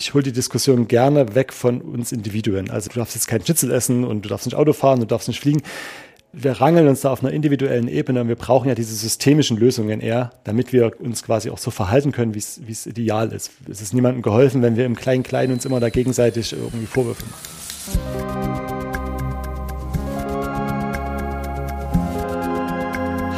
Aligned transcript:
ich 0.00 0.14
hole 0.14 0.24
die 0.24 0.32
Diskussion 0.32 0.88
gerne 0.88 1.34
weg 1.34 1.52
von 1.52 1.82
uns 1.82 2.10
Individuen. 2.10 2.70
Also 2.70 2.88
du 2.88 2.98
darfst 2.98 3.14
jetzt 3.14 3.28
kein 3.28 3.44
Schnitzel 3.44 3.70
essen 3.70 4.04
und 4.04 4.24
du 4.24 4.30
darfst 4.30 4.46
nicht 4.46 4.56
Auto 4.56 4.72
fahren, 4.72 5.00
du 5.00 5.06
darfst 5.06 5.28
nicht 5.28 5.40
fliegen. 5.40 5.60
Wir 6.32 6.52
rangeln 6.52 6.88
uns 6.88 7.02
da 7.02 7.10
auf 7.10 7.22
einer 7.22 7.32
individuellen 7.32 7.86
Ebene 7.86 8.22
und 8.22 8.28
wir 8.28 8.36
brauchen 8.36 8.68
ja 8.68 8.74
diese 8.74 8.94
systemischen 8.94 9.58
Lösungen 9.58 10.00
eher, 10.00 10.30
damit 10.44 10.72
wir 10.72 10.98
uns 11.00 11.22
quasi 11.22 11.50
auch 11.50 11.58
so 11.58 11.70
verhalten 11.70 12.12
können, 12.12 12.34
wie 12.34 12.38
es 12.38 12.86
ideal 12.86 13.30
ist. 13.32 13.50
Es 13.68 13.82
ist 13.82 13.92
niemandem 13.92 14.22
geholfen, 14.22 14.62
wenn 14.62 14.76
wir 14.76 14.86
im 14.86 14.96
Klein-Klein 14.96 15.52
uns 15.52 15.66
immer 15.66 15.80
da 15.80 15.90
gegenseitig 15.90 16.54
irgendwie 16.54 16.86
Vorwürfe 16.86 17.24
machen. 17.26 18.00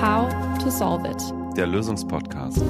How 0.00 0.29
to 0.62 0.70
Solve 0.70 1.08
It. 1.08 1.56
Der 1.56 1.66
Lösungspodcast. 1.66 2.62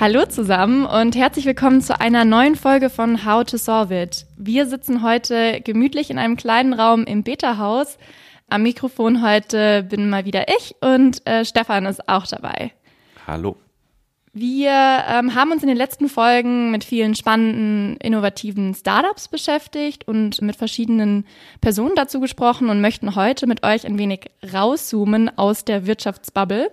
Hallo 0.00 0.26
zusammen 0.26 0.86
und 0.86 1.14
herzlich 1.14 1.46
willkommen 1.46 1.80
zu 1.80 2.00
einer 2.00 2.24
neuen 2.24 2.56
Folge 2.56 2.90
von 2.90 3.24
How 3.24 3.44
to 3.44 3.56
Solve 3.56 3.94
It. 3.94 4.26
Wir 4.36 4.66
sitzen 4.66 5.02
heute 5.02 5.60
gemütlich 5.60 6.10
in 6.10 6.18
einem 6.18 6.36
kleinen 6.36 6.72
Raum 6.72 7.04
im 7.04 7.22
Beta-Haus. 7.22 7.96
Am 8.50 8.64
Mikrofon 8.64 9.22
heute 9.22 9.84
bin 9.84 10.10
mal 10.10 10.24
wieder 10.24 10.48
ich 10.48 10.74
und 10.80 11.24
äh, 11.28 11.44
Stefan 11.44 11.86
ist 11.86 12.08
auch 12.08 12.26
dabei. 12.26 12.72
Hallo. 13.24 13.56
Wir 14.32 14.72
ähm, 14.72 15.36
haben 15.36 15.52
uns 15.52 15.62
in 15.62 15.68
den 15.68 15.76
letzten 15.76 16.08
Folgen 16.08 16.72
mit 16.72 16.82
vielen 16.82 17.14
spannenden, 17.14 17.96
innovativen 17.98 18.74
Startups 18.74 19.28
beschäftigt 19.28 20.08
und 20.08 20.42
mit 20.42 20.56
verschiedenen 20.56 21.24
Personen 21.60 21.94
dazu 21.94 22.18
gesprochen 22.18 22.68
und 22.68 22.80
möchten 22.80 23.14
heute 23.14 23.46
mit 23.46 23.64
euch 23.64 23.86
ein 23.86 23.96
wenig 23.96 24.28
rauszoomen 24.52 25.38
aus 25.38 25.64
der 25.64 25.86
Wirtschaftsbubble 25.86 26.72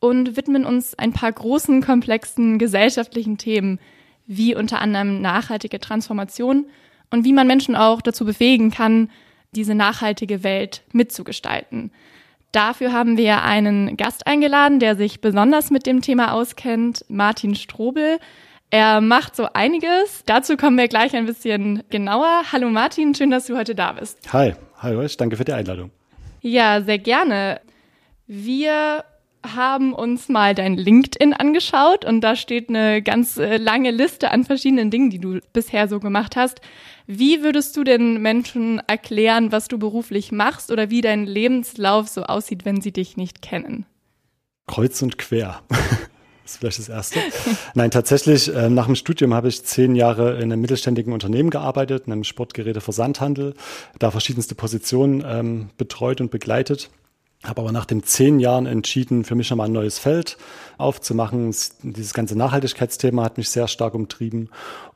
und 0.00 0.36
widmen 0.36 0.64
uns 0.64 0.98
ein 0.98 1.12
paar 1.12 1.30
großen, 1.30 1.82
komplexen 1.82 2.58
gesellschaftlichen 2.58 3.38
Themen, 3.38 3.78
wie 4.26 4.54
unter 4.54 4.80
anderem 4.80 5.20
nachhaltige 5.20 5.78
Transformation 5.78 6.66
und 7.10 7.24
wie 7.24 7.32
man 7.32 7.46
Menschen 7.46 7.76
auch 7.76 8.00
dazu 8.00 8.24
befähigen 8.24 8.70
kann, 8.70 9.10
diese 9.52 9.74
nachhaltige 9.74 10.42
Welt 10.42 10.82
mitzugestalten. 10.92 11.92
Dafür 12.52 12.92
haben 12.92 13.16
wir 13.16 13.42
einen 13.42 13.96
Gast 13.96 14.26
eingeladen, 14.26 14.80
der 14.80 14.96
sich 14.96 15.20
besonders 15.20 15.70
mit 15.70 15.86
dem 15.86 16.00
Thema 16.00 16.32
auskennt, 16.32 17.04
Martin 17.08 17.54
Strobel. 17.54 18.18
Er 18.70 19.00
macht 19.00 19.36
so 19.36 19.48
einiges. 19.52 20.22
Dazu 20.26 20.56
kommen 20.56 20.76
wir 20.76 20.88
gleich 20.88 21.14
ein 21.14 21.26
bisschen 21.26 21.82
genauer. 21.90 22.44
Hallo 22.52 22.68
Martin, 22.70 23.14
schön, 23.14 23.30
dass 23.30 23.46
du 23.46 23.56
heute 23.56 23.74
da 23.74 23.92
bist. 23.92 24.32
Hi, 24.32 24.54
euch, 24.82 25.16
danke 25.16 25.36
für 25.36 25.44
die 25.44 25.52
Einladung. 25.52 25.90
Ja, 26.40 26.80
sehr 26.80 26.98
gerne. 26.98 27.60
Wir 28.26 29.04
haben 29.42 29.92
uns 29.94 30.28
mal 30.28 30.54
dein 30.54 30.76
LinkedIn 30.76 31.32
angeschaut 31.32 32.04
und 32.04 32.20
da 32.20 32.36
steht 32.36 32.68
eine 32.68 33.02
ganz 33.02 33.38
äh, 33.38 33.56
lange 33.56 33.90
Liste 33.90 34.30
an 34.30 34.44
verschiedenen 34.44 34.90
Dingen, 34.90 35.10
die 35.10 35.18
du 35.18 35.40
bisher 35.52 35.88
so 35.88 35.98
gemacht 36.00 36.36
hast. 36.36 36.60
Wie 37.06 37.42
würdest 37.42 37.76
du 37.76 37.84
den 37.84 38.20
Menschen 38.20 38.80
erklären, 38.86 39.50
was 39.50 39.68
du 39.68 39.78
beruflich 39.78 40.30
machst 40.30 40.70
oder 40.70 40.90
wie 40.90 41.00
dein 41.00 41.26
Lebenslauf 41.26 42.08
so 42.08 42.24
aussieht, 42.24 42.64
wenn 42.64 42.80
sie 42.80 42.92
dich 42.92 43.16
nicht 43.16 43.42
kennen? 43.42 43.86
Kreuz 44.66 45.00
und 45.02 45.18
quer. 45.18 45.62
Das 45.68 45.78
ist 46.44 46.56
vielleicht 46.58 46.78
das 46.78 46.88
Erste. 46.88 47.20
Nein, 47.74 47.90
tatsächlich, 47.90 48.54
äh, 48.54 48.68
nach 48.68 48.86
dem 48.86 48.94
Studium 48.94 49.34
habe 49.34 49.48
ich 49.48 49.64
zehn 49.64 49.96
Jahre 49.96 50.36
in 50.36 50.52
einem 50.52 50.60
mittelständigen 50.60 51.12
Unternehmen 51.12 51.50
gearbeitet, 51.50 52.06
in 52.06 52.12
einem 52.12 52.24
Sportgeräteversandhandel, 52.24 53.54
da 53.98 54.10
verschiedenste 54.10 54.54
Positionen 54.54 55.24
ähm, 55.26 55.70
betreut 55.78 56.20
und 56.20 56.30
begleitet 56.30 56.90
habe 57.44 57.62
aber 57.62 57.72
nach 57.72 57.86
den 57.86 58.02
zehn 58.02 58.38
Jahren 58.38 58.66
entschieden, 58.66 59.24
für 59.24 59.34
mich 59.34 59.48
nochmal 59.50 59.68
ein 59.68 59.72
neues 59.72 59.98
Feld 59.98 60.36
aufzumachen. 60.76 61.54
Dieses 61.82 62.12
ganze 62.12 62.36
Nachhaltigkeitsthema 62.36 63.22
hat 63.24 63.38
mich 63.38 63.48
sehr 63.48 63.66
stark 63.66 63.94
umtrieben. 63.94 64.50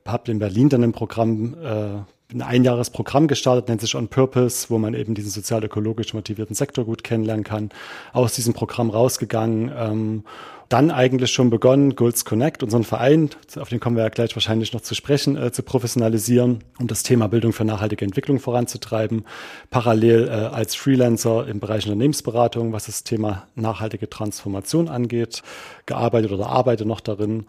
Habe 0.06 0.30
in 0.30 0.38
Berlin 0.38 0.68
dann 0.68 0.84
ein 0.84 0.92
Programm, 0.92 1.54
äh, 1.62 2.34
ein 2.34 2.42
Einjahresprogramm 2.42 3.28
gestartet, 3.28 3.68
nennt 3.68 3.80
sich 3.80 3.94
On 3.94 4.08
Purpose, 4.08 4.66
wo 4.68 4.76
man 4.76 4.92
eben 4.92 5.14
diesen 5.14 5.30
sozial-ökologisch 5.30 6.12
motivierten 6.12 6.54
Sektor 6.54 6.84
gut 6.84 7.02
kennenlernen 7.02 7.44
kann. 7.44 7.70
Aus 8.12 8.34
diesem 8.34 8.52
Programm 8.52 8.90
rausgegangen 8.90 9.72
ähm, 9.74 10.24
dann 10.68 10.90
eigentlich 10.90 11.32
schon 11.32 11.50
begonnen, 11.50 11.94
Golds 11.94 12.24
Connect, 12.24 12.62
unseren 12.62 12.84
Verein, 12.84 13.30
auf 13.56 13.68
den 13.68 13.80
kommen 13.80 13.96
wir 13.96 14.02
ja 14.02 14.08
gleich 14.08 14.34
wahrscheinlich 14.34 14.72
noch 14.72 14.80
zu 14.80 14.94
sprechen, 14.94 15.36
äh, 15.36 15.52
zu 15.52 15.62
professionalisieren, 15.62 16.64
um 16.78 16.86
das 16.86 17.02
Thema 17.02 17.28
Bildung 17.28 17.52
für 17.52 17.64
nachhaltige 17.64 18.04
Entwicklung 18.04 18.40
voranzutreiben. 18.40 19.24
Parallel 19.70 20.28
äh, 20.28 20.30
als 20.30 20.74
Freelancer 20.74 21.46
im 21.46 21.60
Bereich 21.60 21.84
Unternehmensberatung, 21.86 22.72
was 22.72 22.86
das 22.86 23.04
Thema 23.04 23.46
nachhaltige 23.54 24.08
Transformation 24.08 24.88
angeht, 24.88 25.42
gearbeitet 25.86 26.32
oder 26.32 26.46
arbeite 26.46 26.86
noch 26.86 27.00
darin. 27.00 27.46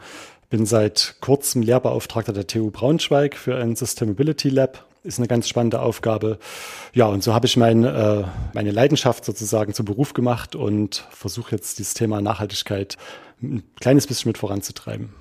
Bin 0.49 0.65
seit 0.65 1.15
kurzem 1.21 1.61
Lehrbeauftragter 1.61 2.33
der 2.33 2.47
TU 2.47 2.69
Braunschweig 2.69 3.35
für 3.35 3.55
ein 3.55 3.75
Sustainability 3.75 4.49
Lab 4.49 4.85
ist 5.05 5.19
eine 5.19 5.27
ganz 5.27 5.47
spannende 5.47 5.81
Aufgabe. 5.81 6.39
Ja, 6.93 7.05
und 7.05 7.23
so 7.23 7.33
habe 7.33 7.45
ich 7.45 7.55
mein, 7.55 7.83
äh, 7.83 8.23
meine 8.53 8.71
Leidenschaft 8.71 9.23
sozusagen 9.23 9.73
zum 9.73 9.85
Beruf 9.85 10.13
gemacht 10.13 10.55
und 10.55 11.05
versuche 11.11 11.51
jetzt 11.51 11.79
dieses 11.79 11.93
Thema 11.93 12.21
Nachhaltigkeit 12.21 12.97
ein 13.41 13.63
kleines 13.79 14.07
bisschen 14.07 14.29
mit 14.29 14.38
voranzutreiben. 14.38 15.13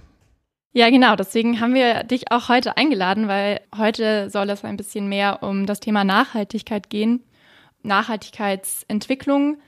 Ja, 0.73 0.91
genau. 0.91 1.15
Deswegen 1.15 1.61
haben 1.61 1.75
wir 1.75 2.03
dich 2.03 2.33
auch 2.33 2.49
heute 2.49 2.77
eingeladen, 2.77 3.29
weil 3.29 3.61
heute 3.77 4.29
soll 4.31 4.51
es 4.51 4.65
ein 4.65 4.77
bisschen 4.77 5.09
mehr 5.09 5.43
um 5.43 5.67
das 5.67 5.79
Thema 5.79 6.03
Nachhaltigkeit 6.03 6.91
gehen. 6.91 7.23
Nachhaltigkeitsentwicklung 7.83 9.59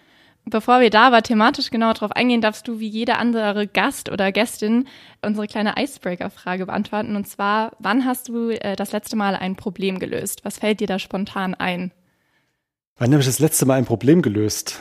Bevor 0.49 0.81
wir 0.81 0.91
da 0.91 1.09
aber 1.09 1.23
thematisch 1.23 1.71
genau 1.71 1.93
darauf 1.93 2.13
eingehen, 2.13 2.41
darfst 2.41 2.69
du 2.69 2.79
wie 2.79 2.87
jeder 2.87 3.19
andere 3.19 3.67
Gast 3.67 4.09
oder 4.09 4.31
Gästin 4.31 4.87
unsere 5.21 5.49
kleine 5.49 5.75
Icebreaker-Frage 5.77 6.67
beantworten. 6.67 7.17
Und 7.17 7.27
zwar, 7.27 7.73
wann 7.81 8.05
hast 8.05 8.29
du 8.29 8.51
äh, 8.51 8.77
das 8.77 8.93
letzte 8.93 9.17
Mal 9.17 9.35
ein 9.35 9.57
Problem 9.57 9.99
gelöst? 9.99 10.45
Was 10.45 10.59
fällt 10.59 10.79
dir 10.79 10.87
da 10.87 11.01
spontan 11.01 11.55
ein? 11.55 11.91
Wann 12.97 13.11
habe 13.11 13.21
ich 13.21 13.27
das 13.27 13.41
letzte 13.41 13.67
Mal 13.67 13.75
ein 13.75 13.87
Problem 13.87 14.23
gelöst? 14.23 14.79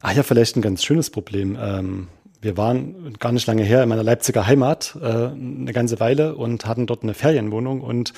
Ach 0.00 0.12
ja, 0.12 0.24
vielleicht 0.24 0.56
ein 0.56 0.62
ganz 0.62 0.82
schönes 0.82 1.08
Problem. 1.10 1.56
Ähm, 1.60 2.08
wir 2.42 2.56
waren 2.56 3.14
gar 3.18 3.32
nicht 3.32 3.46
lange 3.46 3.62
her 3.62 3.82
in 3.82 3.88
meiner 3.88 4.02
Leipziger 4.02 4.46
Heimat 4.46 4.96
äh, 5.00 5.04
eine 5.04 5.72
ganze 5.72 6.00
Weile 6.00 6.36
und 6.36 6.66
hatten 6.66 6.86
dort 6.86 7.02
eine 7.02 7.14
Ferienwohnung 7.14 7.80
und 7.80 8.12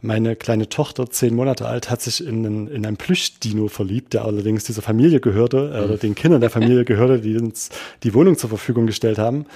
meine 0.00 0.36
kleine 0.36 0.68
Tochter, 0.68 1.08
zehn 1.10 1.34
Monate 1.34 1.66
alt, 1.66 1.90
hat 1.90 2.02
sich 2.02 2.24
in, 2.24 2.44
einen, 2.44 2.68
in 2.68 2.86
ein 2.86 2.96
Plüschdino 2.96 3.68
verliebt, 3.68 4.12
der 4.12 4.24
allerdings 4.24 4.64
dieser 4.64 4.82
Familie 4.82 5.20
gehörte, 5.20 5.72
äh, 5.74 5.84
oder 5.84 5.96
den 5.96 6.14
Kindern 6.14 6.40
der 6.40 6.50
Familie 6.50 6.84
gehörte, 6.84 7.20
die 7.20 7.36
uns 7.36 7.70
die 8.02 8.14
Wohnung 8.14 8.36
zur 8.36 8.50
Verfügung 8.50 8.86
gestellt 8.86 9.18
haben. 9.18 9.46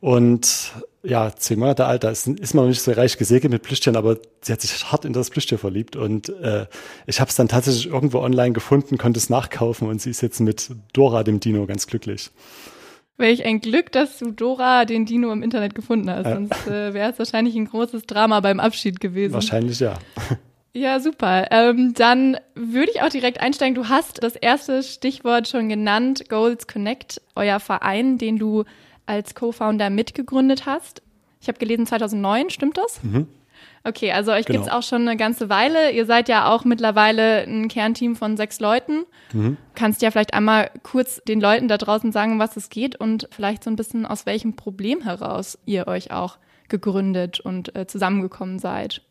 Und 0.00 0.72
ja, 1.02 1.34
zehn 1.34 1.58
Monate 1.58 1.86
alt, 1.86 2.04
da 2.04 2.10
ist, 2.10 2.26
ist 2.26 2.54
man 2.54 2.64
noch 2.64 2.68
nicht 2.68 2.82
so 2.82 2.92
reich 2.92 3.16
gesegnet 3.16 3.52
mit 3.52 3.62
Plüschtieren, 3.62 3.96
aber 3.96 4.18
sie 4.42 4.52
hat 4.52 4.60
sich 4.60 4.92
hart 4.92 5.04
in 5.04 5.12
das 5.12 5.30
Plüschtier 5.30 5.58
verliebt. 5.58 5.96
Und 5.96 6.28
äh, 6.40 6.66
ich 7.06 7.20
habe 7.20 7.30
es 7.30 7.36
dann 7.36 7.48
tatsächlich 7.48 7.86
irgendwo 7.86 8.18
online 8.18 8.52
gefunden, 8.52 8.98
konnte 8.98 9.18
es 9.18 9.30
nachkaufen 9.30 9.88
und 9.88 10.02
sie 10.02 10.10
ist 10.10 10.20
jetzt 10.20 10.40
mit 10.40 10.70
Dora, 10.92 11.22
dem 11.22 11.40
Dino, 11.40 11.66
ganz 11.66 11.86
glücklich. 11.86 12.30
Welch 13.18 13.44
ein 13.44 13.60
Glück, 13.60 13.92
dass 13.92 14.18
du 14.18 14.30
Dora 14.30 14.84
den 14.84 15.06
Dino 15.06 15.32
im 15.32 15.42
Internet 15.42 15.74
gefunden 15.74 16.10
hast. 16.10 16.28
Sonst 16.28 16.66
äh, 16.66 16.92
wäre 16.92 17.12
es 17.12 17.18
wahrscheinlich 17.18 17.54
ein 17.56 17.64
großes 17.66 18.02
Drama 18.04 18.40
beim 18.40 18.60
Abschied 18.60 19.00
gewesen. 19.00 19.32
Wahrscheinlich 19.32 19.80
ja. 19.80 19.94
Ja, 20.74 21.00
super. 21.00 21.46
Ähm, 21.52 21.94
dann 21.94 22.36
würde 22.54 22.92
ich 22.94 23.00
auch 23.00 23.08
direkt 23.08 23.40
einsteigen. 23.40 23.74
Du 23.74 23.88
hast 23.88 24.22
das 24.22 24.36
erste 24.36 24.82
Stichwort 24.82 25.48
schon 25.48 25.70
genannt, 25.70 26.28
Goals 26.28 26.66
Connect, 26.66 27.22
euer 27.34 27.60
Verein, 27.60 28.18
den 28.18 28.38
du 28.38 28.64
als 29.06 29.34
Co-Founder 29.34 29.88
mitgegründet 29.88 30.66
hast. 30.66 31.00
Ich 31.40 31.48
habe 31.48 31.58
gelesen 31.58 31.86
2009, 31.86 32.50
stimmt 32.50 32.76
das? 32.76 33.02
Mhm. 33.02 33.26
Okay, 33.86 34.10
also 34.10 34.32
euch 34.32 34.46
genau. 34.46 34.58
gibt's 34.58 34.72
auch 34.72 34.82
schon 34.82 35.02
eine 35.06 35.16
ganze 35.16 35.48
Weile. 35.48 35.92
Ihr 35.92 36.06
seid 36.06 36.28
ja 36.28 36.52
auch 36.52 36.64
mittlerweile 36.64 37.42
ein 37.42 37.68
Kernteam 37.68 38.16
von 38.16 38.36
sechs 38.36 38.58
Leuten. 38.58 39.04
Mhm. 39.32 39.56
Kannst 39.76 40.02
ja 40.02 40.10
vielleicht 40.10 40.34
einmal 40.34 40.70
kurz 40.82 41.22
den 41.28 41.40
Leuten 41.40 41.68
da 41.68 41.78
draußen 41.78 42.10
sagen, 42.10 42.40
was 42.40 42.56
es 42.56 42.68
geht 42.68 42.96
und 42.96 43.28
vielleicht 43.30 43.62
so 43.62 43.70
ein 43.70 43.76
bisschen 43.76 44.04
aus 44.04 44.26
welchem 44.26 44.56
Problem 44.56 45.02
heraus 45.02 45.56
ihr 45.66 45.86
euch 45.86 46.10
auch 46.10 46.38
gegründet 46.68 47.38
und 47.38 47.76
äh, 47.76 47.86
zusammengekommen 47.86 48.58
seid. 48.58 49.02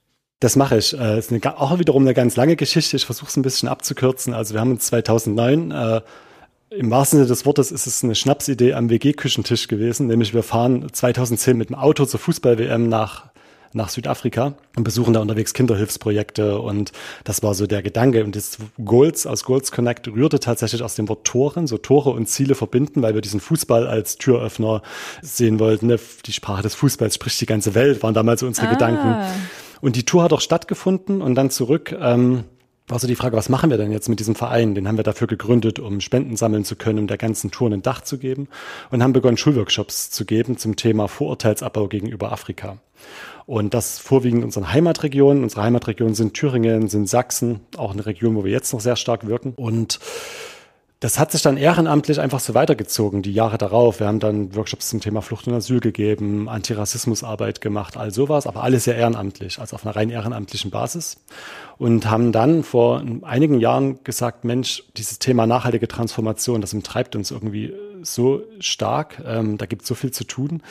Das 0.42 0.58
mache 0.58 0.78
ich. 0.78 0.98
Äh, 0.98 1.20
ist 1.20 1.32
eine, 1.32 1.58
auch 1.58 1.80
wiederum 1.80 2.02
eine 2.02 2.14
ganz 2.14 2.36
lange 2.36 2.58
Geschichte. 2.58 2.98
Ich 2.98 3.06
versuche 3.06 3.30
es 3.30 3.38
ein 3.38 3.44
bisschen 3.44 3.70
abzukürzen. 3.70 4.34
Also 4.34 4.54
wir 4.54 4.60
haben 4.60 4.72
uns 4.72 4.88
2009 4.88 5.72
äh, 5.72 6.02
im 6.70 6.92
wahrsten 6.92 7.20
Sinne 7.20 7.30
des 7.30 7.46
Wortes 7.46 7.72
ist 7.72 7.88
es 7.88 8.04
eine 8.04 8.16
Schnapsidee 8.16 8.74
am 8.74 8.90
WG-Küchentisch 8.90 9.70
gewesen, 9.70 10.08
nämlich 10.08 10.34
wir 10.34 10.44
fahren 10.44 10.92
2010 10.92 11.56
mit 11.56 11.70
dem 11.70 11.76
Auto 11.76 12.06
zur 12.06 12.20
Fußball-WM 12.20 12.90
nach 12.90 13.30
nach 13.76 13.90
Südafrika 13.90 14.56
und 14.76 14.84
besuchen 14.84 15.14
da 15.14 15.20
unterwegs 15.20 15.54
Kinderhilfsprojekte 15.54 16.60
und 16.60 16.92
das 17.24 17.44
war 17.44 17.54
so 17.54 17.68
der 17.68 17.84
Gedanke 17.84 18.24
und 18.24 18.36
das 18.36 18.58
Goals 18.84 19.28
aus 19.28 19.44
Goals 19.44 19.72
Connect 19.72 20.08
rührte 20.08 20.40
tatsächlich 20.40 20.82
aus 20.82 20.96
dem 20.96 21.08
Wort 21.10 21.28
Toren, 21.28 21.68
so 21.68 21.78
Tore 21.78 22.12
und 22.12 22.28
Ziele 22.28 22.56
verbinden, 22.56 23.02
weil 23.02 23.14
wir 23.14 23.22
diesen 23.22 23.40
Fußball 23.40 23.86
als 23.88 24.18
Türöffner 24.18 24.82
sehen 25.22 25.60
wollten. 25.60 25.88
Ne? 25.88 26.00
Die 26.26 26.34
Sprache 26.34 26.64
des 26.64 26.76
Fußballs 26.76 27.16
spricht 27.16 27.40
die 27.42 27.46
ganze 27.46 27.76
Welt, 27.76 28.02
waren 28.02 28.14
damals 28.14 28.40
so 28.40 28.48
unsere 28.48 28.68
ah. 28.68 28.72
Gedanken. 28.72 29.16
Und 29.82 29.96
die 29.98 30.06
Tour 30.06 30.24
hat 30.24 30.34
auch 30.34 30.42
stattgefunden 30.42 31.22
und 31.22 31.36
dann 31.36 31.50
zurück 31.50 31.96
ähm, 32.00 32.46
war 32.88 33.00
so 33.00 33.08
die 33.08 33.16
Frage, 33.16 33.36
was 33.36 33.50
machen 33.50 33.72
wir 33.72 33.78
denn 33.78 33.92
jetzt 33.92 34.10
mit 34.10 34.20
diesem 34.20 34.36
Verein? 34.36 34.76
Den 34.76 34.88
haben 34.88 34.98
wir 34.98 35.04
dafür 35.04 35.28
gegründet, 35.28 35.80
um 35.80 36.02
Spenden 36.02 36.36
sammeln 36.36 36.64
zu 36.66 36.76
können, 36.76 37.00
um 37.00 37.08
der 37.08 37.18
ganzen 37.18 37.50
Tour 37.50 37.72
ein 37.72 37.82
Dach 37.82 38.02
zu 38.02 38.20
geben 38.20 38.48
und 38.92 39.02
haben 39.02 39.14
begonnen, 39.14 39.38
Schulworkshops 39.38 40.12
zu 40.12 40.24
geben 40.24 40.58
zum 40.58 40.76
Thema 40.76 41.08
Vorurteilsabbau 41.08 41.88
gegenüber 41.88 42.32
Afrika. 42.32 42.78
Und 43.46 43.74
das 43.74 44.00
vorwiegend 44.00 44.40
in 44.40 44.46
unseren 44.46 44.74
Heimatregionen. 44.74 45.44
Unsere 45.44 45.64
Heimatregionen 45.64 46.16
sind 46.16 46.34
Thüringen, 46.34 46.88
sind 46.88 47.08
Sachsen, 47.08 47.62
auch 47.78 47.94
eine 47.94 48.06
Region, 48.06 48.36
wo 48.36 48.44
wir 48.44 48.52
jetzt 48.52 48.74
noch 48.74 48.80
sehr 48.80 48.96
stark 48.96 49.28
wirken. 49.28 49.54
Und 49.56 50.00
das 51.02 51.20
hat 51.20 51.32
sich 51.32 51.44
dann 51.44 51.58
ehrenamtlich 51.58 52.20
einfach 52.20 52.40
so 52.40 52.56
weitergezogen, 52.56 53.22
die 53.22 53.34
Jahre 53.34 53.60
darauf. 53.60 54.00
Wir 54.00 54.08
haben 54.08 54.20
dann 54.20 54.56
Workshops 54.56 54.90
zum 54.90 55.02
Thema 55.02 55.22
Flucht 55.22 55.48
und 55.48 55.54
Asyl 55.54 55.80
gegeben, 55.80 56.50
Antirassismusarbeit 56.50 57.62
gemacht, 57.62 57.98
all 57.98 58.12
sowas, 58.12 58.48
aber 58.48 58.64
alles 58.64 58.86
sehr 58.86 58.96
ehrenamtlich, 58.96 59.60
also 59.60 59.76
auf 59.76 59.86
einer 59.86 59.96
rein 59.96 60.10
ehrenamtlichen 60.10 60.72
Basis. 60.72 61.18
Und 61.78 62.10
haben 62.10 62.32
dann 62.32 62.64
vor 62.64 63.04
einigen 63.22 63.60
Jahren 63.60 64.04
gesagt, 64.04 64.46
Mensch, 64.46 64.84
dieses 64.98 65.20
Thema 65.20 65.46
nachhaltige 65.46 65.88
Transformation, 65.88 66.62
das 66.62 66.74
umtreibt 66.74 67.16
uns 67.16 67.30
irgendwie 67.30 67.74
so 68.06 68.44
stark, 68.60 69.22
ähm, 69.26 69.58
da 69.58 69.66
gibt 69.66 69.84
es 69.84 69.88
so 69.88 69.96
viel 69.96 70.12
zu 70.12 70.24
tun. 70.24 70.62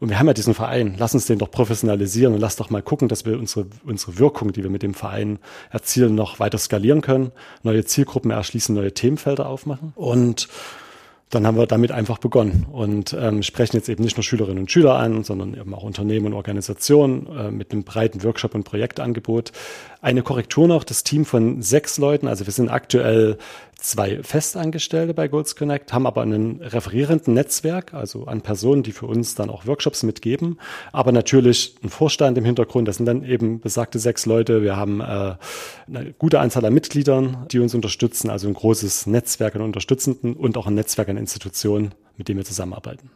Und 0.00 0.08
wir 0.08 0.18
haben 0.18 0.26
ja 0.26 0.34
diesen 0.34 0.54
Verein, 0.54 0.96
lass 0.98 1.14
uns 1.14 1.26
den 1.26 1.38
doch 1.38 1.50
professionalisieren 1.50 2.34
und 2.34 2.40
lass 2.40 2.56
doch 2.56 2.70
mal 2.70 2.82
gucken, 2.82 3.08
dass 3.08 3.24
wir 3.24 3.38
unsere, 3.38 3.66
unsere 3.84 4.18
Wirkung, 4.18 4.52
die 4.52 4.62
wir 4.62 4.70
mit 4.70 4.82
dem 4.82 4.94
Verein 4.94 5.38
erzielen, 5.70 6.14
noch 6.14 6.40
weiter 6.40 6.58
skalieren 6.58 7.00
können, 7.00 7.32
neue 7.62 7.84
Zielgruppen 7.84 8.30
erschließen, 8.30 8.74
neue 8.74 8.92
Themenfelder 8.92 9.48
aufmachen. 9.48 9.92
Und 9.94 10.48
dann 11.32 11.46
haben 11.46 11.56
wir 11.56 11.66
damit 11.66 11.92
einfach 11.92 12.18
begonnen 12.18 12.66
und 12.70 13.16
ähm, 13.18 13.42
sprechen 13.42 13.76
jetzt 13.76 13.88
eben 13.88 14.04
nicht 14.04 14.18
nur 14.18 14.22
Schülerinnen 14.22 14.58
und 14.58 14.70
Schüler 14.70 14.96
an, 14.96 15.24
sondern 15.24 15.54
eben 15.54 15.72
auch 15.72 15.82
Unternehmen 15.82 16.26
und 16.26 16.34
Organisationen 16.34 17.26
äh, 17.34 17.50
mit 17.50 17.72
einem 17.72 17.84
breiten 17.84 18.22
Workshop- 18.22 18.54
und 18.54 18.64
Projektangebot. 18.64 19.50
Eine 20.02 20.22
Korrektur 20.22 20.68
noch, 20.68 20.84
das 20.84 21.04
Team 21.04 21.24
von 21.24 21.62
sechs 21.62 21.96
Leuten, 21.96 22.28
also 22.28 22.44
wir 22.44 22.52
sind 22.52 22.68
aktuell 22.68 23.38
zwei 23.82 24.22
Festangestellte 24.22 25.12
bei 25.12 25.28
Golds 25.28 25.56
Connect, 25.56 25.92
haben 25.92 26.06
aber 26.06 26.22
einen 26.22 26.62
referierenden 26.62 27.34
Netzwerk, 27.34 27.92
also 27.92 28.26
an 28.26 28.40
Personen, 28.40 28.82
die 28.82 28.92
für 28.92 29.06
uns 29.06 29.34
dann 29.34 29.50
auch 29.50 29.66
Workshops 29.66 30.02
mitgeben, 30.02 30.58
aber 30.92 31.12
natürlich 31.12 31.74
ein 31.82 31.90
Vorstand 31.90 32.38
im 32.38 32.44
Hintergrund, 32.44 32.88
das 32.88 32.96
sind 32.96 33.06
dann 33.06 33.24
eben 33.24 33.60
besagte 33.60 33.98
sechs 33.98 34.24
Leute. 34.24 34.62
Wir 34.62 34.76
haben 34.76 35.00
äh, 35.00 35.34
eine 35.86 36.14
gute 36.18 36.40
Anzahl 36.40 36.64
an 36.64 36.72
Mitgliedern, 36.72 37.46
die 37.50 37.58
uns 37.58 37.74
unterstützen, 37.74 38.30
also 38.30 38.48
ein 38.48 38.54
großes 38.54 39.06
Netzwerk 39.06 39.56
an 39.56 39.62
Unterstützenden 39.62 40.34
und 40.34 40.56
auch 40.56 40.66
ein 40.66 40.74
Netzwerk 40.74 41.08
an 41.08 41.16
Institutionen, 41.16 41.94
mit 42.16 42.28
dem 42.28 42.36
wir 42.36 42.44
zusammenarbeiten. 42.44 43.10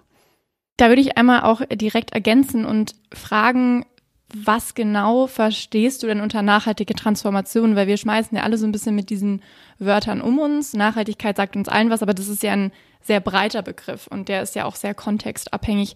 Da 0.76 0.88
würde 0.88 1.00
ich 1.00 1.16
einmal 1.16 1.42
auch 1.42 1.62
direkt 1.72 2.12
ergänzen 2.12 2.66
und 2.66 2.96
fragen, 3.14 3.86
was 4.34 4.74
genau 4.74 5.26
verstehst 5.26 6.02
du 6.02 6.08
denn 6.08 6.20
unter 6.20 6.42
nachhaltige 6.42 6.94
Transformation? 6.94 7.76
Weil 7.76 7.86
wir 7.86 7.96
schmeißen 7.96 8.36
ja 8.36 8.42
alle 8.42 8.58
so 8.58 8.66
ein 8.66 8.72
bisschen 8.72 8.94
mit 8.94 9.08
diesen 9.08 9.42
Wörtern 9.78 10.20
um 10.20 10.38
uns. 10.38 10.72
Nachhaltigkeit 10.72 11.36
sagt 11.36 11.56
uns 11.56 11.68
allen 11.68 11.90
was, 11.90 12.02
aber 12.02 12.14
das 12.14 12.28
ist 12.28 12.42
ja 12.42 12.52
ein 12.52 12.72
sehr 13.02 13.20
breiter 13.20 13.62
Begriff 13.62 14.08
und 14.08 14.28
der 14.28 14.42
ist 14.42 14.56
ja 14.56 14.64
auch 14.64 14.74
sehr 14.74 14.94
kontextabhängig. 14.94 15.94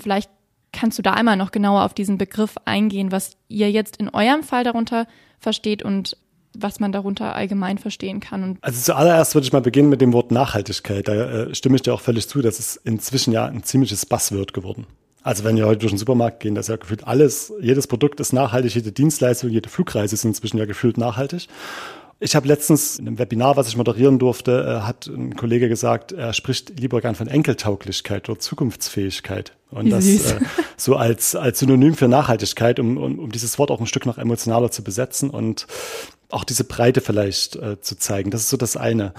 Vielleicht 0.00 0.30
kannst 0.72 0.98
du 0.98 1.02
da 1.02 1.12
einmal 1.12 1.36
noch 1.36 1.50
genauer 1.50 1.84
auf 1.84 1.92
diesen 1.92 2.18
Begriff 2.18 2.54
eingehen, 2.64 3.12
was 3.12 3.36
ihr 3.48 3.70
jetzt 3.70 3.96
in 3.96 4.08
eurem 4.08 4.42
Fall 4.42 4.64
darunter 4.64 5.06
versteht 5.38 5.82
und 5.82 6.16
was 6.56 6.80
man 6.80 6.92
darunter 6.92 7.34
allgemein 7.34 7.78
verstehen 7.78 8.20
kann. 8.20 8.58
Also 8.60 8.80
zuallererst 8.80 9.34
würde 9.34 9.46
ich 9.46 9.52
mal 9.52 9.62
beginnen 9.62 9.88
mit 9.88 10.00
dem 10.00 10.12
Wort 10.12 10.30
Nachhaltigkeit. 10.30 11.08
Da 11.08 11.14
äh, 11.14 11.54
stimme 11.54 11.76
ich 11.76 11.82
dir 11.82 11.94
auch 11.94 12.00
völlig 12.00 12.28
zu. 12.28 12.42
Das 12.42 12.58
ist 12.58 12.76
inzwischen 12.84 13.32
ja 13.32 13.46
ein 13.46 13.62
ziemliches 13.62 14.06
Buzzword 14.06 14.52
geworden. 14.52 14.86
Also 15.22 15.44
wenn 15.44 15.56
wir 15.56 15.66
heute 15.66 15.80
durch 15.80 15.92
den 15.92 15.98
Supermarkt 15.98 16.40
gehen, 16.40 16.54
das 16.54 16.66
ist 16.66 16.70
ja 16.70 16.76
gefühlt 16.76 17.06
alles, 17.06 17.52
jedes 17.60 17.86
Produkt 17.86 18.18
ist 18.20 18.32
nachhaltig, 18.32 18.74
jede 18.74 18.92
Dienstleistung, 18.92 19.50
jede 19.50 19.68
Flugreise 19.68 20.14
ist 20.14 20.24
inzwischen 20.24 20.58
ja 20.58 20.64
gefühlt 20.64 20.98
nachhaltig. 20.98 21.48
Ich 22.24 22.36
habe 22.36 22.46
letztens 22.46 23.00
in 23.00 23.08
einem 23.08 23.18
Webinar, 23.18 23.56
was 23.56 23.66
ich 23.66 23.76
moderieren 23.76 24.20
durfte, 24.20 24.80
äh, 24.80 24.86
hat 24.86 25.08
ein 25.08 25.34
Kollege 25.34 25.68
gesagt, 25.68 26.12
er 26.12 26.32
spricht 26.32 26.78
lieber 26.78 27.00
gern 27.00 27.16
von 27.16 27.26
Enkeltauglichkeit 27.26 28.28
oder 28.28 28.38
Zukunftsfähigkeit. 28.38 29.54
Und 29.72 29.90
das 29.90 30.06
äh, 30.06 30.38
so 30.76 30.94
als, 30.94 31.34
als 31.34 31.58
Synonym 31.58 31.94
für 31.94 32.06
Nachhaltigkeit, 32.06 32.78
um, 32.78 32.96
um, 32.96 33.18
um 33.18 33.32
dieses 33.32 33.58
Wort 33.58 33.72
auch 33.72 33.80
ein 33.80 33.86
Stück 33.86 34.06
noch 34.06 34.18
emotionaler 34.18 34.70
zu 34.70 34.84
besetzen 34.84 35.30
und 35.30 35.66
auch 36.30 36.44
diese 36.44 36.62
Breite 36.62 37.00
vielleicht 37.00 37.56
äh, 37.56 37.80
zu 37.80 37.98
zeigen. 37.98 38.30
Das 38.30 38.42
ist 38.42 38.50
so 38.50 38.56
das 38.56 38.76
eine. 38.76 39.14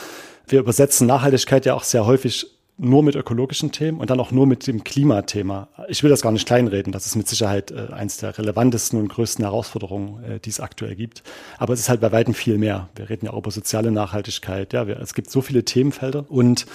Wir 0.48 0.60
übersetzen 0.60 1.06
Nachhaltigkeit 1.06 1.66
ja 1.66 1.74
auch 1.74 1.84
sehr 1.84 2.06
häufig 2.06 2.48
nur 2.84 3.04
mit 3.04 3.16
ökologischen 3.16 3.72
Themen 3.72 4.00
und 4.00 4.10
dann 4.10 4.20
auch 4.20 4.32
nur 4.32 4.46
mit 4.46 4.68
dem 4.68 4.84
Klimathema. 4.84 5.70
Ich 5.88 6.04
will 6.04 6.10
das 6.10 6.22
gar 6.22 6.32
nicht 6.32 6.46
kleinreden. 6.46 6.92
Das 6.92 7.06
ist 7.06 7.16
mit 7.16 7.28
Sicherheit 7.28 7.72
äh, 7.72 7.88
eines 7.92 8.18
der 8.18 8.38
relevantesten 8.38 9.00
und 9.00 9.08
größten 9.08 9.44
Herausforderungen, 9.44 10.24
äh, 10.24 10.40
die 10.40 10.50
es 10.50 10.60
aktuell 10.60 10.96
gibt. 10.96 11.24
Aber 11.58 11.74
es 11.74 11.80
ist 11.80 11.90
halt 11.90 12.02
bei 12.02 12.12
weitem 12.12 12.34
viel 12.34 12.58
mehr. 12.58 12.90
Wir 12.96 13.10
reden 13.10 13.26
ja 13.26 13.34
auch 13.34 13.40
über 13.40 13.52
soziale 13.52 13.92
Nachhaltigkeit. 13.92 14.74
Ja, 14.74 14.88
wir, 14.88 15.00
es 15.00 15.14
gibt 15.14 15.32
so 15.32 15.42
viele 15.42 15.66
Themenfelder 15.66 16.26
und 16.30 16.66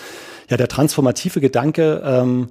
ja, 0.48 0.56
der 0.56 0.68
transformative 0.68 1.40
Gedanke. 1.40 2.02
Ähm, 2.04 2.48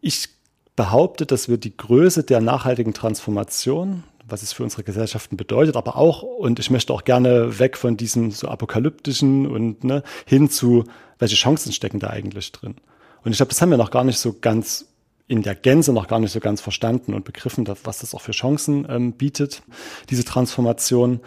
ich 0.00 0.28
behaupte, 0.76 1.26
dass 1.26 1.48
wir 1.48 1.58
die 1.58 1.76
Größe 1.76 2.22
der 2.22 2.40
nachhaltigen 2.40 2.94
Transformation, 2.94 4.04
was 4.30 4.42
es 4.42 4.52
für 4.52 4.62
unsere 4.62 4.82
Gesellschaften 4.82 5.36
bedeutet, 5.36 5.76
aber 5.76 5.96
auch, 5.96 6.22
und 6.22 6.58
ich 6.58 6.70
möchte 6.70 6.92
auch 6.92 7.04
gerne 7.04 7.58
weg 7.58 7.76
von 7.76 7.96
diesem 7.96 8.30
so 8.30 8.48
apokalyptischen 8.48 9.46
und 9.46 9.84
ne, 9.84 10.02
hin 10.26 10.50
zu, 10.50 10.84
welche 11.18 11.36
Chancen 11.36 11.72
stecken 11.72 12.00
da 12.00 12.08
eigentlich 12.08 12.52
drin. 12.52 12.76
Und 13.22 13.32
ich 13.32 13.38
glaube, 13.38 13.50
das 13.50 13.60
haben 13.60 13.70
wir 13.70 13.76
noch 13.76 13.90
gar 13.90 14.04
nicht 14.04 14.18
so 14.18 14.36
ganz 14.40 14.86
in 15.30 15.42
der 15.42 15.54
Gänze 15.54 15.92
noch 15.92 16.08
gar 16.08 16.18
nicht 16.18 16.32
so 16.32 16.40
ganz 16.40 16.60
verstanden 16.60 17.14
und 17.14 17.24
begriffen, 17.24 17.64
was 17.84 18.00
das 18.00 18.14
auch 18.16 18.20
für 18.20 18.32
Chancen 18.32 18.84
ähm, 18.90 19.12
bietet, 19.12 19.62
diese 20.10 20.24
Transformation. 20.24 21.20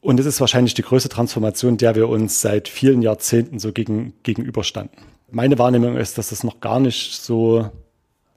Und 0.00 0.20
es 0.20 0.26
ist 0.26 0.40
wahrscheinlich 0.40 0.74
die 0.74 0.82
größte 0.82 1.08
Transformation, 1.08 1.76
der 1.76 1.96
wir 1.96 2.08
uns 2.08 2.40
seit 2.40 2.68
vielen 2.68 3.02
Jahrzehnten 3.02 3.58
so 3.58 3.72
gegen, 3.72 4.12
gegenüberstanden. 4.22 4.96
Meine 5.32 5.58
Wahrnehmung 5.58 5.96
ist, 5.96 6.18
dass 6.18 6.28
das 6.28 6.44
noch 6.44 6.60
gar 6.60 6.78
nicht 6.78 7.20
so 7.20 7.68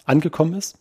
angekommen 0.06 0.54
ist. 0.54 0.78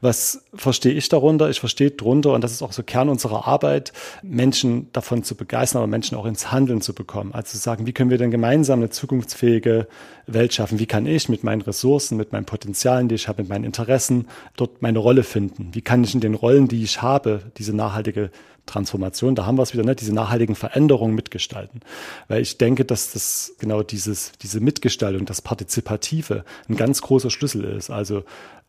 Was 0.00 0.44
verstehe 0.54 0.92
ich 0.92 1.08
darunter? 1.08 1.50
Ich 1.50 1.60
verstehe 1.60 1.90
darunter, 1.90 2.32
und 2.32 2.44
das 2.44 2.52
ist 2.52 2.62
auch 2.62 2.72
so 2.72 2.82
Kern 2.82 3.08
unserer 3.08 3.46
Arbeit, 3.46 3.92
Menschen 4.22 4.92
davon 4.92 5.24
zu 5.24 5.34
begeistern, 5.34 5.78
aber 5.78 5.88
Menschen 5.88 6.16
auch 6.16 6.26
ins 6.26 6.52
Handeln 6.52 6.80
zu 6.80 6.94
bekommen. 6.94 7.32
Also 7.32 7.52
zu 7.52 7.58
sagen, 7.58 7.86
wie 7.86 7.92
können 7.92 8.10
wir 8.10 8.18
denn 8.18 8.30
gemeinsam 8.30 8.80
eine 8.80 8.90
zukunftsfähige 8.90 9.88
Welt 10.26 10.54
schaffen? 10.54 10.78
Wie 10.78 10.86
kann 10.86 11.06
ich 11.06 11.28
mit 11.28 11.42
meinen 11.42 11.62
Ressourcen, 11.62 12.16
mit 12.16 12.32
meinen 12.32 12.44
Potenzialen, 12.44 13.08
die 13.08 13.16
ich 13.16 13.26
habe, 13.26 13.42
mit 13.42 13.48
meinen 13.48 13.64
Interessen 13.64 14.28
dort 14.56 14.82
meine 14.82 14.98
Rolle 14.98 15.24
finden? 15.24 15.70
Wie 15.72 15.82
kann 15.82 16.04
ich 16.04 16.14
in 16.14 16.20
den 16.20 16.34
Rollen, 16.34 16.68
die 16.68 16.84
ich 16.84 17.02
habe, 17.02 17.42
diese 17.56 17.74
nachhaltige 17.74 18.30
Transformation, 18.68 19.34
da 19.34 19.46
haben 19.46 19.58
wir 19.58 19.62
es 19.62 19.72
wieder, 19.72 19.82
ne, 19.82 19.96
diese 19.96 20.14
nachhaltigen 20.14 20.54
Veränderungen 20.54 21.14
mitgestalten. 21.14 21.80
Weil 22.28 22.42
ich 22.42 22.58
denke, 22.58 22.84
dass 22.84 23.12
das 23.12 23.54
genau 23.58 23.82
dieses, 23.82 24.32
diese 24.40 24.60
Mitgestaltung, 24.60 25.26
das 25.26 25.42
Partizipative 25.42 26.44
ein 26.68 26.76
ganz 26.76 27.02
großer 27.02 27.30
Schlüssel 27.30 27.64
ist. 27.64 27.90
Also 27.90 28.22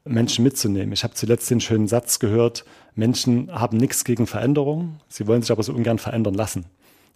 Menschen 0.05 0.43
mitzunehmen. 0.43 0.93
Ich 0.93 1.03
habe 1.03 1.13
zuletzt 1.13 1.49
den 1.49 1.61
schönen 1.61 1.87
Satz 1.87 2.19
gehört, 2.19 2.65
Menschen 2.95 3.51
haben 3.51 3.77
nichts 3.77 4.03
gegen 4.03 4.27
Veränderung, 4.27 4.99
sie 5.07 5.27
wollen 5.27 5.41
sich 5.41 5.51
aber 5.51 5.63
so 5.63 5.73
ungern 5.73 5.99
verändern 5.99 6.33
lassen. 6.33 6.65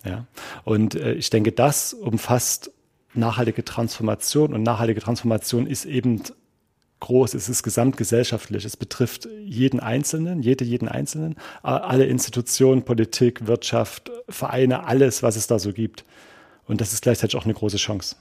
Ja? 0.06 0.26
Und 0.64 0.96
äh, 0.96 1.14
ich 1.14 1.30
denke, 1.30 1.52
das 1.52 1.94
umfasst 1.94 2.72
nachhaltige 3.14 3.64
Transformation 3.64 4.54
und 4.54 4.64
nachhaltige 4.64 5.02
Transformation 5.02 5.68
ist 5.68 5.86
eben 5.86 6.22
groß, 7.00 7.34
es 7.34 7.50
ist 7.50 7.64
gesamtgesellschaftlich, 7.64 8.64
es 8.64 8.78
betrifft 8.78 9.28
jeden 9.44 9.82
Einzelnen, 9.82 10.42
jede, 10.42 10.64
jeden 10.64 10.88
Einzelnen, 10.88 11.36
alle 11.62 12.06
Institutionen, 12.06 12.84
Politik, 12.84 13.46
Wirtschaft, 13.46 14.10
Vereine, 14.30 14.86
alles, 14.86 15.22
was 15.22 15.36
es 15.36 15.48
da 15.48 15.60
so 15.60 15.74
gibt. 15.74 16.06
Und 16.66 16.80
das 16.80 16.94
ist 16.94 17.02
gleichzeitig 17.02 17.36
auch 17.36 17.44
eine 17.44 17.54
große 17.54 17.76
Chance. 17.76 18.16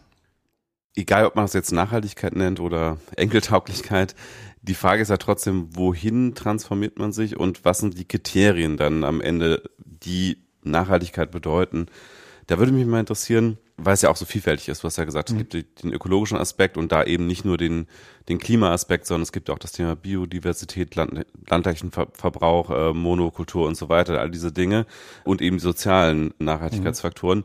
Egal, 0.94 1.26
ob 1.26 1.36
man 1.36 1.46
es 1.46 1.54
jetzt 1.54 1.72
Nachhaltigkeit 1.72 2.36
nennt 2.36 2.60
oder 2.60 2.98
Enkeltauglichkeit, 3.16 4.14
die 4.60 4.74
Frage 4.74 5.02
ist 5.02 5.08
ja 5.08 5.16
trotzdem, 5.16 5.74
wohin 5.74 6.34
transformiert 6.34 6.98
man 6.98 7.12
sich 7.12 7.36
und 7.38 7.64
was 7.64 7.78
sind 7.78 7.98
die 7.98 8.06
Kriterien 8.06 8.76
dann 8.76 9.02
am 9.02 9.20
Ende, 9.20 9.62
die 9.78 10.38
Nachhaltigkeit 10.62 11.30
bedeuten? 11.30 11.86
Da 12.46 12.58
würde 12.58 12.72
mich 12.72 12.86
mal 12.86 13.00
interessieren, 13.00 13.58
weil 13.76 13.94
es 13.94 14.02
ja 14.02 14.10
auch 14.10 14.16
so 14.16 14.24
vielfältig 14.24 14.68
ist. 14.68 14.82
Du 14.82 14.86
hast 14.86 14.98
ja 14.98 15.04
gesagt, 15.04 15.30
es 15.30 15.34
mhm. 15.34 15.48
gibt 15.48 15.82
den 15.82 15.92
ökologischen 15.92 16.38
Aspekt 16.38 16.76
und 16.76 16.92
da 16.92 17.02
eben 17.04 17.26
nicht 17.26 17.44
nur 17.44 17.56
den, 17.56 17.86
den 18.28 18.38
Klimaaspekt, 18.38 19.06
sondern 19.06 19.22
es 19.22 19.32
gibt 19.32 19.50
auch 19.50 19.58
das 19.58 19.72
Thema 19.72 19.96
Biodiversität, 19.96 20.94
Land, 20.94 21.24
landlichen 21.48 21.90
Verbrauch, 21.90 22.70
äh, 22.70 22.92
Monokultur 22.92 23.66
und 23.66 23.76
so 23.76 23.88
weiter, 23.88 24.20
all 24.20 24.30
diese 24.30 24.52
Dinge 24.52 24.86
und 25.24 25.40
eben 25.40 25.56
die 25.56 25.62
sozialen 25.62 26.34
Nachhaltigkeitsfaktoren. 26.38 27.40
Mhm. 27.40 27.44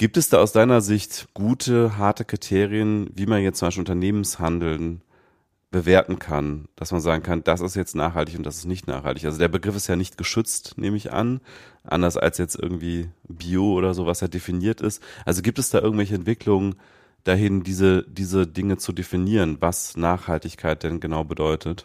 Gibt 0.00 0.16
es 0.16 0.30
da 0.30 0.38
aus 0.38 0.52
deiner 0.52 0.80
Sicht 0.80 1.28
gute, 1.34 1.98
harte 1.98 2.24
Kriterien, 2.24 3.10
wie 3.14 3.26
man 3.26 3.42
jetzt 3.42 3.58
zum 3.58 3.66
Beispiel 3.66 3.82
Unternehmenshandeln 3.82 5.02
bewerten 5.70 6.18
kann, 6.18 6.68
dass 6.74 6.90
man 6.90 7.02
sagen 7.02 7.22
kann, 7.22 7.44
das 7.44 7.60
ist 7.60 7.76
jetzt 7.76 7.94
nachhaltig 7.94 8.38
und 8.38 8.46
das 8.46 8.56
ist 8.56 8.64
nicht 8.64 8.86
nachhaltig. 8.86 9.26
Also 9.26 9.38
der 9.38 9.48
Begriff 9.48 9.76
ist 9.76 9.88
ja 9.88 9.96
nicht 9.96 10.16
geschützt, 10.16 10.78
nehme 10.78 10.96
ich 10.96 11.12
an, 11.12 11.42
anders 11.84 12.16
als 12.16 12.38
jetzt 12.38 12.58
irgendwie 12.58 13.10
Bio 13.28 13.74
oder 13.74 13.92
so, 13.92 14.06
was 14.06 14.22
ja 14.22 14.28
definiert 14.28 14.80
ist. 14.80 15.02
Also 15.26 15.42
gibt 15.42 15.58
es 15.58 15.68
da 15.68 15.80
irgendwelche 15.80 16.14
Entwicklungen 16.14 16.76
dahin, 17.24 17.62
diese, 17.62 18.02
diese 18.08 18.46
Dinge 18.46 18.78
zu 18.78 18.92
definieren, 18.92 19.58
was 19.60 19.98
Nachhaltigkeit 19.98 20.82
denn 20.82 21.00
genau 21.00 21.24
bedeutet? 21.24 21.84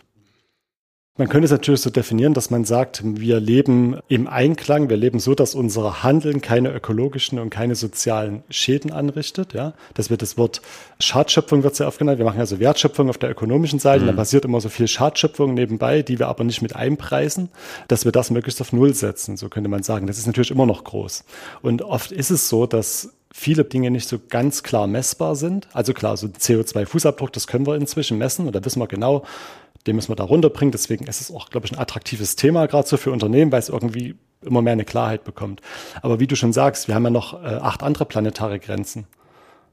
Man 1.17 1.29
könnte 1.29 1.45
es 1.45 1.51
natürlich 1.51 1.79
so 1.79 1.89
definieren, 1.89 2.33
dass 2.33 2.49
man 2.49 2.65
sagt, 2.65 3.01
wir 3.05 3.39
leben 3.39 3.97
im 4.09 4.27
Einklang, 4.27 4.89
wir 4.89 4.97
leben 4.97 5.19
so, 5.19 5.33
dass 5.33 5.55
unser 5.55 6.03
Handeln 6.03 6.41
keine 6.41 6.73
ökologischen 6.73 7.39
und 7.39 7.49
keine 7.49 7.75
sozialen 7.75 8.43
Schäden 8.49 8.91
anrichtet. 8.91 9.53
Ja? 9.53 9.75
Dass 9.93 10.09
wir 10.09 10.17
das 10.17 10.37
Wort 10.37 10.61
Schadschöpfung 10.99 11.63
wird 11.63 11.73
sehr 11.73 11.87
oft 11.87 11.99
genannt. 11.99 12.17
Wir 12.17 12.25
machen 12.25 12.41
also 12.41 12.59
Wertschöpfung 12.59 13.09
auf 13.09 13.17
der 13.17 13.31
ökonomischen 13.31 13.79
Seite, 13.79 14.03
mhm. 14.03 14.07
da 14.07 14.13
passiert 14.13 14.43
immer 14.43 14.59
so 14.59 14.67
viel 14.67 14.89
Schadschöpfung 14.89 15.53
nebenbei, 15.53 16.01
die 16.01 16.19
wir 16.19 16.27
aber 16.27 16.43
nicht 16.43 16.61
mit 16.61 16.75
einpreisen, 16.75 17.47
dass 17.87 18.03
wir 18.03 18.11
das 18.11 18.29
möglichst 18.29 18.59
auf 18.59 18.73
Null 18.73 18.93
setzen, 18.93 19.37
so 19.37 19.47
könnte 19.47 19.69
man 19.69 19.83
sagen. 19.83 20.07
Das 20.07 20.17
ist 20.17 20.27
natürlich 20.27 20.51
immer 20.51 20.65
noch 20.65 20.83
groß. 20.83 21.23
Und 21.61 21.81
oft 21.81 22.11
ist 22.11 22.29
es 22.29 22.49
so, 22.49 22.65
dass 22.65 23.13
viele 23.33 23.63
Dinge 23.63 23.89
nicht 23.89 24.09
so 24.09 24.17
ganz 24.29 24.63
klar 24.63 24.85
messbar 24.87 25.37
sind. 25.37 25.69
Also 25.71 25.93
klar, 25.93 26.17
so 26.17 26.27
CO2-Fußabdruck, 26.27 27.31
das 27.31 27.47
können 27.47 27.65
wir 27.65 27.75
inzwischen 27.75 28.17
messen 28.17 28.47
und 28.47 28.53
da 28.53 28.63
wissen 28.65 28.81
wir 28.81 28.87
genau, 28.87 29.23
den 29.87 29.95
müssen 29.95 30.09
wir 30.09 30.15
da 30.15 30.23
runterbringen. 30.23 30.71
Deswegen 30.71 31.05
ist 31.07 31.21
es 31.21 31.31
auch, 31.31 31.49
glaube 31.49 31.67
ich, 31.67 31.73
ein 31.73 31.79
attraktives 31.79 32.35
Thema, 32.35 32.67
gerade 32.67 32.87
so 32.87 32.97
für 32.97 33.11
Unternehmen, 33.11 33.51
weil 33.51 33.59
es 33.59 33.69
irgendwie 33.69 34.15
immer 34.41 34.61
mehr 34.61 34.73
eine 34.73 34.85
Klarheit 34.85 35.23
bekommt. 35.23 35.61
Aber 36.01 36.19
wie 36.19 36.27
du 36.27 36.35
schon 36.35 36.53
sagst, 36.53 36.87
wir 36.87 36.95
haben 36.95 37.03
ja 37.03 37.09
noch 37.09 37.33
äh, 37.43 37.47
acht 37.47 37.83
andere 37.83 38.05
planetare 38.05 38.59
Grenzen. 38.59 39.07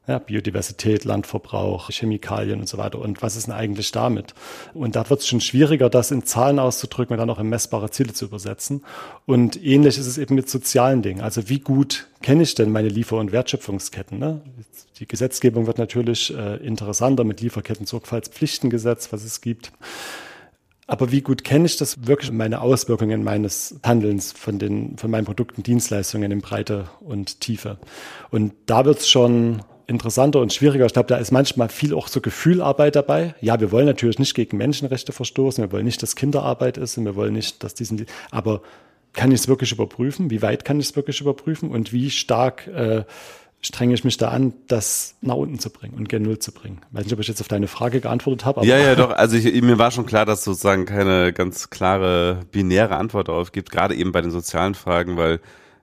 Ja, 0.08 0.18
Biodiversität, 0.18 1.04
Landverbrauch, 1.04 1.88
Chemikalien 1.90 2.58
und 2.58 2.68
so 2.68 2.76
weiter. 2.76 2.98
Und 2.98 3.22
was 3.22 3.36
ist 3.36 3.46
denn 3.46 3.54
eigentlich 3.54 3.92
damit? 3.92 4.34
Und 4.74 4.96
da 4.96 5.08
wird 5.08 5.20
es 5.20 5.28
schon 5.28 5.40
schwieriger, 5.40 5.88
das 5.88 6.10
in 6.10 6.24
Zahlen 6.24 6.58
auszudrücken 6.58 7.14
und 7.14 7.18
dann 7.18 7.30
auch 7.30 7.38
in 7.38 7.48
messbare 7.48 7.88
Ziele 7.90 8.12
zu 8.12 8.24
übersetzen. 8.24 8.84
Und 9.26 9.62
ähnlich 9.62 9.98
ist 9.98 10.08
es 10.08 10.18
eben 10.18 10.34
mit 10.34 10.50
sozialen 10.50 11.02
Dingen. 11.02 11.20
Also 11.20 11.48
wie 11.48 11.60
gut 11.60 12.08
kenne 12.20 12.42
ich 12.42 12.56
denn 12.56 12.72
meine 12.72 12.88
Liefer- 12.88 13.18
und 13.18 13.30
Wertschöpfungsketten? 13.30 14.18
Ne? 14.18 14.40
Die 15.02 15.08
Gesetzgebung 15.08 15.66
wird 15.66 15.78
natürlich 15.78 16.32
äh, 16.32 16.64
interessanter 16.64 17.24
mit 17.24 17.40
Lieferketten-Sorgfaltspflichtengesetz, 17.40 19.12
was 19.12 19.24
es 19.24 19.40
gibt. 19.40 19.72
Aber 20.86 21.10
wie 21.10 21.22
gut 21.22 21.42
kenne 21.42 21.66
ich 21.66 21.76
das 21.76 22.06
wirklich 22.06 22.30
meine 22.30 22.60
Auswirkungen 22.60 23.24
meines 23.24 23.80
Handelns 23.82 24.30
von 24.30 24.60
den, 24.60 24.96
von 24.98 25.10
meinen 25.10 25.24
Produkten, 25.24 25.64
Dienstleistungen 25.64 26.30
in 26.30 26.40
Breite 26.40 26.88
und 27.00 27.40
Tiefe? 27.40 27.78
Und 28.30 28.52
da 28.66 28.84
wird 28.84 29.00
es 29.00 29.08
schon 29.08 29.64
interessanter 29.88 30.38
und 30.38 30.52
schwieriger. 30.52 30.86
Ich 30.86 30.92
glaube, 30.92 31.08
da 31.08 31.16
ist 31.16 31.32
manchmal 31.32 31.68
viel 31.68 31.94
auch 31.94 32.06
so 32.06 32.20
Gefühlarbeit 32.20 32.94
dabei. 32.94 33.34
Ja, 33.40 33.58
wir 33.58 33.72
wollen 33.72 33.86
natürlich 33.86 34.20
nicht 34.20 34.34
gegen 34.34 34.56
Menschenrechte 34.56 35.10
verstoßen, 35.10 35.64
wir 35.64 35.72
wollen 35.72 35.84
nicht, 35.84 36.00
dass 36.04 36.14
Kinderarbeit 36.14 36.76
ist 36.76 36.96
und 36.96 37.06
wir 37.06 37.16
wollen 37.16 37.32
nicht, 37.32 37.64
dass 37.64 37.74
diesen, 37.74 38.06
aber 38.30 38.62
kann 39.12 39.30
ich 39.30 39.40
es 39.40 39.48
wirklich 39.48 39.72
überprüfen? 39.72 40.30
Wie 40.30 40.42
weit 40.42 40.64
kann 40.64 40.80
ich 40.80 40.90
es 40.90 40.96
wirklich 40.96 41.20
überprüfen? 41.20 41.70
Und 41.70 41.92
wie 41.92 42.10
stark 42.10 42.66
äh, 42.68 43.04
strenge 43.64 43.94
ich 43.94 44.02
mich 44.02 44.16
da 44.16 44.28
an, 44.28 44.52
das 44.66 45.14
nach 45.20 45.36
unten 45.36 45.58
zu 45.58 45.70
bringen 45.70 45.94
und 45.94 46.08
gen 46.08 46.22
Null 46.22 46.38
zu 46.40 46.52
bringen. 46.52 46.80
Weiß 46.90 47.04
nicht, 47.04 47.14
ob 47.14 47.20
ich 47.20 47.28
jetzt 47.28 47.40
auf 47.40 47.48
deine 47.48 47.68
Frage 47.68 48.00
geantwortet 48.00 48.44
habe. 48.44 48.66
ja, 48.66 48.76
ja, 48.76 48.96
doch. 48.96 49.12
Also 49.12 49.36
ich, 49.36 49.62
mir 49.62 49.78
war 49.78 49.92
schon 49.92 50.04
klar, 50.04 50.26
dass 50.26 50.42
sozusagen 50.42 50.84
keine 50.84 51.32
ganz 51.32 51.70
klare 51.70 52.40
binäre 52.50 52.96
Antwort 52.96 53.28
darauf 53.28 53.52
gibt, 53.52 53.70
gerade 53.70 53.94
eben 53.94 54.10
bei 54.10 54.20
den 54.20 54.32
sozialen 54.32 54.74
Fragen, 54.74 55.16
weil 55.16 55.40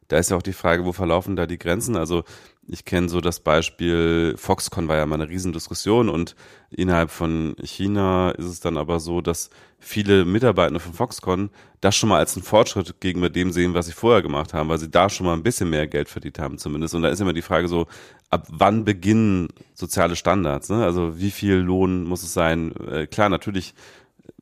da 0.10 0.18
ist 0.18 0.30
ja 0.30 0.38
auch 0.38 0.42
die 0.42 0.54
Frage, 0.54 0.86
wo 0.86 0.92
verlaufen 0.92 1.36
da 1.36 1.46
die 1.46 1.58
Grenzen? 1.58 1.96
Also 1.96 2.24
ich 2.72 2.86
kenne 2.86 3.10
so 3.10 3.20
das 3.20 3.40
Beispiel, 3.40 4.36
Foxconn 4.38 4.88
war 4.88 4.96
ja 4.96 5.06
mal 5.06 5.20
eine 5.20 5.30
Riesendiskussion 5.30 6.08
und 6.08 6.36
innerhalb 6.70 7.10
von 7.10 7.56
China 7.64 8.30
ist 8.32 8.46
es 8.46 8.60
dann 8.60 8.78
aber 8.78 9.00
so, 9.00 9.22
dass 9.22 9.50
viele 9.80 10.24
Mitarbeiter 10.24 10.80
von 10.80 10.94
Foxconn 10.94 11.50
das 11.82 11.96
schon 11.96 12.10
mal 12.10 12.20
als 12.20 12.36
einen 12.36 12.44
Fortschritt 12.44 13.02
gegenüber 13.02 13.30
dem 13.30 13.52
sehen, 13.52 13.74
was 13.74 13.88
sie 13.88 13.94
vorher 13.94 14.22
gemacht 14.22 14.54
haben, 14.54 14.70
weil 14.70 14.78
sie 14.78 14.92
da 14.92 15.10
schon 15.10 15.26
mal 15.26 15.34
ein 15.34 15.44
bisschen 15.44 15.70
mehr 15.70 15.88
Geld 15.88 16.10
verdient 16.10 16.38
haben 16.38 16.58
zumindest. 16.60 16.94
Und 16.94 17.02
da 17.02 17.10
ist 17.10 17.22
immer 17.22 17.34
die 17.34 17.42
Frage 17.42 17.68
so, 17.68 17.88
ab 18.30 18.46
wann 18.50 18.86
beginnen 18.86 19.48
soziale 19.74 20.16
Standards? 20.16 20.70
Ne? 20.70 20.84
Also 20.84 21.20
wie 21.20 21.32
viel 21.32 21.56
Lohn 21.56 22.04
muss 22.04 22.22
es 22.22 22.34
sein? 22.34 22.76
Äh, 22.88 23.08
klar, 23.08 23.30
natürlich, 23.30 23.74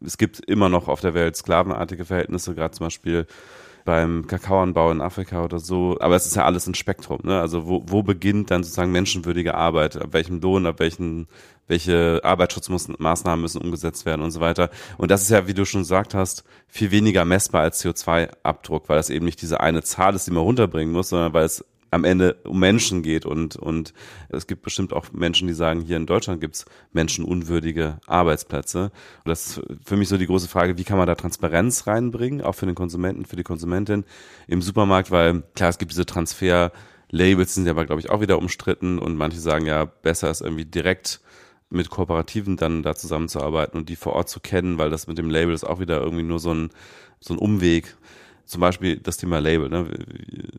es 0.03 0.17
gibt 0.17 0.39
immer 0.41 0.67
noch 0.67 0.89
auf 0.89 0.99
der 0.99 1.13
Welt 1.13 1.37
sklavenartige 1.37 2.03
Verhältnisse, 2.03 2.55
gerade 2.55 2.73
zum 2.73 2.87
Beispiel 2.87 3.25
beim 3.87 4.27
Kakaoanbau 4.27 4.91
in 4.91 4.99
Afrika 4.99 5.45
oder 5.45 5.59
so. 5.59 5.95
Aber 6.01 6.17
es 6.17 6.25
ist 6.25 6.35
ja 6.35 6.43
alles 6.43 6.67
ein 6.67 6.75
Spektrum. 6.75 7.19
Ne? 7.23 7.39
Also 7.39 7.67
wo, 7.67 7.83
wo 7.87 8.03
beginnt 8.03 8.51
dann 8.51 8.61
sozusagen 8.61 8.91
menschenwürdige 8.91 9.55
Arbeit? 9.55 9.95
Ab 9.95 10.09
welchem 10.11 10.41
Lohn, 10.41 10.65
ab 10.65 10.79
welchen, 10.79 11.29
welche 11.67 12.19
Arbeitsschutzmaßnahmen 12.21 13.41
müssen 13.41 13.61
umgesetzt 13.61 14.05
werden 14.05 14.23
und 14.23 14.31
so 14.31 14.41
weiter. 14.41 14.71
Und 14.97 15.09
das 15.09 15.21
ist 15.21 15.29
ja, 15.29 15.47
wie 15.47 15.53
du 15.53 15.63
schon 15.63 15.81
gesagt 15.81 16.15
hast, 16.15 16.43
viel 16.67 16.91
weniger 16.91 17.23
messbar 17.23 17.61
als 17.61 17.81
CO2-Abdruck, 17.81 18.89
weil 18.89 18.97
das 18.97 19.09
eben 19.09 19.23
nicht 19.23 19.41
diese 19.41 19.61
eine 19.61 19.81
Zahl 19.83 20.15
ist, 20.15 20.27
die 20.27 20.31
man 20.31 20.43
runterbringen 20.43 20.93
muss, 20.93 21.07
sondern 21.07 21.31
weil 21.31 21.45
es 21.45 21.63
am 21.91 22.03
Ende 22.03 22.35
um 22.43 22.59
Menschen 22.59 23.01
geht 23.01 23.25
und, 23.25 23.55
und 23.55 23.93
es 24.29 24.47
gibt 24.47 24.61
bestimmt 24.61 24.93
auch 24.93 25.11
Menschen, 25.13 25.47
die 25.47 25.53
sagen, 25.53 25.81
hier 25.81 25.97
in 25.97 26.05
Deutschland 26.05 26.41
gibt's 26.41 26.65
menschenunwürdige 26.91 27.99
Arbeitsplätze. 28.07 28.91
Und 29.23 29.29
das 29.29 29.57
ist 29.57 29.61
für 29.85 29.95
mich 29.95 30.09
so 30.09 30.17
die 30.17 30.27
große 30.27 30.47
Frage, 30.47 30.77
wie 30.77 30.83
kann 30.83 30.97
man 30.97 31.07
da 31.07 31.15
Transparenz 31.15 31.87
reinbringen, 31.87 32.41
auch 32.41 32.55
für 32.55 32.65
den 32.65 32.75
Konsumenten, 32.75 33.25
für 33.25 33.35
die 33.35 33.43
Konsumentin 33.43 34.05
im 34.47 34.61
Supermarkt, 34.61 35.11
weil 35.11 35.43
klar, 35.55 35.69
es 35.69 35.77
gibt 35.77 35.91
diese 35.91 36.05
Transfer- 36.05 36.71
Labels 37.09 37.53
sind 37.53 37.65
ja 37.65 37.71
aber, 37.71 37.85
glaube 37.85 38.01
ich, 38.01 38.09
auch 38.09 38.21
wieder 38.21 38.37
umstritten 38.37 38.99
und 38.99 39.15
manche 39.15 39.39
sagen 39.39 39.65
ja, 39.65 39.85
besser 39.85 40.29
ist 40.29 40.41
irgendwie 40.41 40.65
direkt 40.65 41.21
mit 41.69 41.89
Kooperativen 41.89 42.57
dann 42.57 42.83
da 42.83 42.95
zusammenzuarbeiten 42.95 43.77
und 43.77 43.89
die 43.89 43.95
vor 43.95 44.13
Ort 44.13 44.29
zu 44.29 44.39
kennen, 44.39 44.77
weil 44.77 44.89
das 44.89 45.07
mit 45.07 45.17
dem 45.17 45.29
Label 45.29 45.53
ist 45.53 45.63
auch 45.63 45.79
wieder 45.79 46.01
irgendwie 46.01 46.23
nur 46.23 46.39
so 46.39 46.53
ein, 46.53 46.69
so 47.19 47.33
ein 47.33 47.37
Umweg. 47.37 47.95
Zum 48.45 48.61
Beispiel 48.61 48.97
das 48.97 49.17
Thema 49.17 49.39
Label, 49.39 49.69
ne? 49.69 49.87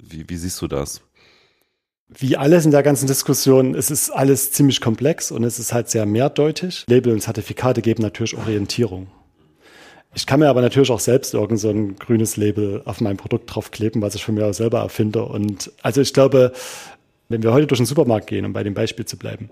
wie, 0.02 0.28
wie 0.28 0.37
siehst 0.37 0.61
du 0.61 0.68
das? 0.68 1.02
Wie 2.09 2.37
alles 2.37 2.65
in 2.65 2.71
der 2.71 2.83
ganzen 2.83 3.07
Diskussion, 3.07 3.75
es 3.75 3.91
ist 3.91 4.11
alles 4.11 4.50
ziemlich 4.50 4.81
komplex 4.81 5.31
und 5.31 5.45
es 5.45 5.59
ist 5.59 5.75
halt 5.75 5.91
sehr 5.91 6.07
mehrdeutig. 6.07 6.85
Label 6.88 7.12
und 7.12 7.21
Zertifikate 7.21 7.83
geben 7.83 8.03
natürlich 8.03 8.37
Orientierung. 8.37 9.09
Ich 10.15 10.27
kann 10.27 10.41
mir 10.41 10.49
aber 10.49 10.62
natürlich 10.62 10.91
auch 10.91 11.00
selbst 11.00 11.35
irgend 11.35 11.61
so 11.61 11.69
ein 11.69 11.97
grünes 11.97 12.38
Label 12.38 12.81
auf 12.87 13.03
mein 13.03 13.19
Produkt 13.19 13.55
draufkleben, 13.55 14.00
was 14.00 14.15
ich 14.15 14.25
von 14.25 14.35
mir 14.35 14.47
auch 14.47 14.55
selber 14.55 14.81
erfinde. 14.81 15.23
Und 15.23 15.71
also 15.83 16.00
ich 16.00 16.15
glaube, 16.15 16.53
wenn 17.29 17.43
wir 17.43 17.53
heute 17.53 17.67
durch 17.67 17.79
den 17.79 17.87
Supermarkt 17.87 18.27
gehen, 18.27 18.47
um 18.47 18.55
bei 18.55 18.62
dem 18.62 18.73
Beispiel 18.73 19.05
zu 19.05 19.19
bleiben, 19.19 19.50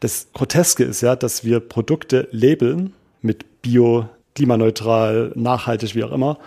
das 0.00 0.26
Groteske 0.32 0.82
ist 0.82 1.02
ja, 1.02 1.14
dass 1.14 1.44
wir 1.44 1.60
Produkte 1.60 2.26
labeln 2.32 2.94
mit 3.20 3.62
Bio, 3.62 4.08
klimaneutral, 4.34 5.30
nachhaltig, 5.36 5.94
wie 5.94 6.02
auch 6.02 6.10
immer, 6.10 6.38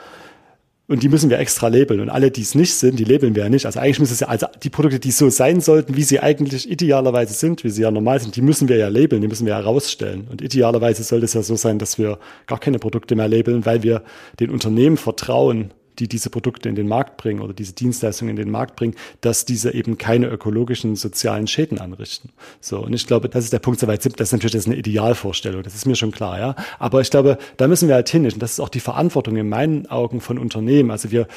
und 0.88 1.02
die 1.02 1.10
müssen 1.10 1.30
wir 1.30 1.40
extra 1.40 1.68
labeln. 1.68 2.00
Und 2.00 2.10
alle, 2.10 2.30
die 2.30 2.42
es 2.42 2.54
nicht 2.54 2.74
sind, 2.74 3.00
die 3.00 3.06
labeln 3.06 3.36
wir 3.36 3.44
ja 3.44 3.50
nicht. 3.50 3.66
Also 3.66 3.80
eigentlich 3.80 4.00
müssen 4.00 4.14
es 4.14 4.20
ja, 4.20 4.28
also 4.28 4.48
die 4.64 4.70
Produkte, 4.70 5.00
die 5.00 5.12
so 5.12 5.30
sein 5.30 5.60
sollten, 5.60 5.96
wie 5.96 6.04
sie 6.04 6.20
eigentlich 6.20 6.70
idealerweise 6.70 7.34
sind, 7.34 7.64
wie 7.64 7.72
sie 7.72 7.82
ja 7.82 7.92
normal 7.92 8.20
sind, 8.20 8.36
die 8.36 8.42
müssen 8.42 8.70
wir 8.70 8.78
ja 8.78 8.88
labeln, 8.88 9.22
die 9.22 9.28
müssen 9.28 9.46
wir 9.48 9.54
ja 9.54 9.60
rausstellen. 9.60 10.28
Und 10.30 10.42
idealerweise 10.42 11.04
sollte 11.04 11.26
es 11.26 11.34
ja 11.34 11.42
so 11.42 11.56
sein, 11.56 11.80
dass 11.80 11.98
wir 11.98 12.20
gar 12.46 12.60
keine 12.60 12.78
Produkte 12.78 13.16
mehr 13.16 13.28
labeln, 13.28 13.66
weil 13.66 13.82
wir 13.82 14.04
den 14.40 14.52
Unternehmen 14.52 14.98
vertrauen, 14.98 15.72
die 16.00 16.08
diese 16.08 16.30
Produkte 16.30 16.70
in 16.70 16.76
den 16.76 16.88
Markt 16.88 17.18
bringen 17.18 17.42
oder 17.42 17.54
diese 17.54 17.74
Dienstleistungen 17.74 18.32
in 18.32 18.36
den 18.36 18.52
Markt 18.52 18.76
bringen, 18.76 18.96
dass 19.22 19.46
diese 19.46 19.74
eben 19.74 19.98
keine 19.98 20.28
ökologischen, 20.28 20.96
sozialen 20.96 21.48
Schäden 21.48 21.80
anrichten. 21.80 22.30
So. 22.62 22.80
Und 22.80 22.94
ich 22.94 23.08
glaube, 23.08 23.30
das 23.30 23.44
ist 23.44 23.54
der 23.54 23.60
Punkt, 23.60 23.80
soweit 23.80 24.06
das 24.06 24.28
ist 24.28 24.32
natürlich 24.34 24.56
ist 24.56 24.68
eine 24.68 24.76
Idealvorstellung. 24.76 25.64
Das 25.64 25.76
ist 25.76 25.86
mir 25.86 25.96
schon 25.96 26.12
klar, 26.12 26.40
ja. 26.40 26.56
Aber 26.80 27.02
ich 27.02 27.10
glaube, 27.10 27.38
da 27.58 27.68
müssen 27.68 27.88
wir 27.88 27.96
halt 27.96 28.10
hin. 28.10 28.26
Und 28.26 28.42
das 28.42 28.54
ist 28.54 28.60
auch 28.60 28.70
die 28.70 28.80
Verantwortung 28.80 29.36
in 29.36 29.50
meinen 29.50 29.88
Augen 29.88 30.22
von 30.22 30.38
Unternehmen. 30.38 30.92
Also 30.92 31.12
wir, 31.12 31.28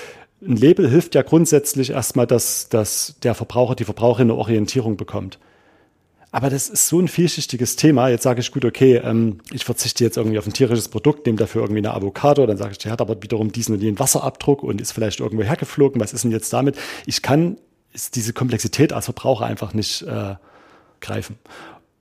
ein 0.43 0.57
Label 0.57 0.89
hilft 0.89 1.15
ja 1.15 1.23
grundsätzlich 1.23 1.91
erstmal, 1.91 2.27
dass, 2.27 2.69
dass 2.69 3.17
der 3.23 3.35
Verbraucher, 3.35 3.75
die 3.75 3.85
Verbraucherin 3.85 4.31
eine 4.31 4.39
Orientierung 4.39 4.97
bekommt. 4.97 5.39
Aber 6.31 6.51
das 6.51 6.69
ist 6.69 6.89
so 6.89 7.01
ein 7.01 7.09
vielschichtiges 7.09 7.77
Thema. 7.77 8.09
Jetzt 8.09 8.23
sage 8.23 8.41
ich, 8.41 8.53
gut, 8.53 8.65
okay, 8.65 8.97
ähm, 8.97 9.39
ich 9.51 9.65
verzichte 9.65 10.05
jetzt 10.05 10.17
irgendwie 10.17 10.39
auf 10.39 10.47
ein 10.47 10.53
tierisches 10.53 10.89
Produkt, 10.89 11.25
nehme 11.25 11.39
dafür 11.39 11.63
irgendwie 11.63 11.79
eine 11.79 11.95
Avocado, 11.95 12.45
dann 12.47 12.59
sage 12.59 12.73
ich, 12.73 12.79
der 12.79 12.93
hat 12.93 13.01
aber 13.01 13.23
wiederum 13.23 13.51
diesen 13.51 13.75
und 13.75 13.81
jenen 13.83 13.99
Wasserabdruck 13.99 14.63
und 14.63 14.81
ist 14.81 14.93
vielleicht 14.93 15.21
irgendwo 15.21 15.43
hergeflogen. 15.43 16.01
Was 16.01 16.13
ist 16.13 16.25
denn 16.25 16.31
jetzt 16.31 16.53
damit? 16.53 16.77
Ich 17.07 17.23
kann 17.23 17.57
diese 18.15 18.35
Komplexität 18.35 18.93
als 18.93 19.07
Verbraucher 19.07 19.47
einfach 19.47 19.73
nicht 19.73 20.03
äh, 20.03 20.35
greifen. 21.01 21.39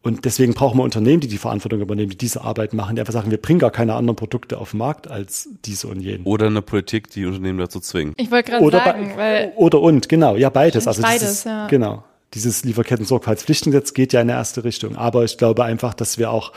Und 0.03 0.25
deswegen 0.25 0.53
brauchen 0.53 0.77
wir 0.77 0.83
Unternehmen, 0.83 1.21
die 1.21 1.27
die 1.27 1.37
Verantwortung 1.37 1.81
übernehmen, 1.81 2.09
die 2.09 2.17
diese 2.17 2.41
Arbeit 2.41 2.73
machen, 2.73 2.95
die 2.95 3.01
einfach 3.01 3.13
sagen, 3.13 3.31
wir 3.31 3.41
bringen 3.41 3.59
gar 3.59 3.71
keine 3.71 3.95
anderen 3.95 4.15
Produkte 4.15 4.57
auf 4.57 4.71
den 4.71 4.77
Markt 4.77 5.09
als 5.09 5.49
diese 5.65 5.87
und 5.87 6.01
jenen. 6.01 6.23
Oder 6.23 6.47
eine 6.47 6.61
Politik, 6.61 7.09
die 7.09 7.25
Unternehmen 7.25 7.59
dazu 7.59 7.79
zwingt. 7.79 8.13
Ich 8.17 8.29
wollte 8.29 8.51
gerade 8.51 8.69
sagen, 8.71 9.13
weil 9.15 9.53
oder 9.55 9.81
und, 9.81 10.07
genau, 10.07 10.35
ja 10.35 10.49
beides. 10.49 10.87
Also 10.87 11.01
beides, 11.01 11.19
dieses, 11.19 11.43
ja. 11.45 11.67
Genau 11.67 12.03
dieses 12.33 12.63
Lieferketten-Sorgfaltspflichtengesetz 12.63 13.93
geht 13.93 14.13
ja 14.13 14.21
in 14.21 14.27
der 14.27 14.37
erste 14.37 14.63
Richtung. 14.63 14.95
Aber 14.95 15.23
ich 15.23 15.37
glaube 15.37 15.63
einfach, 15.63 15.93
dass 15.93 16.17
wir 16.17 16.31
auch 16.31 16.51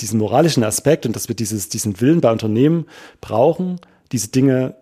diesen 0.00 0.18
moralischen 0.18 0.62
Aspekt 0.62 1.04
und 1.04 1.16
dass 1.16 1.28
wir 1.28 1.34
dieses, 1.34 1.68
diesen 1.68 2.00
Willen 2.00 2.20
bei 2.20 2.30
Unternehmen 2.30 2.86
brauchen, 3.20 3.80
diese 4.12 4.28
Dinge 4.28 4.76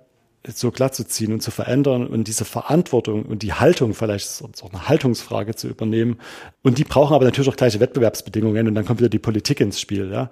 so 0.46 0.70
glatt 0.70 0.94
zu 0.94 1.06
ziehen 1.06 1.32
und 1.32 1.40
zu 1.40 1.50
verändern 1.50 2.06
und 2.06 2.28
diese 2.28 2.44
Verantwortung 2.44 3.24
und 3.24 3.42
die 3.42 3.54
Haltung, 3.54 3.94
vielleicht 3.94 4.26
ist 4.26 4.42
auch 4.62 4.70
eine 4.70 4.88
Haltungsfrage 4.88 5.54
zu 5.54 5.68
übernehmen. 5.68 6.18
Und 6.62 6.76
die 6.76 6.84
brauchen 6.84 7.14
aber 7.14 7.24
natürlich 7.24 7.48
auch 7.48 7.56
gleiche 7.56 7.80
Wettbewerbsbedingungen 7.80 8.68
und 8.68 8.74
dann 8.74 8.84
kommt 8.84 9.00
wieder 9.00 9.08
die 9.08 9.18
Politik 9.18 9.60
ins 9.60 9.80
Spiel. 9.80 10.10
Ja. 10.12 10.30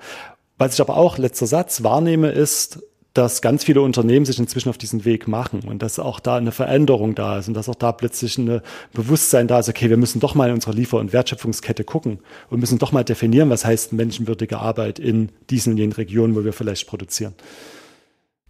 Was 0.59 0.75
ich 0.75 0.81
aber 0.83 0.99
auch, 0.99 1.17
letzter 1.17 1.47
Satz, 1.47 1.83
wahrnehme, 1.83 2.31
ist, 2.31 2.83
dass 3.15 3.43
ganz 3.43 3.65
viele 3.65 3.83
Unternehmen 3.83 4.25
sich 4.25 4.39
inzwischen 4.39 4.71
auf 4.71 4.79
diesen 4.79 5.05
Weg 5.05 5.29
machen 5.29 5.61
und 5.67 5.83
dass 5.83 5.99
auch 5.99 6.21
da 6.21 6.37
eine 6.37 6.53
Veränderung 6.53 7.15
da 7.15 7.39
ist 7.39 7.49
und 7.49 7.55
dass 7.55 7.69
auch 7.69 7.75
da 7.75 7.93
plötzlich 7.93 8.39
ein 8.39 8.63
Bewusstsein 8.93 9.49
da 9.49 9.59
ist, 9.59 9.69
okay, 9.69 9.91
wir 9.91 9.97
müssen 9.97 10.21
doch 10.21 10.35
mal 10.35 10.49
in 10.49 10.55
unserer 10.55 10.75
Liefer- 10.75 10.99
und 10.99 11.13
Wertschöpfungskette 11.13 11.85
gucken 11.85 12.21
und 12.49 12.61
müssen 12.61 12.79
doch 12.79 12.93
mal 12.93 13.05
definieren, 13.05 13.51
was 13.51 13.65
heißt 13.65 13.93
menschenwürdige 13.93 14.59
Arbeit 14.59 14.99
in 14.99 15.31
diesen 15.51 15.73
und 15.73 15.79
jenen 15.79 15.93
Regionen, 15.93 16.35
wo 16.35 16.45
wir 16.45 16.53
vielleicht 16.53 16.87
produzieren. 16.87 17.35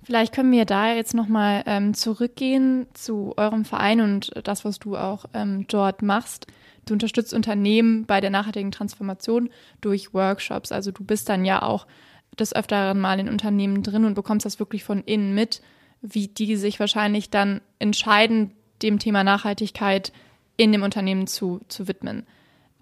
Vielleicht 0.05 0.35
können 0.35 0.51
wir 0.51 0.65
da 0.65 0.95
jetzt 0.95 1.15
nochmal 1.15 1.63
ähm, 1.67 1.95
zurückgehen 1.95 2.87
zu 2.93 3.35
eurem 3.37 3.65
Verein 3.65 4.01
und 4.01 4.33
das, 4.45 4.65
was 4.65 4.81
du 4.81 4.97
auch 4.97 5.27
ähm, 5.33 5.67
dort 5.69 6.03
machst. 6.03 6.47
Du 6.87 6.95
unterstützt 6.95 7.33
Unternehmen 7.33 8.05
bei 8.07 8.21
der 8.21 8.31
nachhaltigen 8.31 8.73
Transformation 8.73 9.51
durch 9.81 10.13
Workshops. 10.13 10.73
Also 10.73 10.91
du 10.91 11.05
bist 11.05 11.29
dann 11.29 11.45
ja 11.45 11.63
auch 11.63 11.87
des 12.39 12.55
Öfteren 12.55 12.99
mal 13.01 13.21
in 13.21 13.29
Unternehmen 13.29 13.83
drin 13.83 14.05
und 14.05 14.15
bekommst 14.15 14.47
das 14.47 14.59
wirklich 14.59 14.85
von 14.85 15.03
innen 15.05 15.35
mit, 15.35 15.61
wie 16.01 16.29
die 16.29 16.57
sich 16.57 16.81
wahrscheinlich 16.81 17.31
dann 17.31 17.61
entscheiden, 17.79 18.53
dem 18.83 18.99
Thema 18.99 19.23
Nachhaltigkeit 19.25 20.13
in 20.57 20.73
dem 20.73 20.83
Unternehmen 20.83 21.27
zu, 21.27 21.61
zu 21.69 21.89
widmen. 21.89 22.27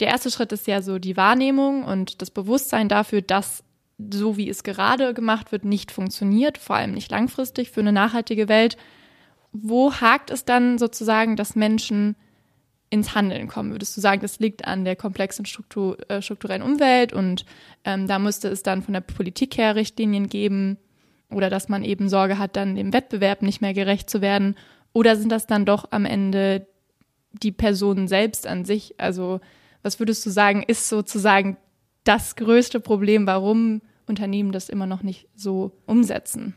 Der 0.01 0.09
erste 0.09 0.31
Schritt 0.31 0.53
ist 0.53 0.67
ja 0.67 0.81
so 0.81 0.99
die 0.99 1.17
Wahrnehmung 1.17 1.85
und 1.85 2.23
das 2.23 2.31
Bewusstsein 2.31 2.89
dafür, 2.89 3.21
dass 3.21 3.63
so 4.13 4.39
wie 4.39 4.49
es 4.49 4.63
gerade 4.63 5.13
gemacht 5.13 5.53
wird, 5.53 5.65
nicht 5.65 5.93
funktioniert, 5.93 6.57
vor 6.57 6.77
allem 6.77 6.93
nicht 6.93 7.11
langfristig 7.11 7.71
für 7.71 7.81
eine 7.81 7.93
nachhaltige 7.93 8.49
Welt. 8.49 8.79
Wo 9.53 9.93
hakt 9.93 10.31
es 10.31 10.47
dann 10.47 10.79
sozusagen, 10.79 11.37
dass 11.37 11.55
Menschen 11.55 12.17
ins 12.91 13.15
Handeln 13.15 13.49
kommen? 13.49 13.71
Würdest 13.71 13.97
du 13.97 14.01
sagen, 14.01 14.21
das 14.21 14.41
liegt 14.41 14.67
an 14.67 14.85
der 14.85 14.97
komplexen 14.97 15.47
Struktur, 15.47 15.99
äh, 16.11 16.21
strukturellen 16.21 16.63
Umwelt 16.63 17.13
und 17.13 17.45
ähm, 17.85 18.07
da 18.07 18.19
müsste 18.19 18.49
es 18.49 18.63
dann 18.63 18.83
von 18.83 18.95
der 18.95 19.01
Politik 19.01 19.57
her 19.57 19.77
Richtlinien 19.77 20.29
geben 20.29 20.77
oder 21.31 21.49
dass 21.49 21.69
man 21.69 21.85
eben 21.85 22.09
Sorge 22.09 22.39
hat, 22.39 22.57
dann 22.57 22.75
dem 22.75 22.93
Wettbewerb 22.93 23.43
nicht 23.43 23.61
mehr 23.61 23.73
gerecht 23.73 24.11
zu 24.11 24.21
werden? 24.21 24.57
Oder 24.93 25.17
sind 25.17 25.31
das 25.31 25.47
dann 25.47 25.65
doch 25.65 25.87
am 25.93 26.05
Ende 26.05 26.67
die 27.33 27.53
Personen 27.53 28.09
selbst 28.09 28.47
an 28.47 28.65
sich? 28.65 28.95
Also 28.99 29.41
was 29.83 29.99
würdest 29.99 30.27
du 30.27 30.31
sagen, 30.31 30.63
ist 30.67 30.89
sozusagen 30.89 31.57
das 32.05 32.37
größte 32.37 32.81
Problem, 32.81 33.27
warum 33.27 33.83
Unternehmen 34.07 34.53
das 34.53 34.69
immer 34.69 34.87
noch 34.87 35.03
nicht 35.03 35.29
so 35.37 35.73
umsetzen? 35.87 36.55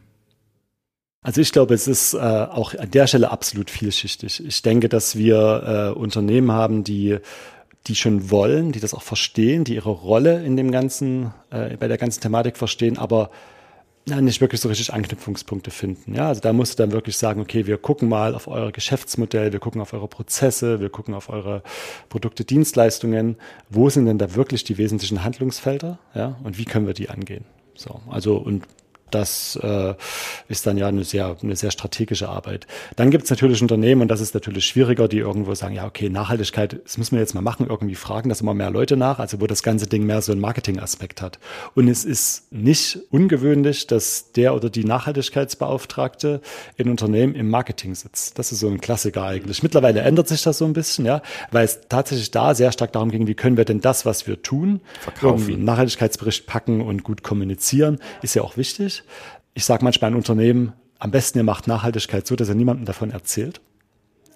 Also 1.23 1.41
ich 1.41 1.51
glaube, 1.51 1.73
es 1.73 1.87
ist 1.87 2.13
äh, 2.13 2.17
auch 2.17 2.75
an 2.75 2.91
der 2.91 3.07
Stelle 3.07 3.31
absolut 3.31 3.69
vielschichtig. 3.69 4.45
Ich 4.45 4.61
denke, 4.61 4.89
dass 4.89 5.15
wir 5.15 5.93
äh, 5.95 5.97
Unternehmen 5.97 6.51
haben, 6.51 6.83
die 6.83 7.19
die 7.87 7.95
schon 7.95 8.31
wollen, 8.31 8.71
die 8.71 8.79
das 8.79 8.93
auch 8.93 9.01
verstehen, 9.01 9.63
die 9.63 9.75
ihre 9.75 9.89
Rolle 9.89 10.43
in 10.43 10.55
dem 10.55 10.71
ganzen, 10.71 11.33
äh, 11.49 11.75
bei 11.77 11.87
der 11.87 11.97
ganzen 11.97 12.21
Thematik 12.21 12.57
verstehen, 12.57 12.97
aber 12.97 13.29
nicht 14.05 14.41
wirklich 14.41 14.59
so 14.59 14.67
richtig 14.67 14.93
Anknüpfungspunkte 14.93 15.71
finden. 15.71 16.13
Ja, 16.13 16.27
also 16.27 16.41
da 16.41 16.51
musst 16.51 16.77
du 16.77 16.83
dann 16.83 16.91
wirklich 16.91 17.15
sagen, 17.15 17.39
okay, 17.39 17.67
wir 17.67 17.77
gucken 17.77 18.09
mal 18.09 18.35
auf 18.35 18.47
euer 18.47 18.71
Geschäftsmodell, 18.73 19.53
wir 19.53 19.59
gucken 19.59 19.81
auf 19.81 19.93
eure 19.93 20.09
Prozesse, 20.09 20.81
wir 20.81 20.89
gucken 20.89 21.13
auf 21.13 21.29
eure 21.29 21.63
Produkte, 22.09 22.43
Dienstleistungen. 22.43 23.37
Wo 23.69 23.89
sind 23.89 24.05
denn 24.05 24.17
da 24.17 24.35
wirklich 24.35 24.65
die 24.65 24.77
wesentlichen 24.77 25.23
Handlungsfelder? 25.23 25.99
Ja, 26.13 26.37
und 26.43 26.57
wie 26.57 26.65
können 26.65 26.85
wir 26.85 26.93
die 26.93 27.09
angehen? 27.09 27.45
So, 27.75 28.01
also 28.09 28.35
und 28.35 28.63
das 29.13 29.57
äh, 29.61 29.93
ist 30.47 30.65
dann 30.67 30.77
ja 30.77 30.87
eine 30.87 31.03
sehr, 31.03 31.35
eine 31.41 31.55
sehr 31.55 31.71
strategische 31.71 32.29
Arbeit. 32.29 32.67
Dann 32.95 33.11
gibt 33.11 33.25
es 33.25 33.29
natürlich 33.29 33.61
Unternehmen, 33.61 34.01
und 34.01 34.07
das 34.07 34.21
ist 34.21 34.33
natürlich 34.33 34.65
schwieriger, 34.65 35.07
die 35.07 35.19
irgendwo 35.19 35.53
sagen, 35.55 35.75
ja, 35.75 35.85
okay, 35.85 36.09
Nachhaltigkeit, 36.09 36.79
das 36.83 36.97
müssen 36.97 37.15
wir 37.15 37.19
jetzt 37.19 37.35
mal 37.35 37.41
machen, 37.41 37.67
irgendwie 37.69 37.95
fragen 37.95 38.29
das 38.29 38.41
immer 38.41 38.53
mehr 38.53 38.71
Leute 38.71 38.97
nach, 38.97 39.19
also 39.19 39.41
wo 39.41 39.47
das 39.47 39.63
ganze 39.63 39.87
Ding 39.87 40.05
mehr 40.05 40.21
so 40.21 40.31
einen 40.31 40.41
Marketingaspekt 40.41 41.21
hat. 41.21 41.39
Und 41.75 41.87
es 41.87 42.05
ist 42.05 42.51
nicht 42.51 42.99
ungewöhnlich, 43.11 43.87
dass 43.87 44.31
der 44.31 44.55
oder 44.55 44.69
die 44.69 44.83
Nachhaltigkeitsbeauftragte 44.83 46.41
in 46.77 46.89
Unternehmen 46.89 47.35
im 47.35 47.49
Marketing 47.49 47.95
sitzt. 47.95 48.39
Das 48.39 48.51
ist 48.51 48.59
so 48.59 48.67
ein 48.67 48.81
Klassiker 48.81 49.23
eigentlich. 49.23 49.63
Mittlerweile 49.63 50.01
ändert 50.01 50.27
sich 50.27 50.41
das 50.41 50.57
so 50.57 50.65
ein 50.65 50.73
bisschen, 50.73 51.05
ja, 51.05 51.21
weil 51.51 51.65
es 51.65 51.81
tatsächlich 51.89 52.31
da 52.31 52.55
sehr 52.55 52.71
stark 52.71 52.93
darum 52.93 53.11
ging, 53.11 53.27
wie 53.27 53.35
können 53.35 53.57
wir 53.57 53.65
denn 53.65 53.81
das, 53.81 54.05
was 54.05 54.27
wir 54.27 54.41
tun, 54.41 54.81
Verkaufen. 54.99 55.27
irgendwie 55.27 55.53
einen 55.53 55.65
Nachhaltigkeitsbericht 55.65 56.47
packen 56.47 56.81
und 56.81 57.03
gut 57.03 57.23
kommunizieren, 57.23 57.99
ist 58.21 58.35
ja 58.35 58.41
auch 58.41 58.57
wichtig. 58.57 59.02
Ich 59.53 59.65
sage 59.65 59.83
manchmal 59.83 60.11
ein 60.11 60.15
Unternehmen, 60.15 60.73
am 60.99 61.11
besten 61.11 61.37
ihr 61.37 61.43
macht 61.43 61.67
Nachhaltigkeit 61.67 62.25
so, 62.25 62.35
dass 62.35 62.49
ihr 62.49 62.55
niemandem 62.55 62.85
davon 62.85 63.11
erzählt. 63.11 63.61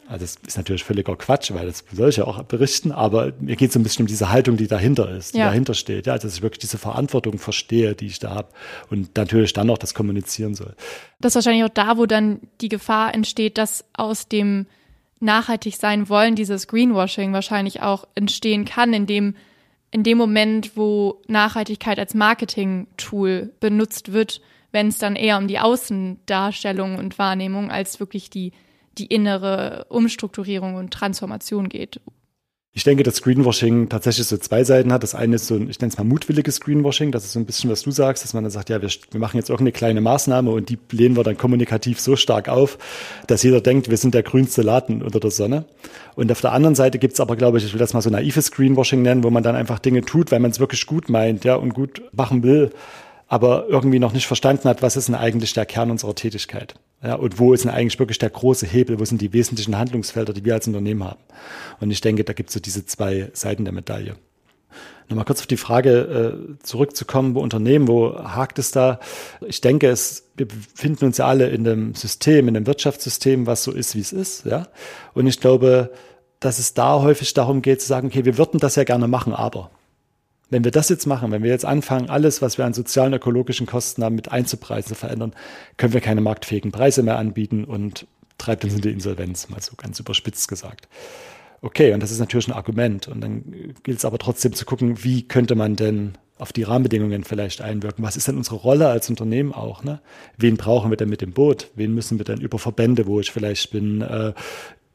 Also 0.08 0.24
das 0.24 0.38
ist 0.48 0.58
natürlich 0.58 0.86
völliger 0.86 1.18
Quatsch, 1.18 1.52
weil 1.54 1.66
das 1.66 1.84
soll 1.92 2.10
ich 2.10 2.18
ja 2.18 2.24
auch 2.24 2.42
berichten, 2.44 2.94
aber 2.94 3.34
mir 3.42 3.58
geht 3.58 3.72
es 3.72 3.76
ein 3.76 3.84
bisschen 3.84 4.04
um 4.04 4.08
diese 4.08 4.30
Haltung, 4.30 4.56
die 4.56 4.68
dahinter 4.68 5.10
ist, 5.10 5.34
die 5.34 5.40
ja. 5.40 5.48
dahinter 5.48 5.74
steht, 5.74 6.08
ja, 6.08 6.18
dass 6.18 6.36
ich 6.36 6.42
wirklich 6.42 6.60
diese 6.60 6.78
Verantwortung 6.78 7.40
verstehe, 7.40 7.94
die 7.94 8.08
ich 8.08 8.20
da 8.20 8.30
habe 8.30 8.48
und 8.89 9.18
natürlich 9.18 9.52
dann 9.52 9.68
noch 9.68 9.78
das 9.78 9.94
kommunizieren 9.94 10.56
soll. 10.56 10.76
Das 11.20 11.32
ist 11.32 11.36
wahrscheinlich 11.36 11.65
auch 11.65 11.74
da, 11.74 11.98
wo 11.98 12.06
dann 12.06 12.39
die 12.62 12.70
Gefahr 12.70 13.13
entsteht, 13.13 13.58
dass 13.58 13.84
aus 13.94 14.30
dem 14.30 14.65
nachhaltig 15.20 15.76
sein 15.76 16.08
wollen 16.08 16.36
dieses 16.36 16.68
Greenwashing 16.68 17.34
wahrscheinlich 17.34 17.82
auch 17.82 18.08
entstehen 18.15 18.63
kann, 18.63 18.94
indem 18.94 19.36
in 19.91 20.04
dem 20.04 20.18
Moment, 20.18 20.76
wo 20.76 21.22
Nachhaltigkeit 21.28 22.00
als 22.00 22.13
Marketing-Tool 22.13 23.52
benutzt 23.60 24.13
wird, 24.13 24.41
wenn 24.71 24.88
es 24.88 24.97
dann 24.97 25.15
eher 25.15 25.38
um 25.38 25.47
die 25.47 25.60
Außendarstellung 25.60 26.97
und 26.97 27.17
Wahrnehmung 27.17 27.71
als 27.71 27.99
wirklich 27.99 28.30
die, 28.30 28.51
die 28.97 29.08
innere 29.08 29.86
Umstrukturierung 29.89 30.75
und 30.75 30.91
Transformation 30.91 31.69
geht. 31.69 31.99
Ich 32.77 32.84
denke, 32.84 33.01
dass 33.01 33.23
Greenwashing 33.23 33.89
tatsächlich 33.89 34.27
so 34.27 34.38
zwei 34.38 34.63
Seiten 34.63 34.93
hat. 34.93 35.01
Das 35.01 35.15
eine 35.15 35.38
ist 35.38 35.47
so 35.47 35.56
ein, 35.56 35.67
ich 35.67 35.80
nenne 35.80 35.89
es 35.91 35.97
mal 35.97 36.03
mutwilliges 36.03 36.62
Greenwashing. 36.62 37.12
Das 37.12 37.25
ist 37.25 37.34
so 37.34 37.39
ein 37.39 37.45
bisschen, 37.47 37.71
was 37.71 37.82
du 37.82 37.89
sagst, 37.89 38.23
dass 38.23 38.36
man 38.36 38.43
dann 38.43 38.51
sagt, 38.51 38.69
ja, 38.69 38.80
wir, 38.84 38.89
wir 39.10 39.19
machen 39.19 39.38
jetzt 39.38 39.49
irgendeine 39.49 39.71
kleine 39.71 39.99
Maßnahme 39.99 40.51
und 40.51 40.69
die 40.69 40.77
lehnen 40.91 41.17
wir 41.17 41.23
dann 41.23 41.39
kommunikativ 41.39 41.99
so 41.99 42.15
stark 42.15 42.49
auf, 42.49 42.77
dass 43.25 43.41
jeder 43.41 43.62
denkt, 43.62 43.89
wir 43.89 43.97
sind 43.97 44.13
der 44.13 44.21
grünste 44.21 44.62
Laden 44.62 45.01
unter 45.01 45.19
der 45.19 45.32
Sonne. 45.32 45.65
Und 46.13 46.32
auf 46.32 46.41
der 46.41 46.51
anderen 46.51 46.75
Seite 46.75 46.99
gibt's 46.99 47.19
aber, 47.19 47.36
glaube 47.36 47.58
ich, 47.58 47.65
ich 47.65 47.73
will 47.73 47.80
das 47.80 47.95
mal 47.95 48.01
so 48.01 48.12
naives 48.12 48.51
Greenwashing 48.51 49.01
nennen, 49.01 49.23
wo 49.23 49.32
man 49.32 49.41
dann 49.41 49.56
einfach 49.56 49.80
Dinge 49.80 50.01
tut, 50.01 50.32
weil 50.32 50.39
man 50.39 50.51
es 50.51 50.60
wirklich 50.60 50.86
gut 50.86 51.10
meint, 51.10 51.45
ja, 51.45 51.56
und 51.56 51.73
gut 51.73 52.03
machen 52.12 52.43
will 52.43 52.69
aber 53.28 53.68
irgendwie 53.68 54.00
noch 54.00 54.13
nicht 54.13 54.28
verstanden 54.28 54.70
hat, 54.70 54.82
was 54.82 54.96
ist 54.96 55.08
denn 55.08 55.16
eigentlich 55.16 55.54
der 55.54 55.66
Kern 55.66 55.92
unserer 55.92 56.16
Tätigkeit? 56.16 56.76
Ja, 57.04 57.16
und 57.16 57.40
wo 57.40 57.54
ist 57.54 57.66
denn 57.66 57.72
eigentlich 57.72 58.00
wirklich 58.00 58.20
der 58.20 58.30
große 58.30 58.66
Hebel? 58.66 59.00
Wo 59.00 59.06
sind 59.06 59.22
die 59.22 59.34
wesentlichen 59.34 59.78
Handlungsfelder, 59.78 60.34
die 60.34 60.46
wir 60.46 60.54
als 60.54 60.68
Unternehmen 60.68 61.04
haben? 61.04 61.20
Und 61.80 61.92
ich 61.92 62.02
denke, 62.02 62.24
da 62.24 62.34
gibt 62.34 62.50
es 62.50 62.54
so 62.54 62.60
diese 62.60 62.86
zwei 62.86 63.30
Seiten 63.34 63.66
der 63.66 63.74
Medaille. 63.74 64.16
Nochmal 65.10 65.26
kurz 65.26 65.40
auf 65.40 65.48
die 65.48 65.58
Frage 65.58 66.58
äh, 66.60 66.63
zurückzukommen, 66.63 67.36
wo 67.36 67.40
Unternehmen, 67.40 67.88
wo 67.88 68.18
hakt 68.18 68.60
es 68.60 68.72
da? 68.72 69.00
Ich 69.46 69.62
denke, 69.62 69.88
es, 69.88 70.30
wir 70.36 70.48
befinden 70.48 71.06
uns 71.06 71.18
ja 71.18 71.28
alle 71.28 71.48
in 71.48 71.66
einem 71.66 71.96
System, 71.96 72.48
in 72.50 72.58
einem 72.58 72.68
Wirtschaftssystem, 72.68 73.48
was 73.48 73.63
so 73.63 73.72
ist, 73.72 73.96
wie 73.96 74.02
es 74.02 74.12
ist. 74.12 74.46
Ja? 74.46 74.68
Und 75.13 75.28
ich 75.28 75.40
glaube, 75.40 75.92
dass 76.40 76.60
es 76.60 76.74
da 76.74 77.02
häufig 77.02 77.34
darum 77.34 77.62
geht 77.62 77.82
zu 77.82 77.88
sagen, 77.88 78.08
okay, 78.08 78.26
wir 78.26 78.38
würden 78.38 78.60
das 78.60 78.76
ja 78.76 78.84
gerne 78.84 79.08
machen, 79.08 79.34
aber 79.34 79.72
wenn 80.50 80.64
wir 80.64 80.72
das 80.72 80.90
jetzt 80.90 81.06
machen, 81.06 81.32
wenn 81.32 81.44
wir 81.44 81.50
jetzt 81.50 81.66
anfangen, 81.66 82.10
alles, 82.10 82.42
was 82.42 82.58
wir 82.58 82.66
an 82.66 82.74
sozialen, 82.74 83.14
ökologischen 83.14 83.66
Kosten 83.66 84.04
haben, 84.04 84.16
mit 84.16 84.32
einzupreisen, 84.32 84.90
zu 84.90 84.96
verändern, 84.96 85.34
können 85.78 85.94
wir 85.94 86.02
keine 86.02 86.22
marktfähigen 86.22 86.72
Preise 86.72 87.04
mehr 87.04 87.18
anbieten 87.18 87.66
und 87.66 88.08
treibt 88.38 88.64
uns 88.64 88.76
in 88.76 88.82
die 88.82 88.92
Insolvenz, 88.92 89.50
mal 89.50 89.62
so 89.62 89.76
ganz 89.76 90.00
überspitzt 90.00 90.48
gesagt. 90.48 90.88
Okay, 91.62 91.94
und 91.94 92.04
das 92.04 92.12
ist 92.12 92.20
natürlich 92.20 92.48
ein 92.48 92.54
Argument. 92.54 93.08
Und 93.08 93.22
dann 93.22 93.74
gilt 93.84 93.98
es 93.98 94.06
aber 94.06 94.20
trotzdem 94.20 94.54
zu 94.54 94.66
gucken, 94.66 95.04
wie 95.04 95.28
könnte 95.28 95.56
man 95.56 95.76
denn 95.76 96.14
auf 96.38 96.54
die 96.54 96.64
Rahmenbedingungen 96.64 97.24
vielleicht 97.24 97.62
einwirken. 97.62 98.04
Was 98.04 98.16
ist 98.16 98.28
denn 98.28 98.38
unsere 98.38 98.58
Rolle 98.58 98.90
als 98.90 99.10
Unternehmen 99.10 99.54
auch? 99.54 99.84
Ne? 99.84 100.02
Wen 100.38 100.56
brauchen 100.56 100.92
wir 100.92 100.98
denn 100.98 101.10
mit 101.10 101.22
dem 101.22 101.34
Boot? 101.34 101.72
Wen 101.76 101.94
müssen 101.94 102.20
wir 102.20 102.26
denn 102.26 102.42
über 102.42 102.60
Verbände, 102.60 103.08
wo 103.08 103.20
ich 103.20 103.32
vielleicht 103.32 103.72
bin, 103.72 104.02
äh, 104.02 104.34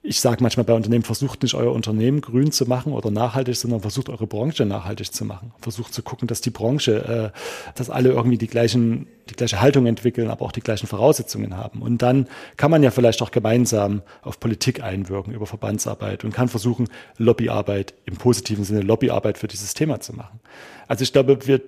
ich 0.05 0.21
sage 0.21 0.43
manchmal 0.43 0.65
bei 0.65 0.75
Unternehmen, 0.75 1.05
versucht 1.05 1.45
nicht 1.45 1.55
euer 1.55 1.73
Unternehmen 1.73 2.21
grün 2.21 2.51
zu 2.51 2.67
machen 2.67 2.93
oder 2.93 3.13
nachhaltig, 3.13 3.55
sondern 3.55 3.81
versucht 3.81 4.09
eure 4.09 4.27
Branche 4.27 4.67
nachhaltig 4.67 5.15
zu 5.15 5.25
machen. 5.25 5.53
Versucht 5.61 5.95
zu 5.95 6.03
gucken, 6.03 6.27
dass 6.27 6.41
die 6.41 6.51
Branche, 6.51 7.33
äh, 7.33 7.39
dass 7.77 7.89
alle 7.89 8.11
irgendwie 8.11 8.37
die 8.37 8.49
gleichen, 8.49 9.07
die 9.31 9.35
gleiche 9.35 9.61
Haltung 9.61 9.87
entwickeln, 9.87 10.29
aber 10.29 10.45
auch 10.45 10.51
die 10.51 10.61
gleichen 10.61 10.89
Voraussetzungen 10.89 11.57
haben. 11.57 11.83
Und 11.83 12.03
dann 12.03 12.27
kann 12.57 12.73
man 12.73 12.83
ja 12.83 12.91
vielleicht 12.91 13.23
auch 13.23 13.31
gemeinsam 13.31 14.03
auf 14.23 14.41
Politik 14.41 14.83
einwirken 14.83 15.33
über 15.33 15.47
Verbandsarbeit 15.47 16.25
und 16.25 16.35
kann 16.35 16.49
versuchen, 16.49 16.89
Lobbyarbeit 17.19 17.95
im 18.05 18.17
positiven 18.17 18.65
Sinne 18.65 18.81
Lobbyarbeit 18.81 19.39
für 19.39 19.47
dieses 19.47 19.73
Thema 19.73 20.01
zu 20.01 20.15
machen. 20.15 20.41
Also 20.89 21.05
ich 21.05 21.13
glaube, 21.13 21.47
wir 21.47 21.61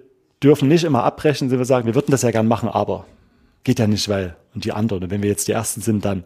dürfen 0.42 0.66
nicht 0.66 0.83
immer 0.83 1.05
abbrechen, 1.05 1.53
wenn 1.53 1.59
wir 1.59 1.64
sagen, 1.66 1.87
wir 1.87 1.94
würden 1.94 2.11
das 2.11 2.23
ja 2.23 2.33
gern 2.33 2.49
machen, 2.49 2.68
aber 2.68 3.07
geht 3.62 3.79
ja 3.79 3.87
nicht, 3.87 4.09
weil 4.09 4.35
und 4.57 4.64
die 4.64 4.73
anderen. 4.73 5.05
Und 5.05 5.11
wenn 5.11 5.23
wir 5.23 5.31
jetzt 5.31 5.47
die 5.47 5.53
Ersten 5.53 5.81
sind, 5.81 6.05
dann 6.05 6.25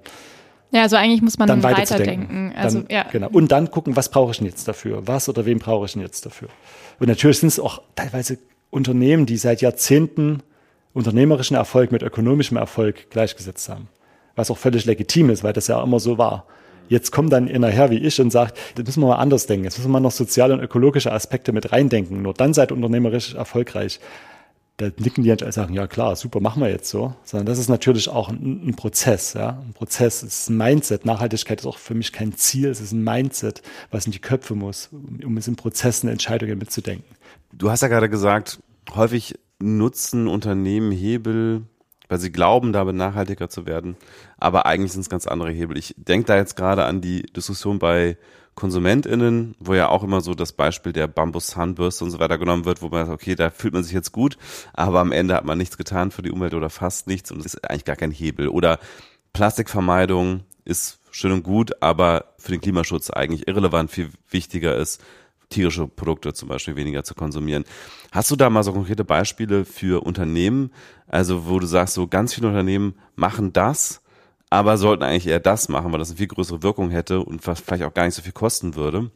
ja, 0.70 0.82
also 0.82 0.96
eigentlich 0.96 1.22
muss 1.22 1.38
man 1.38 1.48
dann 1.48 1.62
weiterdenken. 1.62 2.52
Also, 2.56 2.80
dann, 2.80 2.90
ja. 2.90 3.04
Genau. 3.10 3.28
Und 3.30 3.50
dann 3.52 3.70
gucken, 3.70 3.96
was 3.96 4.10
brauche 4.10 4.32
ich 4.32 4.38
denn 4.38 4.46
jetzt 4.46 4.68
dafür? 4.68 5.06
Was 5.06 5.28
oder 5.28 5.46
wen 5.46 5.58
brauche 5.58 5.86
ich 5.86 5.92
denn 5.92 6.02
jetzt 6.02 6.26
dafür? 6.26 6.48
Und 6.98 7.08
natürlich 7.08 7.38
sind 7.38 7.48
es 7.48 7.58
auch 7.58 7.82
teilweise 7.94 8.38
Unternehmen, 8.70 9.24
die 9.24 9.38
seit 9.38 9.62
Jahrzehnten 9.62 10.42
unternehmerischen 10.92 11.56
Erfolg 11.56 11.92
mit 11.92 12.02
ökonomischem 12.02 12.56
Erfolg 12.56 13.10
gleichgesetzt 13.10 13.68
haben. 13.68 13.88
Was 14.36 14.50
auch 14.50 14.58
völlig 14.58 14.84
legitim 14.84 15.30
ist, 15.30 15.42
weil 15.42 15.52
das 15.52 15.68
ja 15.68 15.82
immer 15.82 16.00
so 16.00 16.18
war. 16.18 16.46
Jetzt 16.88 17.12
kommt 17.12 17.32
dann 17.32 17.48
einer 17.48 17.68
her 17.68 17.90
wie 17.90 17.98
ich 17.98 18.20
und 18.20 18.30
sagt, 18.30 18.58
das 18.74 18.84
müssen 18.84 19.02
wir 19.02 19.08
mal 19.08 19.16
anders 19.16 19.46
denken. 19.46 19.64
Jetzt 19.64 19.78
müssen 19.78 19.90
wir 19.90 20.00
noch 20.00 20.10
soziale 20.10 20.54
und 20.54 20.60
ökologische 20.60 21.12
Aspekte 21.12 21.52
mit 21.52 21.72
reindenken. 21.72 22.22
Nur 22.22 22.34
dann 22.34 22.54
seid 22.54 22.72
unternehmerisch 22.72 23.34
erfolgreich 23.34 24.00
da 24.78 24.90
nicken 24.96 25.24
die 25.24 25.32
und 25.32 25.52
sagen, 25.52 25.74
ja 25.74 25.88
klar, 25.88 26.14
super, 26.14 26.38
machen 26.38 26.62
wir 26.62 26.70
jetzt 26.70 26.88
so. 26.88 27.12
Sondern 27.24 27.46
das 27.46 27.58
ist 27.58 27.68
natürlich 27.68 28.08
auch 28.08 28.28
ein, 28.28 28.68
ein 28.68 28.76
Prozess, 28.76 29.34
ja. 29.34 29.60
Ein 29.60 29.74
Prozess, 29.74 30.22
es 30.22 30.42
ist 30.42 30.50
ein 30.50 30.56
Mindset. 30.56 31.04
Nachhaltigkeit 31.04 31.60
ist 31.60 31.66
auch 31.66 31.78
für 31.78 31.94
mich 31.94 32.12
kein 32.12 32.32
Ziel, 32.34 32.68
es 32.68 32.80
ist 32.80 32.92
ein 32.92 33.02
Mindset, 33.02 33.62
was 33.90 34.06
in 34.06 34.12
die 34.12 34.20
Köpfe 34.20 34.54
muss, 34.54 34.88
um, 34.92 35.18
um 35.24 35.36
es 35.36 35.48
in 35.48 35.56
Prozessen, 35.56 36.08
Entscheidungen 36.08 36.58
mitzudenken. 36.58 37.16
Du 37.52 37.70
hast 37.70 37.82
ja 37.82 37.88
gerade 37.88 38.08
gesagt, 38.08 38.60
häufig 38.94 39.34
nutzen 39.58 40.28
Unternehmen 40.28 40.92
Hebel, 40.92 41.62
weil 42.08 42.20
sie 42.20 42.30
glauben, 42.30 42.72
damit 42.72 42.94
nachhaltiger 42.94 43.48
zu 43.48 43.66
werden. 43.66 43.96
Aber 44.38 44.66
eigentlich 44.66 44.92
sind 44.92 45.00
es 45.00 45.10
ganz 45.10 45.26
andere 45.26 45.50
Hebel. 45.50 45.76
Ich 45.76 45.92
denke 45.98 46.26
da 46.26 46.36
jetzt 46.36 46.54
gerade 46.54 46.84
an 46.84 47.00
die 47.00 47.22
Diskussion 47.22 47.80
bei 47.80 48.16
KonsumentInnen, 48.58 49.54
wo 49.60 49.74
ja 49.74 49.88
auch 49.88 50.02
immer 50.02 50.20
so 50.20 50.34
das 50.34 50.52
Beispiel 50.52 50.92
der 50.92 51.06
Bambus-Zahnbürste 51.06 52.02
und 52.02 52.10
so 52.10 52.18
weiter 52.18 52.38
genommen 52.38 52.64
wird, 52.64 52.82
wo 52.82 52.88
man 52.88 53.06
sagt, 53.06 53.22
okay, 53.22 53.36
da 53.36 53.50
fühlt 53.50 53.72
man 53.72 53.84
sich 53.84 53.92
jetzt 53.92 54.10
gut, 54.10 54.36
aber 54.72 54.98
am 54.98 55.12
Ende 55.12 55.34
hat 55.34 55.44
man 55.44 55.58
nichts 55.58 55.78
getan 55.78 56.10
für 56.10 56.22
die 56.22 56.32
Umwelt 56.32 56.54
oder 56.54 56.68
fast 56.68 57.06
nichts 57.06 57.30
und 57.30 57.38
es 57.38 57.54
ist 57.54 57.70
eigentlich 57.70 57.84
gar 57.84 57.94
kein 57.94 58.10
Hebel. 58.10 58.48
Oder 58.48 58.80
Plastikvermeidung 59.32 60.40
ist 60.64 60.98
schön 61.12 61.30
und 61.30 61.44
gut, 61.44 61.80
aber 61.80 62.34
für 62.36 62.50
den 62.50 62.60
Klimaschutz 62.60 63.10
eigentlich 63.10 63.46
irrelevant. 63.46 63.92
Viel 63.92 64.10
wichtiger 64.28 64.74
ist, 64.74 65.00
tierische 65.50 65.86
Produkte 65.86 66.34
zum 66.34 66.48
Beispiel 66.48 66.74
weniger 66.74 67.04
zu 67.04 67.14
konsumieren. 67.14 67.64
Hast 68.10 68.28
du 68.32 68.34
da 68.34 68.50
mal 68.50 68.64
so 68.64 68.72
konkrete 68.72 69.04
Beispiele 69.04 69.66
für 69.66 70.04
Unternehmen, 70.04 70.72
also 71.06 71.46
wo 71.46 71.60
du 71.60 71.66
sagst, 71.66 71.94
so 71.94 72.08
ganz 72.08 72.34
viele 72.34 72.48
Unternehmen 72.48 72.94
machen 73.14 73.52
das, 73.52 74.02
aber 74.50 74.78
sollten 74.78 75.02
eigentlich 75.02 75.26
eher 75.26 75.40
das 75.40 75.68
machen, 75.68 75.92
weil 75.92 75.98
das 75.98 76.10
eine 76.10 76.18
viel 76.18 76.28
größere 76.28 76.62
Wirkung 76.62 76.90
hätte 76.90 77.20
und 77.20 77.46
was 77.46 77.60
vielleicht 77.60 77.84
auch 77.84 77.94
gar 77.94 78.04
nicht 78.04 78.14
so 78.14 78.22
viel 78.22 78.32
kosten 78.32 78.74
würde? 78.74 79.10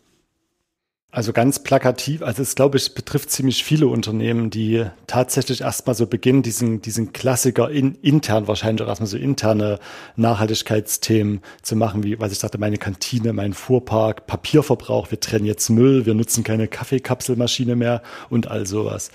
Also 1.15 1.35
ganz 1.35 1.63
plakativ, 1.63 2.23
also 2.23 2.41
es 2.41 2.55
glaube 2.55 2.79
ich 2.79 2.95
betrifft 2.95 3.31
ziemlich 3.31 3.65
viele 3.65 3.87
Unternehmen, 3.87 4.49
die 4.49 4.87
tatsächlich 5.07 5.61
erstmal 5.61 5.95
so 5.95 6.07
beginnen, 6.07 6.43
diesen, 6.43 6.81
diesen 6.81 7.13
Klassiker 7.13 7.69
in, 7.71 7.97
intern 7.97 8.49
wahrscheinlich 8.49 8.83
auch 8.83 8.89
erstmal 8.89 9.09
so 9.09 9.19
interne 9.19 9.79
Nachhaltigkeitsthemen 10.17 11.43
zu 11.61 11.77
machen, 11.77 12.03
wie, 12.03 12.19
was 12.19 12.33
ich 12.33 12.39
sagte, 12.39 12.57
meine 12.57 12.79
Kantine, 12.79 13.35
mein 13.35 13.53
Fuhrpark, 13.53 14.27
Papierverbrauch, 14.27 15.11
wir 15.11 15.21
trennen 15.21 15.45
jetzt 15.45 15.69
Müll, 15.69 16.07
wir 16.07 16.15
nutzen 16.15 16.45
keine 16.45 16.67
Kaffeekapselmaschine 16.67 17.77
mehr 17.77 18.01
und 18.31 18.49
all 18.49 18.67
sowas 18.67 19.11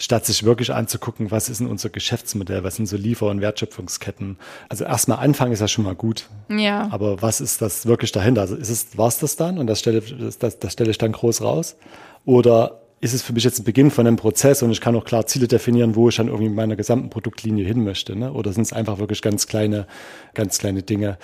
statt 0.00 0.24
sich 0.24 0.44
wirklich 0.44 0.72
anzugucken, 0.72 1.30
was 1.30 1.50
ist 1.50 1.60
denn 1.60 1.66
unser 1.66 1.90
Geschäftsmodell, 1.90 2.64
was 2.64 2.76
sind 2.76 2.86
so 2.86 2.96
Liefer- 2.96 3.26
und 3.26 3.42
Wertschöpfungsketten. 3.42 4.38
Also 4.70 4.84
erstmal 4.84 5.18
anfangen 5.18 5.52
ist 5.52 5.60
ja 5.60 5.68
schon 5.68 5.84
mal 5.84 5.94
gut. 5.94 6.26
Ja. 6.48 6.88
Aber 6.90 7.20
was 7.20 7.42
ist 7.42 7.60
das 7.60 7.84
wirklich 7.84 8.10
dahinter? 8.10 8.40
Also 8.40 8.56
ist 8.56 8.70
es, 8.70 8.96
war 8.96 9.08
es 9.08 9.18
das 9.18 9.36
dann 9.36 9.58
und 9.58 9.66
das 9.66 9.78
stelle, 9.78 10.00
das, 10.00 10.58
das 10.58 10.72
stelle 10.72 10.90
ich 10.90 10.98
dann 10.98 11.12
groß 11.12 11.42
raus? 11.42 11.76
Oder 12.24 12.80
ist 13.02 13.12
es 13.12 13.22
für 13.22 13.34
mich 13.34 13.44
jetzt 13.44 13.60
ein 13.60 13.64
Beginn 13.64 13.90
von 13.90 14.06
einem 14.06 14.16
Prozess 14.16 14.62
und 14.62 14.70
ich 14.70 14.80
kann 14.80 14.96
auch 14.96 15.04
klar 15.04 15.26
Ziele 15.26 15.48
definieren, 15.48 15.96
wo 15.96 16.08
ich 16.08 16.16
dann 16.16 16.28
irgendwie 16.28 16.48
mit 16.48 16.56
meiner 16.56 16.76
gesamten 16.76 17.10
Produktlinie 17.10 17.66
hin 17.66 17.84
möchte. 17.84 18.16
Ne? 18.16 18.32
Oder 18.32 18.52
sind 18.54 18.62
es 18.62 18.72
einfach 18.72 18.98
wirklich 18.98 19.20
ganz 19.20 19.46
kleine, 19.46 19.86
ganz 20.32 20.58
kleine 20.58 20.82
Dinge? 20.82 21.18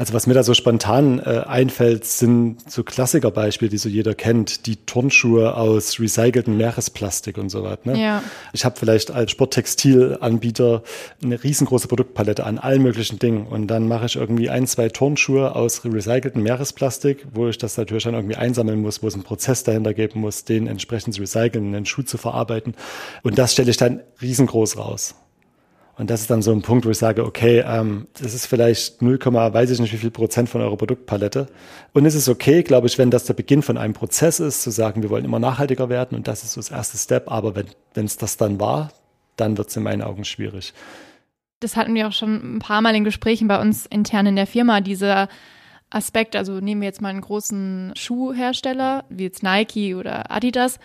Also 0.00 0.14
was 0.14 0.26
mir 0.26 0.32
da 0.32 0.42
so 0.42 0.54
spontan 0.54 1.18
äh, 1.18 1.42
einfällt, 1.46 2.06
sind 2.06 2.70
so 2.70 2.82
Klassikerbeispiele, 2.82 3.70
die 3.70 3.76
so 3.76 3.90
jeder 3.90 4.14
kennt, 4.14 4.64
die 4.64 4.76
Turnschuhe 4.76 5.54
aus 5.54 6.00
recyceltem 6.00 6.56
Meeresplastik 6.56 7.36
und 7.36 7.50
so 7.50 7.62
weiter. 7.64 7.92
Ne? 7.92 8.00
Ja. 8.00 8.22
Ich 8.54 8.64
habe 8.64 8.78
vielleicht 8.78 9.10
als 9.10 9.30
Sporttextilanbieter 9.32 10.82
eine 11.22 11.42
riesengroße 11.42 11.86
Produktpalette 11.86 12.46
an 12.46 12.58
allen 12.58 12.82
möglichen 12.82 13.18
Dingen 13.18 13.46
und 13.46 13.66
dann 13.66 13.88
mache 13.88 14.06
ich 14.06 14.16
irgendwie 14.16 14.48
ein, 14.48 14.66
zwei 14.66 14.88
Turnschuhe 14.88 15.54
aus 15.54 15.84
recyceltem 15.84 16.42
Meeresplastik, 16.42 17.26
wo 17.34 17.48
ich 17.48 17.58
das 17.58 17.76
natürlich 17.76 18.04
dann 18.04 18.14
irgendwie 18.14 18.36
einsammeln 18.36 18.80
muss, 18.80 19.02
wo 19.02 19.08
es 19.08 19.14
einen 19.14 19.24
Prozess 19.24 19.64
dahinter 19.64 19.92
geben 19.92 20.20
muss, 20.20 20.44
den 20.44 20.66
entsprechend 20.66 21.12
zu 21.14 21.20
recyceln, 21.20 21.74
einen 21.74 21.84
Schuh 21.84 22.02
zu 22.02 22.16
verarbeiten 22.16 22.74
und 23.22 23.38
das 23.38 23.52
stelle 23.52 23.70
ich 23.70 23.76
dann 23.76 24.00
riesengroß 24.22 24.78
raus. 24.78 25.14
Und 26.00 26.08
das 26.08 26.22
ist 26.22 26.30
dann 26.30 26.40
so 26.40 26.50
ein 26.50 26.62
Punkt, 26.62 26.86
wo 26.86 26.90
ich 26.90 26.96
sage, 26.96 27.26
okay, 27.26 27.62
ähm, 27.66 28.06
das 28.18 28.32
ist 28.32 28.46
vielleicht 28.46 29.02
0, 29.02 29.18
weiß 29.18 29.68
ich 29.68 29.80
nicht 29.80 29.92
wie 29.92 29.98
viel 29.98 30.10
Prozent 30.10 30.48
von 30.48 30.62
eurer 30.62 30.78
Produktpalette. 30.78 31.46
Und 31.92 32.06
es 32.06 32.14
ist 32.14 32.26
okay, 32.26 32.62
glaube 32.62 32.86
ich, 32.86 32.96
wenn 32.96 33.10
das 33.10 33.26
der 33.26 33.34
Beginn 33.34 33.60
von 33.60 33.76
einem 33.76 33.92
Prozess 33.92 34.40
ist, 34.40 34.62
zu 34.62 34.70
sagen, 34.70 35.02
wir 35.02 35.10
wollen 35.10 35.26
immer 35.26 35.38
nachhaltiger 35.38 35.90
werden 35.90 36.16
und 36.16 36.26
das 36.26 36.42
ist 36.42 36.52
so 36.52 36.60
das 36.62 36.70
erste 36.70 36.96
Step. 36.96 37.30
Aber 37.30 37.54
wenn 37.54 38.06
es 38.06 38.16
das 38.16 38.38
dann 38.38 38.58
war, 38.58 38.92
dann 39.36 39.58
wird 39.58 39.68
es 39.68 39.76
in 39.76 39.82
meinen 39.82 40.00
Augen 40.00 40.24
schwierig. 40.24 40.72
Das 41.60 41.76
hatten 41.76 41.94
wir 41.94 42.08
auch 42.08 42.12
schon 42.12 42.56
ein 42.56 42.58
paar 42.60 42.80
Mal 42.80 42.94
in 42.94 43.04
Gesprächen 43.04 43.46
bei 43.46 43.60
uns 43.60 43.84
intern 43.84 44.24
in 44.24 44.36
der 44.36 44.46
Firma, 44.46 44.80
dieser 44.80 45.28
Aspekt, 45.90 46.34
also 46.34 46.60
nehmen 46.60 46.80
wir 46.80 46.88
jetzt 46.88 47.02
mal 47.02 47.10
einen 47.10 47.20
großen 47.20 47.92
Schuhhersteller, 47.94 49.04
wie 49.10 49.24
jetzt 49.24 49.42
Nike 49.42 49.94
oder 49.94 50.30
Adidas, 50.30 50.78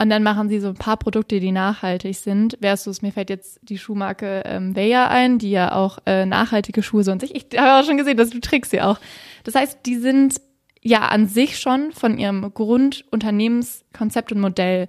und 0.00 0.10
dann 0.10 0.22
machen 0.22 0.48
sie 0.48 0.58
so 0.58 0.68
ein 0.68 0.74
paar 0.74 0.96
Produkte, 0.96 1.38
die 1.38 1.52
nachhaltig 1.52 2.16
sind. 2.16 2.56
Versus, 2.60 3.02
mir 3.02 3.12
fällt 3.12 3.30
jetzt 3.30 3.60
die 3.62 3.78
Schuhmarke 3.78 4.42
ähm, 4.46 4.74
Veja 4.74 5.08
ein, 5.08 5.38
die 5.38 5.50
ja 5.50 5.72
auch 5.74 5.98
äh, 6.06 6.24
nachhaltige 6.24 6.82
Schuhe 6.82 7.04
so 7.04 7.12
und 7.12 7.20
sich. 7.20 7.34
Ich 7.34 7.58
habe 7.58 7.80
auch 7.80 7.86
schon 7.86 7.98
gesehen, 7.98 8.16
dass 8.16 8.30
du 8.30 8.40
trickst 8.40 8.70
sie 8.70 8.80
auch. 8.80 8.98
Das 9.44 9.54
heißt, 9.54 9.80
die 9.84 9.96
sind 9.96 10.40
ja 10.80 11.08
an 11.08 11.28
sich 11.28 11.58
schon 11.58 11.92
von 11.92 12.18
ihrem 12.18 12.52
Grundunternehmenskonzept 12.54 14.32
und 14.32 14.40
Modell 14.40 14.88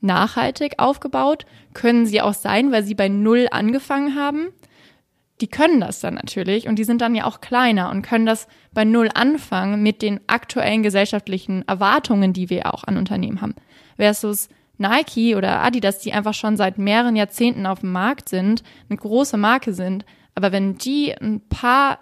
nachhaltig 0.00 0.74
aufgebaut. 0.78 1.46
Können 1.72 2.04
sie 2.04 2.20
auch 2.20 2.34
sein, 2.34 2.72
weil 2.72 2.84
sie 2.84 2.94
bei 2.94 3.08
Null 3.08 3.48
angefangen 3.50 4.16
haben. 4.16 4.48
Die 5.40 5.48
können 5.48 5.80
das 5.80 5.98
dann 5.98 6.14
natürlich 6.14 6.68
und 6.68 6.78
die 6.78 6.84
sind 6.84 7.00
dann 7.00 7.16
ja 7.16 7.24
auch 7.24 7.40
kleiner 7.40 7.90
und 7.90 8.02
können 8.02 8.26
das 8.26 8.46
bei 8.72 8.84
Null 8.84 9.08
anfangen 9.12 9.82
mit 9.82 10.02
den 10.02 10.20
aktuellen 10.28 10.84
gesellschaftlichen 10.84 11.66
Erwartungen, 11.66 12.32
die 12.32 12.48
wir 12.48 12.72
auch 12.72 12.84
an 12.84 12.96
Unternehmen 12.96 13.40
haben 13.40 13.56
versus 14.02 14.48
Nike 14.78 15.36
oder 15.36 15.62
Adidas, 15.62 16.00
die 16.00 16.12
einfach 16.12 16.34
schon 16.34 16.56
seit 16.56 16.76
mehreren 16.76 17.14
Jahrzehnten 17.14 17.66
auf 17.66 17.80
dem 17.80 17.92
Markt 17.92 18.28
sind, 18.28 18.64
eine 18.90 18.98
große 18.98 19.36
Marke 19.36 19.72
sind. 19.72 20.04
Aber 20.34 20.50
wenn 20.50 20.76
die 20.76 21.14
ein 21.14 21.40
paar 21.48 22.00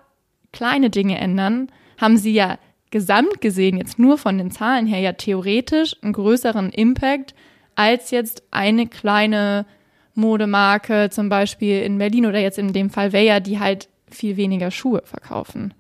kleine 0.51 0.89
Dinge 0.89 1.19
ändern, 1.19 1.71
haben 1.99 2.17
sie 2.17 2.33
ja 2.33 2.59
gesamt 2.91 3.43
gesehen, 3.43 3.77
jetzt 3.77 3.99
nur 3.99 4.17
von 4.17 4.39
den 4.39 4.51
Zahlen 4.51 4.87
her, 4.87 5.01
ja 5.01 5.13
theoretisch 5.13 5.95
einen 6.01 6.15
größeren 6.15 6.71
Impact 6.71 7.35
als 7.75 8.11
jetzt 8.11 8.43
eine 8.51 8.87
kleine 8.87 9.67
Modemarke, 10.15 11.11
zum 11.11 11.29
Beispiel 11.29 11.83
in 11.83 11.99
Berlin 11.99 12.25
oder 12.25 12.41
jetzt 12.41 12.59
in 12.59 12.73
dem 12.73 12.89
Fall 12.89 13.13
Weyer, 13.13 13.41
die 13.41 13.61
halt 13.61 13.91
viel 14.11 14.39
weniger 14.39 14.71
Schuhe 14.71 15.03
verkaufen. 15.05 15.75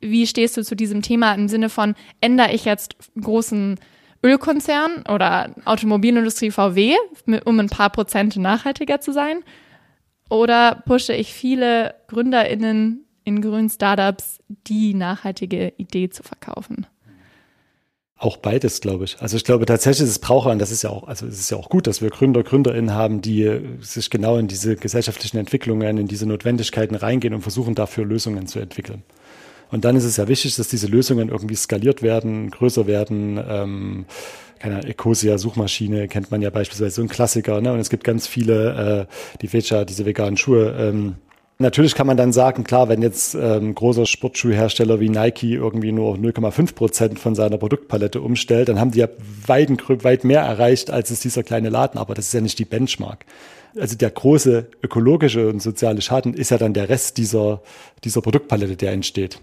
Wie 0.00 0.26
stehst 0.26 0.56
du 0.56 0.62
zu 0.62 0.76
diesem 0.76 1.02
Thema 1.02 1.34
im 1.34 1.48
Sinne 1.48 1.68
von, 1.68 1.96
ändere 2.20 2.52
ich 2.52 2.64
jetzt 2.64 2.96
großen 3.20 3.78
Ölkonzern 4.24 5.04
oder 5.12 5.54
Automobilindustrie 5.66 6.50
VW, 6.50 6.94
um 7.44 7.60
ein 7.60 7.68
paar 7.68 7.90
Prozent 7.90 8.36
nachhaltiger 8.36 9.00
zu 9.00 9.12
sein? 9.12 9.44
Oder 10.30 10.82
pushe 10.86 11.12
ich 11.12 11.34
viele 11.34 11.94
GründerInnen 12.08 13.04
in 13.24 13.42
grünen 13.42 13.68
Startups, 13.68 14.38
die 14.48 14.94
nachhaltige 14.94 15.74
Idee 15.76 16.08
zu 16.08 16.22
verkaufen? 16.22 16.86
Auch 18.16 18.38
beides, 18.38 18.80
glaube 18.80 19.04
ich. 19.04 19.20
Also 19.20 19.36
ich 19.36 19.44
glaube 19.44 19.66
tatsächlich, 19.66 20.08
es 20.08 20.18
braucht 20.18 20.48
und 20.48 20.58
das 20.58 20.70
ist 20.70 20.82
ja 20.82 20.88
auch, 20.90 21.06
also 21.06 21.26
es 21.26 21.38
ist 21.38 21.50
ja 21.50 21.58
auch 21.58 21.68
gut, 21.68 21.86
dass 21.86 22.00
wir 22.00 22.08
Gründer, 22.08 22.42
GründerInnen 22.42 22.94
haben, 22.94 23.20
die 23.20 23.60
sich 23.80 24.08
genau 24.08 24.38
in 24.38 24.48
diese 24.48 24.76
gesellschaftlichen 24.76 25.36
Entwicklungen, 25.36 25.98
in 25.98 26.06
diese 26.06 26.24
Notwendigkeiten 26.24 26.94
reingehen 26.94 27.34
und 27.34 27.42
versuchen 27.42 27.74
dafür 27.74 28.06
Lösungen 28.06 28.46
zu 28.46 28.60
entwickeln. 28.60 29.02
Und 29.70 29.84
dann 29.84 29.96
ist 29.96 30.04
es 30.04 30.16
ja 30.16 30.28
wichtig, 30.28 30.56
dass 30.56 30.68
diese 30.68 30.86
Lösungen 30.86 31.28
irgendwie 31.28 31.56
skaliert 31.56 32.02
werden, 32.02 32.50
größer 32.50 32.86
werden. 32.86 33.42
Ähm, 33.48 34.06
keine 34.58 34.84
Ecosia 34.86 35.36
Suchmaschine 35.36 36.08
kennt 36.08 36.30
man 36.30 36.40
ja 36.40 36.50
beispielsweise 36.50 36.96
so 36.96 37.02
ein 37.02 37.08
Klassiker. 37.08 37.60
Ne? 37.60 37.72
Und 37.72 37.80
es 37.80 37.90
gibt 37.90 38.04
ganz 38.04 38.26
viele, 38.26 39.08
äh, 39.08 39.38
die 39.42 39.48
Feature, 39.48 39.84
diese 39.84 40.06
veganen 40.06 40.36
Schuhe. 40.36 40.74
Ähm, 40.78 41.16
Natürlich 41.58 41.94
kann 41.94 42.08
man 42.08 42.16
dann 42.16 42.32
sagen, 42.32 42.64
klar, 42.64 42.88
wenn 42.88 43.00
jetzt 43.00 43.36
ähm, 43.36 43.76
großer 43.76 44.06
Sportschuhhersteller 44.06 44.98
wie 44.98 45.08
Nike 45.08 45.54
irgendwie 45.54 45.92
nur 45.92 46.16
0,5 46.16 46.74
Prozent 46.74 47.18
von 47.20 47.36
seiner 47.36 47.58
Produktpalette 47.58 48.20
umstellt, 48.20 48.68
dann 48.68 48.80
haben 48.80 48.90
die 48.90 48.98
ja 48.98 49.08
weit, 49.46 49.70
weit 50.02 50.24
mehr 50.24 50.40
erreicht, 50.40 50.90
als 50.90 51.12
es 51.12 51.20
dieser 51.20 51.44
kleine 51.44 51.68
Laden. 51.68 51.98
Aber 51.98 52.14
das 52.14 52.26
ist 52.26 52.34
ja 52.34 52.40
nicht 52.40 52.58
die 52.58 52.64
Benchmark. 52.64 53.24
Also 53.78 53.96
der 53.96 54.10
große 54.10 54.66
ökologische 54.82 55.48
und 55.48 55.62
soziale 55.62 56.02
Schaden 56.02 56.34
ist 56.34 56.50
ja 56.50 56.58
dann 56.58 56.74
der 56.74 56.88
Rest 56.88 57.18
dieser, 57.18 57.62
dieser 58.02 58.20
Produktpalette, 58.20 58.76
der 58.76 58.90
entsteht 58.90 59.40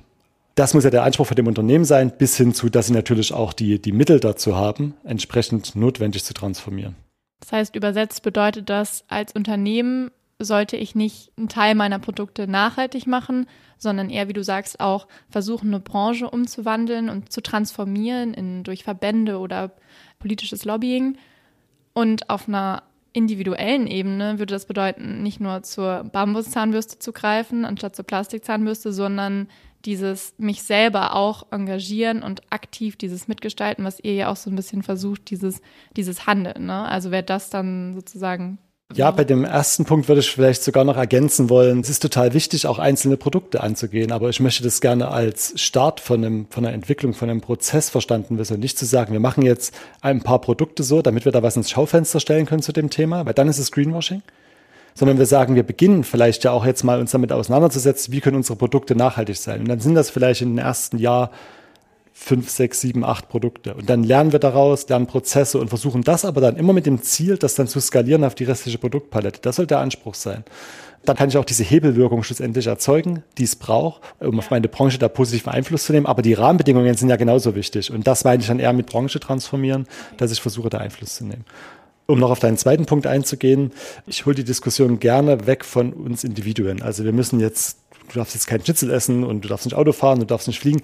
das 0.55 0.73
muss 0.73 0.83
ja 0.83 0.89
der 0.89 1.03
Anspruch 1.03 1.27
von 1.27 1.35
dem 1.35 1.47
Unternehmen 1.47 1.85
sein, 1.85 2.11
bis 2.17 2.35
hin 2.37 2.53
zu, 2.53 2.69
dass 2.69 2.87
sie 2.87 2.93
natürlich 2.93 3.33
auch 3.33 3.53
die, 3.53 3.81
die 3.81 3.91
Mittel 3.91 4.19
dazu 4.19 4.55
haben, 4.55 4.95
entsprechend 5.03 5.75
notwendig 5.75 6.23
zu 6.23 6.33
transformieren. 6.33 6.95
Das 7.39 7.51
heißt, 7.51 7.75
übersetzt 7.75 8.21
bedeutet 8.23 8.69
das, 8.69 9.03
als 9.07 9.33
Unternehmen 9.33 10.11
sollte 10.39 10.77
ich 10.77 10.95
nicht 10.95 11.31
einen 11.37 11.49
Teil 11.49 11.75
meiner 11.75 11.99
Produkte 11.99 12.47
nachhaltig 12.47 13.07
machen, 13.07 13.47
sondern 13.77 14.09
eher, 14.09 14.27
wie 14.27 14.33
du 14.33 14.43
sagst, 14.43 14.79
auch 14.79 15.07
versuchen, 15.29 15.69
eine 15.69 15.79
Branche 15.79 16.29
umzuwandeln 16.29 17.09
und 17.09 17.31
zu 17.31 17.41
transformieren 17.41 18.33
in, 18.33 18.63
durch 18.63 18.83
Verbände 18.83 19.39
oder 19.39 19.71
politisches 20.19 20.65
Lobbying. 20.65 21.17
Und 21.93 22.29
auf 22.29 22.47
einer 22.47 22.83
individuellen 23.13 23.87
Ebene 23.87 24.39
würde 24.39 24.53
das 24.53 24.65
bedeuten, 24.65 25.21
nicht 25.23 25.39
nur 25.39 25.63
zur 25.63 26.03
Bambuszahnbürste 26.05 26.99
zu 26.99 27.11
greifen, 27.11 27.65
anstatt 27.65 27.95
zur 27.95 28.05
Plastikzahnbürste, 28.05 28.93
sondern 28.93 29.47
dieses 29.85 30.33
mich 30.37 30.63
selber 30.63 31.15
auch 31.15 31.47
engagieren 31.51 32.23
und 32.23 32.41
aktiv 32.49 32.97
dieses 32.97 33.27
Mitgestalten, 33.27 33.83
was 33.83 33.99
ihr 33.99 34.13
ja 34.13 34.31
auch 34.31 34.35
so 34.35 34.49
ein 34.49 34.55
bisschen 34.55 34.83
versucht, 34.83 35.29
dieses, 35.29 35.61
dieses 35.95 36.27
Handeln. 36.27 36.65
Ne? 36.65 36.87
Also 36.87 37.11
wäre 37.11 37.23
das 37.23 37.49
dann 37.49 37.93
sozusagen. 37.93 38.57
Ja, 38.93 39.09
bei 39.11 39.23
dem 39.23 39.45
ersten 39.45 39.85
Punkt 39.85 40.09
würde 40.09 40.19
ich 40.19 40.29
vielleicht 40.29 40.63
sogar 40.63 40.83
noch 40.83 40.97
ergänzen 40.97 41.49
wollen. 41.49 41.79
Es 41.79 41.89
ist 41.89 42.01
total 42.01 42.33
wichtig, 42.33 42.67
auch 42.67 42.77
einzelne 42.77 43.15
Produkte 43.15 43.61
anzugehen, 43.61 44.11
aber 44.11 44.29
ich 44.29 44.41
möchte 44.41 44.63
das 44.63 44.81
gerne 44.81 45.07
als 45.07 45.53
Start 45.61 46.01
von, 46.01 46.25
einem, 46.25 46.47
von 46.49 46.65
einer 46.65 46.73
Entwicklung, 46.73 47.13
von 47.13 47.29
einem 47.29 47.39
Prozess 47.39 47.89
verstanden 47.89 48.37
wissen 48.37 48.55
und 48.55 48.59
nicht 48.59 48.77
zu 48.77 48.85
sagen, 48.85 49.13
wir 49.13 49.21
machen 49.21 49.43
jetzt 49.43 49.73
ein 50.01 50.21
paar 50.21 50.41
Produkte 50.41 50.83
so, 50.83 51.01
damit 51.01 51.23
wir 51.23 51.31
da 51.31 51.41
was 51.41 51.55
ins 51.55 51.69
Schaufenster 51.69 52.19
stellen 52.19 52.45
können 52.45 52.61
zu 52.61 52.73
dem 52.73 52.89
Thema, 52.89 53.25
weil 53.25 53.33
dann 53.33 53.47
ist 53.47 53.59
es 53.59 53.71
Greenwashing 53.71 54.23
sondern 54.93 55.17
wir 55.17 55.25
sagen, 55.25 55.55
wir 55.55 55.63
beginnen 55.63 56.03
vielleicht 56.03 56.43
ja 56.43 56.51
auch 56.51 56.65
jetzt 56.65 56.83
mal 56.83 56.99
uns 56.99 57.11
damit 57.11 57.31
auseinanderzusetzen, 57.31 58.13
wie 58.13 58.21
können 58.21 58.37
unsere 58.37 58.57
Produkte 58.57 58.95
nachhaltig 58.95 59.37
sein. 59.37 59.61
Und 59.61 59.69
dann 59.69 59.79
sind 59.79 59.95
das 59.95 60.09
vielleicht 60.09 60.41
in 60.41 60.49
den 60.49 60.57
ersten 60.57 60.97
Jahr 60.97 61.31
fünf, 62.13 62.49
sechs, 62.49 62.81
sieben, 62.81 63.03
acht 63.03 63.29
Produkte. 63.29 63.73
Und 63.73 63.89
dann 63.89 64.03
lernen 64.03 64.31
wir 64.31 64.39
daraus, 64.39 64.87
lernen 64.87 65.07
Prozesse 65.07 65.57
und 65.57 65.69
versuchen 65.69 66.03
das 66.03 66.23
aber 66.23 66.39
dann 66.39 66.55
immer 66.55 66.73
mit 66.73 66.85
dem 66.85 67.01
Ziel, 67.01 67.37
das 67.37 67.55
dann 67.55 67.67
zu 67.67 67.79
skalieren 67.79 68.23
auf 68.23 68.35
die 68.35 68.43
restliche 68.43 68.77
Produktpalette. 68.77 69.39
Das 69.41 69.55
soll 69.55 69.65
der 69.65 69.79
Anspruch 69.79 70.13
sein. 70.13 70.43
Dann 71.03 71.15
kann 71.15 71.29
ich 71.29 71.37
auch 71.37 71.45
diese 71.45 71.63
Hebelwirkung 71.63 72.21
schlussendlich 72.21 72.67
erzeugen, 72.67 73.23
die 73.39 73.43
es 73.43 73.55
braucht, 73.55 74.01
um 74.19 74.37
auf 74.37 74.51
meine 74.51 74.67
Branche 74.67 74.99
da 74.99 75.07
positiven 75.07 75.51
Einfluss 75.51 75.85
zu 75.85 75.93
nehmen. 75.93 76.05
Aber 76.05 76.21
die 76.21 76.33
Rahmenbedingungen 76.33 76.95
sind 76.95 77.09
ja 77.09 77.15
genauso 77.15 77.55
wichtig. 77.55 77.91
Und 77.91 78.05
das 78.05 78.23
meine 78.23 78.41
ich 78.41 78.47
dann 78.47 78.59
eher 78.59 78.73
mit 78.73 78.85
Branche 78.85 79.19
transformieren, 79.19 79.87
dass 80.17 80.31
ich 80.31 80.41
versuche, 80.41 80.69
da 80.69 80.77
Einfluss 80.77 81.15
zu 81.15 81.25
nehmen. 81.25 81.45
Um 82.07 82.19
noch 82.19 82.31
auf 82.31 82.39
deinen 82.39 82.57
zweiten 82.57 82.85
Punkt 82.85 83.07
einzugehen, 83.07 83.71
ich 84.05 84.25
hole 84.25 84.35
die 84.35 84.43
Diskussion 84.43 84.99
gerne 84.99 85.47
weg 85.47 85.63
von 85.63 85.93
uns 85.93 86.23
Individuen. 86.23 86.81
Also 86.81 87.05
wir 87.05 87.13
müssen 87.13 87.39
jetzt, 87.39 87.77
du 88.09 88.19
darfst 88.19 88.33
jetzt 88.33 88.47
kein 88.47 88.63
Schnitzel 88.63 88.91
essen 88.91 89.23
und 89.23 89.45
du 89.45 89.49
darfst 89.49 89.65
nicht 89.65 89.75
Auto 89.75 89.93
fahren, 89.93 90.19
du 90.19 90.25
darfst 90.25 90.47
nicht 90.47 90.59
fliegen 90.59 90.81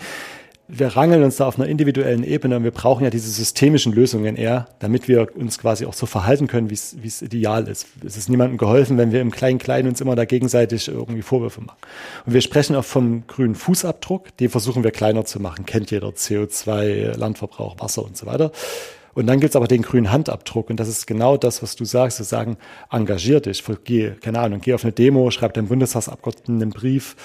wir 0.70 0.88
rangeln 0.88 1.24
uns 1.24 1.38
da 1.38 1.48
auf 1.48 1.58
einer 1.58 1.70
individuellen 1.70 2.24
Ebene 2.24 2.58
und 2.58 2.64
wir 2.64 2.72
brauchen 2.72 3.04
ja 3.06 3.10
diese 3.10 3.30
systemischen 3.30 3.94
Lösungen 3.94 4.36
eher, 4.36 4.68
damit 4.80 5.08
wir 5.08 5.30
uns 5.36 5.60
quasi 5.60 5.86
auch 5.86 5.94
so 5.94 6.06
verhalten 6.06 6.48
können, 6.48 6.70
wie 6.70 6.74
es 6.74 7.22
ideal 7.22 7.68
ist. 7.68 7.88
Es 8.06 8.18
ist 8.18 8.30
niemandem 8.30 8.58
geholfen, 8.58 8.98
wenn 8.98 9.14
wir 9.14 9.22
im 9.22 9.32
Klein-Klein 9.32 9.88
uns 9.88 10.02
immer 10.02 10.16
da 10.16 10.26
gegenseitig 10.26 10.90
irgendwie 10.90 11.22
Vorwürfe 11.22 11.62
machen. 11.62 11.78
Und 12.26 12.34
wir 12.34 12.42
sprechen 12.42 12.76
auch 12.76 12.84
vom 12.84 13.26
grünen 13.28 13.56
Fußabdruck, 13.56 14.36
den 14.38 14.50
versuchen 14.50 14.84
wir 14.84 14.92
kleiner 14.92 15.24
zu 15.24 15.40
machen. 15.40 15.66
Kennt 15.66 15.90
jeder 15.92 16.10
CO2, 16.10 17.16
Landverbrauch, 17.16 17.80
Wasser 17.80 18.04
und 18.04 18.18
so 18.18 18.26
weiter. 18.26 18.52
Und 19.18 19.26
dann 19.26 19.40
gibt's 19.40 19.56
aber 19.56 19.68
den 19.68 19.82
grünen 19.82 20.12
Handabdruck. 20.12 20.70
Und 20.70 20.80
das 20.80 20.88
ist 20.88 21.08
genau 21.08 21.38
das, 21.38 21.64
was 21.64 21.76
du 21.76 21.86
sagst. 21.86 22.20
Wir 22.20 22.24
sagen, 22.24 22.56
engagier 22.92 23.40
dich, 23.40 23.64
geh, 23.84 24.12
keine 24.12 24.38
Ahnung, 24.38 24.62
geh 24.62 24.76
auf 24.76 24.84
eine 24.84 24.94
Demo, 24.94 25.32
schreib 25.32 25.56
deinem 25.56 25.70
Bundestagsabgeordneten 25.70 26.62
einen 26.62 26.70
Brief, 26.70 27.16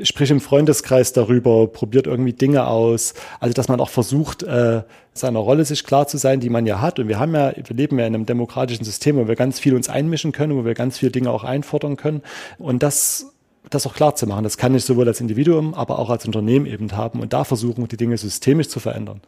sprich 0.00 0.30
im 0.30 0.40
Freundeskreis 0.40 1.12
darüber, 1.12 1.66
probiert 1.66 2.06
irgendwie 2.06 2.34
Dinge 2.34 2.68
aus. 2.68 3.14
Also 3.40 3.52
dass 3.52 3.66
man 3.66 3.80
auch 3.80 3.88
versucht, 3.88 4.44
äh, 4.44 4.82
seiner 5.12 5.40
Rolle 5.40 5.64
sich 5.64 5.82
klar 5.82 6.06
zu 6.06 6.18
sein, 6.18 6.38
die 6.38 6.50
man 6.50 6.66
ja 6.66 6.80
hat. 6.80 7.00
Und 7.00 7.08
wir 7.08 7.18
haben 7.18 7.34
ja, 7.34 7.52
wir 7.56 7.76
leben 7.76 7.98
ja 7.98 8.06
in 8.06 8.14
einem 8.14 8.26
demokratischen 8.26 8.84
System, 8.84 9.16
wo 9.16 9.26
wir 9.26 9.34
ganz 9.34 9.58
viel 9.58 9.74
uns 9.74 9.88
einmischen 9.88 10.30
können, 10.30 10.54
wo 10.56 10.64
wir 10.64 10.74
ganz 10.74 10.98
viele 10.98 11.10
Dinge 11.10 11.30
auch 11.30 11.42
einfordern 11.42 11.96
können. 11.96 12.22
Und 12.58 12.84
das 12.84 13.34
das 13.70 13.86
auch 13.86 13.94
klar 13.94 14.14
zu 14.14 14.26
machen. 14.26 14.44
Das 14.44 14.58
kann 14.58 14.74
ich 14.74 14.84
sowohl 14.84 15.08
als 15.08 15.20
Individuum, 15.20 15.74
aber 15.74 15.98
auch 15.98 16.10
als 16.10 16.26
Unternehmen 16.26 16.66
eben 16.66 16.92
haben 16.92 17.20
und 17.20 17.32
da 17.32 17.44
versuchen, 17.44 17.88
die 17.88 17.96
Dinge 17.96 18.16
systemisch 18.18 18.68
zu 18.68 18.78
verändern. 18.78 19.22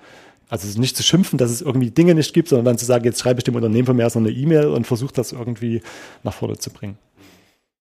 Also 0.48 0.78
nicht 0.78 0.96
zu 0.96 1.02
schimpfen, 1.02 1.38
dass 1.38 1.50
es 1.50 1.60
irgendwie 1.60 1.90
Dinge 1.90 2.14
nicht 2.14 2.32
gibt, 2.32 2.48
sondern 2.48 2.64
dann 2.66 2.78
zu 2.78 2.84
sagen, 2.84 3.04
jetzt 3.04 3.20
schreibe 3.20 3.40
ich 3.40 3.44
dem 3.44 3.56
Unternehmen 3.56 3.86
von 3.86 3.96
mir 3.96 4.08
so 4.10 4.18
eine 4.18 4.30
E-Mail 4.30 4.68
und 4.68 4.86
versuche 4.86 5.12
das 5.12 5.32
irgendwie 5.32 5.82
nach 6.22 6.34
vorne 6.34 6.56
zu 6.58 6.70
bringen. 6.70 6.98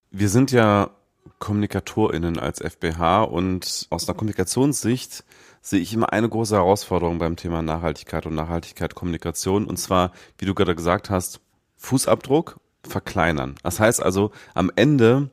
Wir 0.09 0.29
sind 0.29 0.51
ja 0.51 0.89
KommunikatorInnen 1.39 2.39
als 2.39 2.61
FBH 2.61 3.23
und 3.23 3.87
aus 3.89 4.07
einer 4.07 4.17
Kommunikationssicht 4.17 5.23
sehe 5.61 5.79
ich 5.79 5.93
immer 5.93 6.13
eine 6.13 6.29
große 6.29 6.55
Herausforderung 6.55 7.17
beim 7.17 7.35
Thema 7.35 7.61
Nachhaltigkeit 7.61 8.25
und 8.25 8.35
Nachhaltigkeit 8.35 8.95
Kommunikation 8.95 9.65
und 9.65 9.77
zwar, 9.77 10.11
wie 10.37 10.45
du 10.45 10.53
gerade 10.53 10.75
gesagt 10.75 11.09
hast, 11.09 11.41
Fußabdruck 11.77 12.59
verkleinern. 12.83 13.55
Das 13.63 13.79
heißt 13.79 14.01
also, 14.01 14.31
am 14.53 14.71
Ende 14.75 15.29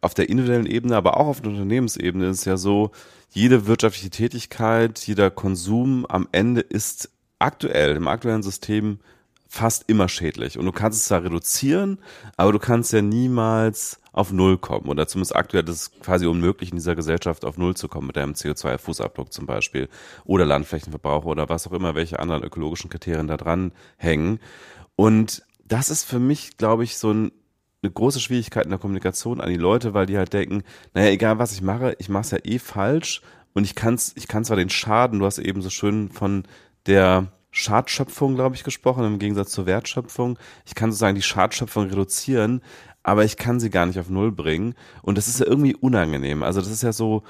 auf 0.00 0.14
der 0.14 0.28
individuellen 0.28 0.66
Ebene, 0.66 0.96
aber 0.96 1.16
auch 1.16 1.26
auf 1.26 1.40
der 1.40 1.50
Unternehmensebene 1.50 2.28
ist 2.28 2.40
es 2.40 2.44
ja 2.44 2.56
so, 2.56 2.92
jede 3.36 3.66
wirtschaftliche 3.66 4.08
Tätigkeit, 4.08 4.98
jeder 5.00 5.30
Konsum 5.30 6.06
am 6.06 6.26
Ende 6.32 6.62
ist 6.62 7.10
aktuell 7.38 7.94
im 7.94 8.08
aktuellen 8.08 8.42
System 8.42 8.98
fast 9.46 9.84
immer 9.88 10.08
schädlich. 10.08 10.58
Und 10.58 10.64
du 10.64 10.72
kannst 10.72 11.00
es 11.00 11.08
zwar 11.08 11.22
reduzieren, 11.22 11.98
aber 12.38 12.52
du 12.52 12.58
kannst 12.58 12.94
ja 12.94 13.02
niemals 13.02 14.00
auf 14.12 14.32
Null 14.32 14.56
kommen. 14.56 14.88
Oder 14.88 15.06
zumindest 15.06 15.36
aktuell 15.36 15.68
ist 15.68 15.76
es 15.76 16.00
quasi 16.00 16.24
unmöglich, 16.24 16.70
in 16.70 16.78
dieser 16.78 16.96
Gesellschaft 16.96 17.44
auf 17.44 17.58
Null 17.58 17.76
zu 17.76 17.88
kommen, 17.88 18.06
mit 18.06 18.16
deinem 18.16 18.32
CO2-Fußabdruck 18.32 19.30
zum 19.30 19.44
Beispiel. 19.44 19.90
Oder 20.24 20.46
Landflächenverbrauch 20.46 21.26
oder 21.26 21.50
was 21.50 21.66
auch 21.66 21.72
immer, 21.72 21.94
welche 21.94 22.20
anderen 22.20 22.42
ökologischen 22.42 22.88
Kriterien 22.88 23.26
da 23.26 23.36
dran 23.36 23.72
hängen. 23.98 24.40
Und 24.96 25.42
das 25.62 25.90
ist 25.90 26.04
für 26.04 26.20
mich, 26.20 26.56
glaube 26.56 26.84
ich, 26.84 26.96
so 26.96 27.12
ein, 27.12 27.32
eine 27.86 27.92
große 27.92 28.20
Schwierigkeit 28.20 28.64
in 28.64 28.70
der 28.70 28.78
Kommunikation 28.78 29.40
an 29.40 29.48
die 29.48 29.56
Leute, 29.56 29.94
weil 29.94 30.06
die 30.06 30.18
halt 30.18 30.32
denken, 30.32 30.62
naja, 30.94 31.10
egal 31.10 31.38
was 31.38 31.52
ich 31.52 31.62
mache, 31.62 31.96
ich 31.98 32.08
mache 32.08 32.22
es 32.22 32.30
ja 32.32 32.38
eh 32.44 32.58
falsch 32.58 33.22
und 33.54 33.64
ich 33.64 33.74
kann 33.74 33.98
ich 34.14 34.28
kann 34.28 34.44
zwar 34.44 34.56
den 34.56 34.70
Schaden, 34.70 35.20
du 35.20 35.26
hast 35.26 35.38
eben 35.38 35.62
so 35.62 35.70
schön 35.70 36.10
von 36.10 36.44
der 36.86 37.28
Schadschöpfung, 37.50 38.34
glaube 38.34 38.54
ich, 38.54 38.64
gesprochen, 38.64 39.04
im 39.04 39.18
Gegensatz 39.18 39.50
zur 39.50 39.64
Wertschöpfung. 39.64 40.38
Ich 40.66 40.74
kann 40.74 40.90
sozusagen 40.90 41.14
die 41.14 41.22
Schadschöpfung 41.22 41.88
reduzieren, 41.88 42.60
aber 43.02 43.24
ich 43.24 43.38
kann 43.38 43.60
sie 43.60 43.70
gar 43.70 43.86
nicht 43.86 43.98
auf 43.98 44.10
Null 44.10 44.30
bringen. 44.30 44.74
Und 45.00 45.16
das 45.16 45.26
ist 45.26 45.40
ja 45.40 45.46
irgendwie 45.46 45.74
unangenehm. 45.74 46.42
Also 46.42 46.60
das 46.60 46.70
ist 46.70 46.82
ja 46.82 46.92
so, 46.92 47.22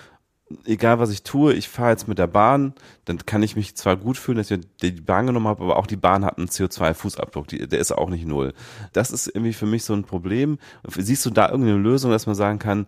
egal 0.65 0.99
was 0.99 1.11
ich 1.11 1.23
tue, 1.23 1.55
ich 1.55 1.69
fahre 1.69 1.91
jetzt 1.91 2.07
mit 2.07 2.19
der 2.19 2.29
Bahn, 2.29 2.75
dann 3.05 3.19
kann 3.27 3.43
ich 3.43 3.57
mich 3.57 3.75
zwar 3.77 3.97
gut 3.97 4.17
fühlen, 4.17 4.39
dass 4.39 4.51
ich 4.51 4.61
die 4.81 4.93
Bahn 4.93 5.27
genommen 5.27 5.49
habe, 5.49 5.65
aber 5.65 5.77
auch 5.77 5.87
die 5.87 5.97
Bahn 5.97 6.25
hat 6.25 6.39
einen 6.39 6.49
CO2-Fußabdruck, 6.49 7.69
der 7.69 7.79
ist 7.79 7.93
auch 7.93 8.11
nicht 8.11 8.27
null. 8.27 8.53
Das 8.93 9.11
ist 9.11 9.27
irgendwie 9.27 9.53
für 9.53 9.67
mich 9.67 9.85
so 9.85 9.93
ein 9.95 10.05
Problem. 10.05 10.59
Siehst 10.89 11.27
du 11.27 11.31
da 11.31 11.51
irgendeine 11.51 11.79
Lösung, 11.79 12.11
dass 12.11 12.27
man 12.27 12.37
sagen 12.37 12.59
kann, 12.59 12.87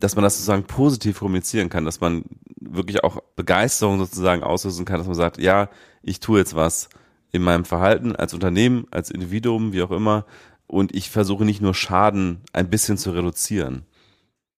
dass 0.00 0.16
man 0.16 0.22
das 0.22 0.34
sozusagen 0.34 0.64
positiv 0.64 1.18
kommunizieren 1.18 1.68
kann, 1.68 1.84
dass 1.84 2.00
man 2.00 2.24
wirklich 2.60 3.04
auch 3.04 3.20
Begeisterung 3.36 3.98
sozusagen 3.98 4.42
auslösen 4.42 4.84
kann, 4.84 4.98
dass 4.98 5.06
man 5.06 5.16
sagt, 5.16 5.38
ja, 5.38 5.68
ich 6.02 6.20
tue 6.20 6.38
jetzt 6.38 6.54
was 6.54 6.88
in 7.32 7.42
meinem 7.42 7.64
Verhalten 7.64 8.16
als 8.16 8.34
Unternehmen, 8.34 8.86
als 8.90 9.10
Individuum, 9.10 9.72
wie 9.72 9.82
auch 9.82 9.90
immer, 9.90 10.24
und 10.66 10.94
ich 10.94 11.10
versuche 11.10 11.44
nicht 11.44 11.60
nur 11.60 11.74
Schaden 11.74 12.40
ein 12.52 12.70
bisschen 12.70 12.96
zu 12.96 13.10
reduzieren. 13.10 13.84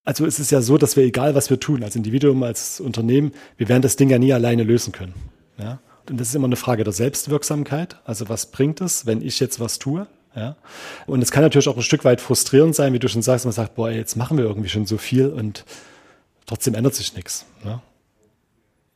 Also 0.07 0.25
es 0.25 0.38
ist 0.38 0.53
ja 0.53 0.62
so, 0.62 0.79
dass 0.79 0.97
wir 0.97 1.03
egal 1.03 1.35
was 1.35 1.51
wir 1.51 1.59
tun, 1.59 1.83
als 1.83 1.97
Individuum, 1.97 2.45
als 2.45 2.81
Unternehmen, 2.81 3.33
wir 3.57 3.69
werden 3.69 3.83
das 3.83 3.97
Ding 3.97 4.09
ja 4.09 4.19
nie 4.19 4.33
alleine 4.33 4.62
lösen 4.62 4.92
können. 4.92 5.14
Ja? 5.59 5.81
Und 6.09 6.21
das 6.21 6.29
ist 6.29 6.37
immer 6.37 6.47
eine 6.47 6.55
Frage 6.55 6.85
der 6.85 6.92
Selbstwirksamkeit. 6.92 7.97
Also 8.05 8.29
was 8.29 8.47
bringt 8.47 8.81
es, 8.81 9.07
wenn 9.07 9.21
ich 9.21 9.40
jetzt 9.40 9.59
was 9.59 9.81
tue? 9.81 10.07
Ja? 10.37 10.55
Und 11.07 11.23
es 11.23 11.33
kann 11.33 11.42
natürlich 11.42 11.69
auch 11.69 11.77
ein 11.77 11.83
Stück 11.83 12.05
weit 12.05 12.21
frustrierend 12.21 12.77
sein, 12.77 12.92
wie 12.92 13.01
du 13.01 13.09
schon 13.09 13.23
sagst, 13.23 13.47
man 13.47 13.53
sagt, 13.53 13.75
boah, 13.75 13.90
jetzt 13.90 14.16
machen 14.16 14.38
wir 14.38 14.45
irgendwie 14.45 14.69
schon 14.69 14.87
so 14.87 14.97
viel 14.97 15.27
und 15.27 15.64
trotzdem 16.47 16.75
ändert 16.75 16.95
sich 16.95 17.16
nichts. 17.16 17.45
Ja? 17.64 17.83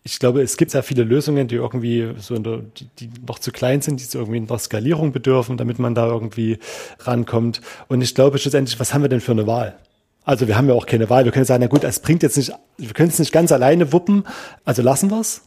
Ich 0.05 0.20
glaube, 0.20 0.42
es 0.42 0.57
gibt 0.57 0.70
sehr 0.70 0.85
viele 0.85 1.03
Lösungen, 1.03 1.49
die 1.49 1.57
irgendwie 1.57 2.14
so 2.18 2.37
in 2.37 2.44
der, 2.44 2.59
die, 2.59 2.87
die 3.01 3.11
noch 3.27 3.40
zu 3.40 3.51
klein 3.51 3.83
sind, 3.83 3.99
die 3.99 4.05
so 4.05 4.20
irgendwie 4.20 4.40
der 4.40 4.59
Skalierung 4.59 5.11
bedürfen, 5.11 5.57
damit 5.57 5.81
man 5.81 5.96
da 5.96 6.07
irgendwie 6.07 6.61
rankommt. 7.01 7.61
Und 7.88 8.01
ich 8.01 8.14
glaube 8.14 8.38
schlussendlich, 8.38 8.79
was 8.79 8.94
haben 8.94 9.03
wir 9.03 9.09
denn 9.09 9.20
für 9.20 9.33
eine 9.33 9.49
Wahl? 9.49 9.77
Also 10.25 10.47
wir 10.47 10.57
haben 10.57 10.69
ja 10.69 10.75
auch 10.75 10.87
keine 10.87 11.09
Wahl. 11.11 11.25
Wir 11.25 11.33
können 11.33 11.45
sagen, 11.45 11.63
na 11.63 11.69
gut, 11.69 11.85
es 11.85 12.01
bringt 12.01 12.23
jetzt 12.23 12.37
nicht, 12.37 12.53
wir 12.77 12.93
können 12.93 13.09
es 13.09 13.19
nicht 13.19 13.33
ganz 13.33 13.53
alleine 13.53 13.93
wuppen, 13.93 14.25
also 14.65 14.83
lassen 14.83 15.11
wir 15.11 15.21
es. 15.21 15.43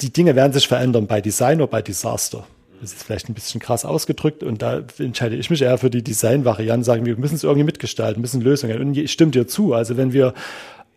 Die 0.00 0.12
Dinge 0.12 0.34
werden 0.34 0.52
sich 0.52 0.66
verändern 0.66 1.06
bei 1.06 1.20
Design 1.20 1.60
oder 1.60 1.70
bei 1.70 1.82
Disaster. 1.82 2.44
Das 2.80 2.92
ist 2.92 3.02
vielleicht 3.02 3.28
ein 3.28 3.34
bisschen 3.34 3.60
krass 3.60 3.84
ausgedrückt 3.84 4.42
und 4.42 4.62
da 4.62 4.82
entscheide 4.98 5.36
ich 5.36 5.50
mich 5.50 5.60
eher 5.60 5.76
für 5.76 5.90
die 5.90 6.02
Design-Variante, 6.02 6.84
sagen 6.84 7.04
wir 7.04 7.16
müssen 7.18 7.34
es 7.34 7.44
irgendwie 7.44 7.64
mitgestalten, 7.64 8.22
müssen 8.22 8.40
Lösungen. 8.40 8.80
Und 8.80 8.96
ich 8.96 9.12
stimme 9.12 9.32
dir 9.32 9.46
zu. 9.46 9.74
Also 9.74 9.98
wenn 9.98 10.14
wir 10.14 10.32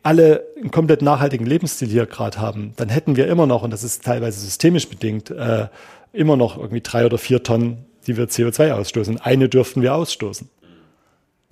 alle 0.02 0.46
einen 0.58 0.72
komplett 0.72 1.02
nachhaltigen 1.02 1.46
Lebensstil 1.46 1.90
hier 1.90 2.06
gerade 2.06 2.40
haben, 2.40 2.74
dann 2.78 2.90
hätten 2.90 3.18
wir 3.18 3.28
immer 3.28 3.48
noch, 3.48 3.64
und 3.64 3.72
das 3.72 3.84
ist 3.84 4.04
teilweise 4.04 4.40
systemisch 4.40 4.88
bedingt, 4.88 5.30
äh, 5.30 5.68
immer 6.14 6.38
noch 6.38 6.58
irgendwie 6.58 6.82
drei 6.82 7.06
oder 7.06 7.18
vier 7.18 7.44
Tonnen, 7.44 7.86
die 8.08 8.16
wir 8.16 8.26
CO2 8.26 8.74
ausstoßen. 8.74 9.20
Eine 9.20 9.50
dürften 9.50 9.82
wir 9.82 9.96
ausstoßen. 9.96 10.50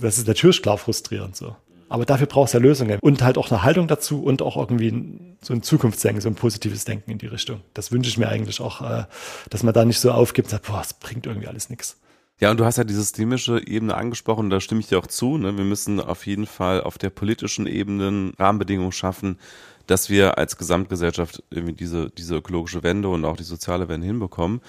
Das 0.02 0.18
ist 0.18 0.28
natürlich 0.28 0.62
klar 0.62 0.78
frustrierend 0.78 1.36
so. 1.36 1.56
Aber 1.90 2.06
dafür 2.06 2.26
braucht 2.26 2.48
es 2.48 2.54
ja 2.54 2.60
Lösungen 2.60 3.00
und 3.02 3.22
halt 3.22 3.38
auch 3.38 3.52
eine 3.52 3.64
Haltung 3.64 3.90
dazu 3.90 4.24
und 4.24 4.42
auch 4.42 4.56
irgendwie 4.56 5.36
so 5.42 5.54
ein 5.54 5.62
Zukunftsdenken, 5.62 6.22
so 6.22 6.30
ein 6.30 6.36
positives 6.36 6.86
Denken 6.86 7.12
in 7.12 7.18
die 7.18 7.28
Richtung. 7.28 7.60
Das 7.74 7.92
wünsche 7.92 8.10
ich 8.10 8.18
mir 8.18 8.30
eigentlich 8.30 8.62
auch, 8.62 8.82
äh, 8.82 9.04
dass 9.50 9.64
man 9.64 9.74
da 9.74 9.84
nicht 9.84 10.00
so 10.00 10.10
aufgibt 10.12 10.48
und 10.48 10.52
sagt, 10.52 10.68
boah, 10.68 10.80
es 10.82 10.94
bringt 10.94 11.26
irgendwie 11.26 11.48
alles 11.48 11.70
nichts. 11.70 11.98
Ja, 12.40 12.50
und 12.50 12.62
du 12.62 12.66
hast 12.66 12.78
ja 12.78 12.86
die 12.86 12.94
systemische 12.94 13.62
Ebene 13.68 13.96
angesprochen, 13.96 14.50
da 14.50 14.62
stimme 14.62 14.80
ich 14.80 14.88
dir 14.88 15.00
auch 15.00 15.08
zu. 15.08 15.38
Ne? 15.38 15.58
Wir 15.58 15.66
müssen 15.66 16.00
auf 16.00 16.26
jeden 16.26 16.48
Fall 16.48 16.82
auf 16.82 16.98
der 16.98 17.10
politischen 17.10 17.68
Ebene 17.68 18.32
Rahmenbedingungen 18.40 18.94
schaffen, 18.94 19.38
dass 19.86 20.10
wir 20.10 20.38
als 20.38 20.58
Gesamtgesellschaft 20.58 21.44
irgendwie 21.50 21.74
diese, 21.74 22.10
diese 22.10 22.38
ökologische 22.38 22.84
Wende 22.84 23.10
und 23.10 23.26
auch 23.26 23.36
die 23.36 23.44
soziale 23.44 23.90
Wende 23.90 24.08
hinbekommen. 24.08 24.62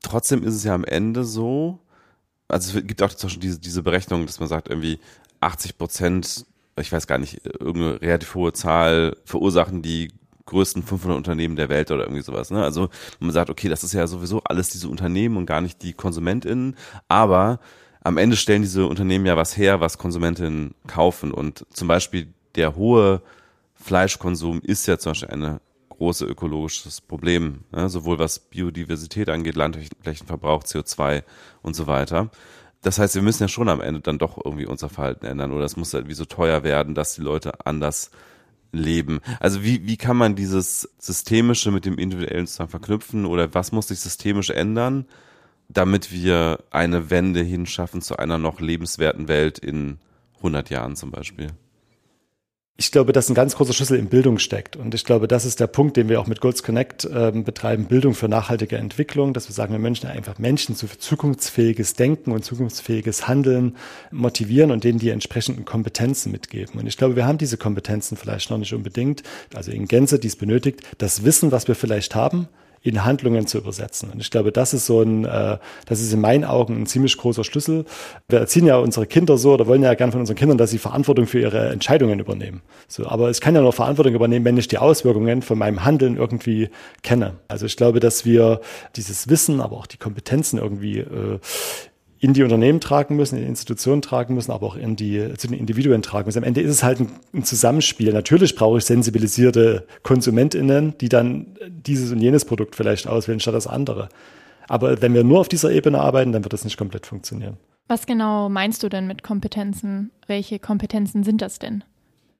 Trotzdem 0.00 0.44
ist 0.44 0.54
es 0.54 0.64
ja 0.64 0.74
am 0.74 0.84
Ende 0.84 1.24
so, 1.24 1.80
also 2.52 2.78
es 2.78 2.86
gibt 2.86 3.02
auch 3.02 3.12
diese, 3.12 3.58
diese 3.58 3.82
Berechnung, 3.82 4.26
dass 4.26 4.40
man 4.40 4.48
sagt, 4.48 4.68
irgendwie 4.68 5.00
80 5.40 5.78
Prozent 5.78 6.46
ich 6.80 6.92
weiß 6.92 7.06
gar 7.06 7.18
nicht, 7.18 7.44
irgendeine 7.44 8.00
relativ 8.00 8.34
hohe 8.34 8.52
Zahl 8.52 9.16
verursachen 9.24 9.82
die 9.82 10.12
größten 10.46 10.82
500 10.82 11.16
Unternehmen 11.16 11.56
der 11.56 11.68
Welt 11.68 11.90
oder 11.90 12.04
irgendwie 12.04 12.22
sowas. 12.22 12.50
Ne? 12.50 12.62
Also 12.62 12.88
man 13.20 13.30
sagt, 13.30 13.50
okay, 13.50 13.68
das 13.68 13.84
ist 13.84 13.92
ja 13.92 14.06
sowieso 14.06 14.42
alles 14.44 14.70
diese 14.70 14.88
Unternehmen 14.88 15.36
und 15.36 15.46
gar 15.46 15.60
nicht 15.60 15.82
die 15.82 15.92
KonsumentInnen, 15.92 16.76
aber 17.08 17.60
am 18.02 18.18
Ende 18.18 18.36
stellen 18.36 18.62
diese 18.62 18.86
Unternehmen 18.86 19.26
ja 19.26 19.36
was 19.36 19.56
her, 19.56 19.80
was 19.80 19.98
KonsumentInnen 19.98 20.74
kaufen 20.86 21.32
und 21.32 21.64
zum 21.72 21.88
Beispiel 21.88 22.28
der 22.56 22.74
hohe 22.74 23.22
Fleischkonsum 23.74 24.60
ist 24.62 24.86
ja 24.86 24.98
zum 24.98 25.10
Beispiel 25.10 25.30
ein 25.30 25.60
großes 26.02 26.28
ökologisches 26.28 27.00
Problem, 27.00 27.60
ne? 27.70 27.88
sowohl 27.88 28.18
was 28.18 28.40
Biodiversität 28.40 29.28
angeht, 29.28 29.54
Landflächenverbrauch, 29.54 30.64
CO2 30.64 31.22
und 31.62 31.76
so 31.76 31.86
weiter. 31.86 32.30
Das 32.82 32.98
heißt, 32.98 33.14
wir 33.14 33.22
müssen 33.22 33.44
ja 33.44 33.48
schon 33.48 33.68
am 33.68 33.80
Ende 33.80 34.00
dann 34.00 34.18
doch 34.18 34.36
irgendwie 34.44 34.66
unser 34.66 34.88
Verhalten 34.88 35.26
ändern 35.26 35.52
oder 35.52 35.64
es 35.64 35.76
muss 35.76 35.94
halt 35.94 36.08
wie 36.08 36.14
so 36.14 36.24
teuer 36.24 36.64
werden, 36.64 36.96
dass 36.96 37.14
die 37.14 37.20
Leute 37.20 37.64
anders 37.66 38.10
leben. 38.72 39.20
Also 39.38 39.62
wie, 39.62 39.86
wie 39.86 39.96
kann 39.96 40.16
man 40.16 40.34
dieses 40.34 40.90
Systemische 40.98 41.70
mit 41.70 41.84
dem 41.84 41.98
Individuellen 41.98 42.48
zusammen 42.48 42.70
verknüpfen 42.70 43.24
oder 43.24 43.54
was 43.54 43.70
muss 43.70 43.86
sich 43.86 44.00
systemisch 44.00 44.50
ändern, 44.50 45.06
damit 45.68 46.10
wir 46.10 46.64
eine 46.72 47.10
Wende 47.10 47.42
hinschaffen 47.42 48.02
zu 48.02 48.16
einer 48.16 48.38
noch 48.38 48.58
lebenswerten 48.58 49.28
Welt 49.28 49.60
in 49.60 50.00
100 50.38 50.68
Jahren 50.68 50.96
zum 50.96 51.12
Beispiel? 51.12 51.52
Ich 52.78 52.90
glaube, 52.90 53.12
dass 53.12 53.28
ein 53.28 53.34
ganz 53.34 53.54
großer 53.54 53.74
Schlüssel 53.74 53.98
in 53.98 54.08
Bildung 54.08 54.38
steckt. 54.38 54.76
Und 54.76 54.94
ich 54.94 55.04
glaube, 55.04 55.28
das 55.28 55.44
ist 55.44 55.60
der 55.60 55.66
Punkt, 55.66 55.96
den 55.96 56.08
wir 56.08 56.20
auch 56.20 56.26
mit 56.26 56.40
Golds 56.40 56.62
Connect 56.62 57.04
äh, 57.04 57.30
betreiben. 57.30 57.84
Bildung 57.84 58.14
für 58.14 58.28
nachhaltige 58.28 58.78
Entwicklung, 58.78 59.34
dass 59.34 59.48
wir 59.48 59.54
sagen, 59.54 59.72
wir 59.72 59.78
Menschen 59.78 60.08
einfach 60.08 60.38
Menschen 60.38 60.74
zu 60.74 60.86
zukunftsfähiges 60.86 61.94
Denken 61.94 62.32
und 62.32 62.44
zukunftsfähiges 62.44 63.28
Handeln 63.28 63.76
motivieren 64.10 64.70
und 64.70 64.84
denen 64.84 64.98
die 64.98 65.10
entsprechenden 65.10 65.66
Kompetenzen 65.66 66.32
mitgeben. 66.32 66.80
Und 66.80 66.86
ich 66.86 66.96
glaube, 66.96 67.14
wir 67.14 67.26
haben 67.26 67.38
diese 67.38 67.58
Kompetenzen 67.58 68.16
vielleicht 68.16 68.50
noch 68.50 68.58
nicht 68.58 68.72
unbedingt, 68.72 69.22
also 69.54 69.70
in 69.70 69.86
Gänze, 69.86 70.18
die 70.18 70.28
es 70.28 70.36
benötigt, 70.36 70.80
das 70.96 71.24
Wissen, 71.24 71.52
was 71.52 71.68
wir 71.68 71.74
vielleicht 71.74 72.14
haben, 72.14 72.48
in 72.82 73.04
Handlungen 73.04 73.46
zu 73.46 73.58
übersetzen. 73.58 74.10
Und 74.10 74.20
ich 74.20 74.30
glaube, 74.30 74.52
das 74.52 74.74
ist 74.74 74.86
so 74.86 75.02
ein, 75.02 75.24
äh, 75.24 75.58
das 75.86 76.00
ist 76.00 76.12
in 76.12 76.20
meinen 76.20 76.44
Augen 76.44 76.82
ein 76.82 76.86
ziemlich 76.86 77.16
großer 77.16 77.44
Schlüssel. 77.44 77.84
Wir 78.28 78.40
erziehen 78.40 78.66
ja 78.66 78.76
unsere 78.78 79.06
Kinder 79.06 79.38
so 79.38 79.54
oder 79.54 79.66
wollen 79.66 79.82
ja 79.82 79.94
gern 79.94 80.10
von 80.10 80.20
unseren 80.20 80.36
Kindern, 80.36 80.58
dass 80.58 80.70
sie 80.70 80.78
Verantwortung 80.78 81.26
für 81.26 81.40
ihre 81.40 81.68
Entscheidungen 81.70 82.18
übernehmen. 82.18 82.62
So, 82.88 83.06
aber 83.06 83.30
ich 83.30 83.40
kann 83.40 83.54
ja 83.54 83.60
nur 83.60 83.72
Verantwortung 83.72 84.14
übernehmen, 84.14 84.44
wenn 84.44 84.56
ich 84.56 84.68
die 84.68 84.78
Auswirkungen 84.78 85.42
von 85.42 85.58
meinem 85.58 85.84
Handeln 85.84 86.16
irgendwie 86.16 86.70
kenne. 87.02 87.34
Also 87.48 87.66
ich 87.66 87.76
glaube, 87.76 88.00
dass 88.00 88.24
wir 88.24 88.60
dieses 88.96 89.28
Wissen, 89.28 89.60
aber 89.60 89.76
auch 89.76 89.86
die 89.86 89.98
Kompetenzen 89.98 90.58
irgendwie 90.58 90.98
äh, 90.98 91.38
in 92.22 92.34
die 92.34 92.44
Unternehmen 92.44 92.78
tragen 92.78 93.16
müssen, 93.16 93.34
in 93.34 93.42
die 93.42 93.48
Institutionen 93.48 94.00
tragen 94.00 94.36
müssen, 94.36 94.52
aber 94.52 94.64
auch 94.64 94.76
in 94.76 94.94
die, 94.94 95.34
zu 95.36 95.48
den 95.48 95.58
Individuen 95.58 96.02
tragen 96.02 96.26
müssen. 96.26 96.38
Am 96.38 96.44
Ende 96.44 96.60
ist 96.60 96.70
es 96.70 96.84
halt 96.84 97.00
ein, 97.00 97.08
ein 97.34 97.42
Zusammenspiel. 97.42 98.12
Natürlich 98.12 98.54
brauche 98.54 98.78
ich 98.78 98.84
sensibilisierte 98.84 99.88
KonsumentInnen, 100.04 100.96
die 100.98 101.08
dann 101.08 101.58
dieses 101.68 102.12
und 102.12 102.20
jenes 102.20 102.44
Produkt 102.44 102.76
vielleicht 102.76 103.08
auswählen 103.08 103.40
statt 103.40 103.54
das 103.54 103.66
andere. 103.66 104.08
Aber 104.68 105.02
wenn 105.02 105.14
wir 105.14 105.24
nur 105.24 105.40
auf 105.40 105.48
dieser 105.48 105.72
Ebene 105.72 106.00
arbeiten, 106.00 106.30
dann 106.30 106.44
wird 106.44 106.52
das 106.52 106.62
nicht 106.62 106.76
komplett 106.76 107.06
funktionieren. 107.06 107.56
Was 107.88 108.06
genau 108.06 108.48
meinst 108.48 108.84
du 108.84 108.88
denn 108.88 109.08
mit 109.08 109.24
Kompetenzen? 109.24 110.12
Welche 110.28 110.60
Kompetenzen 110.60 111.24
sind 111.24 111.42
das 111.42 111.58
denn? 111.58 111.82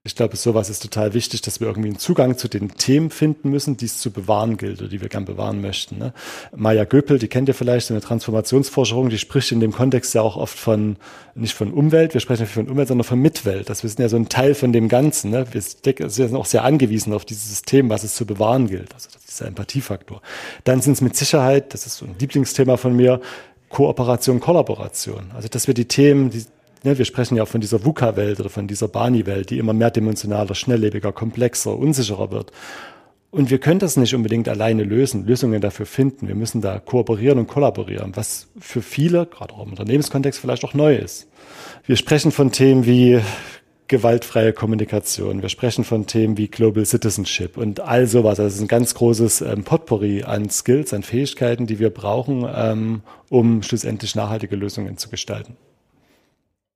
Ich 0.04 0.16
glaube, 0.16 0.36
sowas 0.36 0.68
ist 0.68 0.82
total 0.82 1.14
wichtig, 1.14 1.42
dass 1.42 1.60
wir 1.60 1.68
irgendwie 1.68 1.90
einen 1.90 1.98
Zugang 1.98 2.36
zu 2.36 2.48
den 2.48 2.70
Themen 2.70 3.08
finden 3.10 3.50
müssen, 3.50 3.76
die 3.76 3.84
es 3.84 3.98
zu 3.98 4.10
bewahren 4.10 4.56
gilt 4.56 4.80
oder 4.80 4.88
die 4.88 5.00
wir 5.00 5.08
gern 5.08 5.24
bewahren 5.24 5.60
möchten. 5.60 5.98
Ne? 5.98 6.12
Maja 6.56 6.82
Göpel, 6.82 7.20
die 7.20 7.28
kennt 7.28 7.46
ihr 7.46 7.54
vielleicht, 7.54 7.88
eine 7.92 8.00
Transformationsforscherin, 8.00 9.10
die 9.10 9.18
spricht 9.18 9.52
in 9.52 9.60
dem 9.60 9.70
Kontext 9.70 10.12
ja 10.14 10.22
auch 10.22 10.36
oft 10.36 10.58
von, 10.58 10.96
nicht 11.36 11.54
von 11.54 11.72
Umwelt, 11.72 12.14
wir 12.14 12.20
sprechen 12.20 12.42
nicht 12.42 12.52
von 12.52 12.68
Umwelt, 12.68 12.88
sondern 12.88 13.04
von 13.04 13.20
Mitwelt. 13.20 13.70
Das 13.70 13.84
wir 13.84 13.90
sind 13.90 14.00
ja 14.00 14.08
so 14.08 14.16
ein 14.16 14.28
Teil 14.28 14.56
von 14.56 14.72
dem 14.72 14.88
Ganzen. 14.88 15.30
Ne? 15.30 15.46
Wir 15.52 15.60
sind 15.60 16.34
auch 16.34 16.46
sehr 16.46 16.64
angewiesen 16.64 17.12
auf 17.12 17.24
dieses 17.24 17.48
System, 17.48 17.88
was 17.88 18.02
es 18.02 18.16
zu 18.16 18.26
bewahren 18.26 18.66
gilt. 18.66 18.92
Also 18.94 19.08
das 19.12 19.24
ist 19.24 19.40
der 19.40 19.46
Empathiefaktor. 19.46 20.20
Dann 20.64 20.80
sind 20.80 20.94
es 20.94 21.00
mit 21.00 21.14
Sicherheit, 21.14 21.74
das 21.74 21.86
ist 21.86 21.98
so 21.98 22.06
ein 22.06 22.16
Lieblingsthema 22.18 22.76
von 22.76 22.96
mir, 22.96 23.20
Kooperation, 23.68 24.40
Kollaboration. 24.40 25.30
Also 25.32 25.46
dass 25.46 25.68
wir 25.68 25.74
die 25.74 25.86
Themen, 25.86 26.30
die 26.30 26.44
Ne, 26.84 26.98
wir 26.98 27.04
sprechen 27.04 27.36
ja 27.36 27.44
auch 27.44 27.48
von 27.48 27.60
dieser 27.60 27.84
VUCA-Welt 27.84 28.40
oder 28.40 28.50
von 28.50 28.66
dieser 28.66 28.88
Bani-Welt, 28.88 29.50
die 29.50 29.58
immer 29.58 29.72
mehrdimensionaler, 29.72 30.54
schnelllebiger, 30.54 31.12
komplexer, 31.12 31.76
unsicherer 31.76 32.32
wird. 32.32 32.50
Und 33.30 33.50
wir 33.50 33.58
können 33.58 33.78
das 33.78 33.96
nicht 33.96 34.14
unbedingt 34.14 34.48
alleine 34.48 34.82
lösen, 34.84 35.24
Lösungen 35.24 35.60
dafür 35.60 35.86
finden. 35.86 36.28
Wir 36.28 36.34
müssen 36.34 36.60
da 36.60 36.78
kooperieren 36.78 37.38
und 37.38 37.46
kollaborieren, 37.46 38.14
was 38.14 38.48
für 38.58 38.82
viele, 38.82 39.24
gerade 39.26 39.54
auch 39.54 39.64
im 39.64 39.70
Unternehmenskontext, 39.70 40.38
vielleicht 40.38 40.64
auch 40.64 40.74
neu 40.74 40.96
ist. 40.96 41.28
Wir 41.86 41.96
sprechen 41.96 42.30
von 42.30 42.52
Themen 42.52 42.84
wie 42.84 43.20
gewaltfreie 43.88 44.52
Kommunikation. 44.52 45.40
Wir 45.40 45.48
sprechen 45.48 45.84
von 45.84 46.06
Themen 46.06 46.36
wie 46.36 46.48
Global 46.48 46.84
Citizenship 46.84 47.56
und 47.56 47.80
all 47.80 48.06
sowas. 48.06 48.38
Also 48.38 48.48
es 48.48 48.54
ist 48.56 48.60
ein 48.60 48.68
ganz 48.68 48.94
großes 48.94 49.40
ähm, 49.42 49.64
Potpourri 49.64 50.24
an 50.24 50.50
Skills, 50.50 50.92
an 50.92 51.02
Fähigkeiten, 51.02 51.66
die 51.66 51.78
wir 51.78 51.90
brauchen, 51.90 52.46
ähm, 52.54 53.02
um 53.30 53.62
schlussendlich 53.62 54.14
nachhaltige 54.14 54.56
Lösungen 54.56 54.98
zu 54.98 55.08
gestalten. 55.08 55.56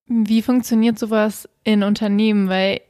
Wie 0.06 0.42
funktioniert 0.42 0.98
sowas 0.98 1.48
in 1.64 1.82
Unternehmen? 1.82 2.48
Weil 2.48 2.80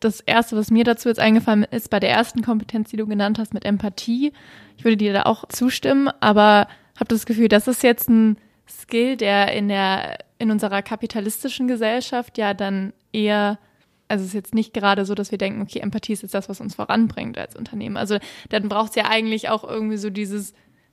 das 0.00 0.20
Erste, 0.20 0.56
was 0.56 0.70
mir 0.70 0.84
dazu 0.84 1.08
jetzt 1.08 1.20
eingefallen 1.20 1.64
ist, 1.64 1.90
bei 1.90 2.00
der 2.00 2.10
ersten 2.10 2.42
Kompetenz, 2.42 2.90
die 2.90 2.96
du 2.96 3.06
genannt 3.06 3.38
hast, 3.38 3.54
mit 3.54 3.64
Empathie, 3.64 4.32
ich 4.76 4.84
würde 4.84 4.96
dir 4.96 5.12
da 5.12 5.22
auch 5.22 5.46
zustimmen, 5.48 6.08
aber 6.20 6.66
habe 6.96 7.08
das 7.08 7.26
Gefühl, 7.26 7.48
das 7.48 7.68
ist 7.68 7.82
jetzt 7.82 8.08
ein 8.08 8.36
Skill, 8.68 9.16
der 9.16 9.52
in 9.52 9.68
der 9.68 10.18
in 10.38 10.50
unserer 10.50 10.82
kapitalistischen 10.82 11.68
Gesellschaft 11.68 12.36
ja 12.36 12.52
dann 12.52 12.92
eher 13.12 13.58
also 14.12 14.24
es 14.24 14.28
ist 14.28 14.34
jetzt 14.34 14.54
nicht 14.54 14.74
gerade 14.74 15.06
so, 15.06 15.14
dass 15.14 15.30
wir 15.30 15.38
denken, 15.38 15.62
okay, 15.62 15.78
Empathie 15.78 16.12
ist 16.12 16.22
jetzt 16.22 16.34
das, 16.34 16.50
was 16.50 16.60
uns 16.60 16.74
voranbringt 16.74 17.38
als 17.38 17.56
Unternehmen. 17.56 17.96
Also 17.96 18.18
dann 18.50 18.68
braucht 18.68 18.90
es 18.90 18.96
ja 18.96 19.06
eigentlich 19.08 19.48
auch 19.48 19.64
irgendwie 19.64 19.96
so 19.96 20.10
dieses 20.10 20.52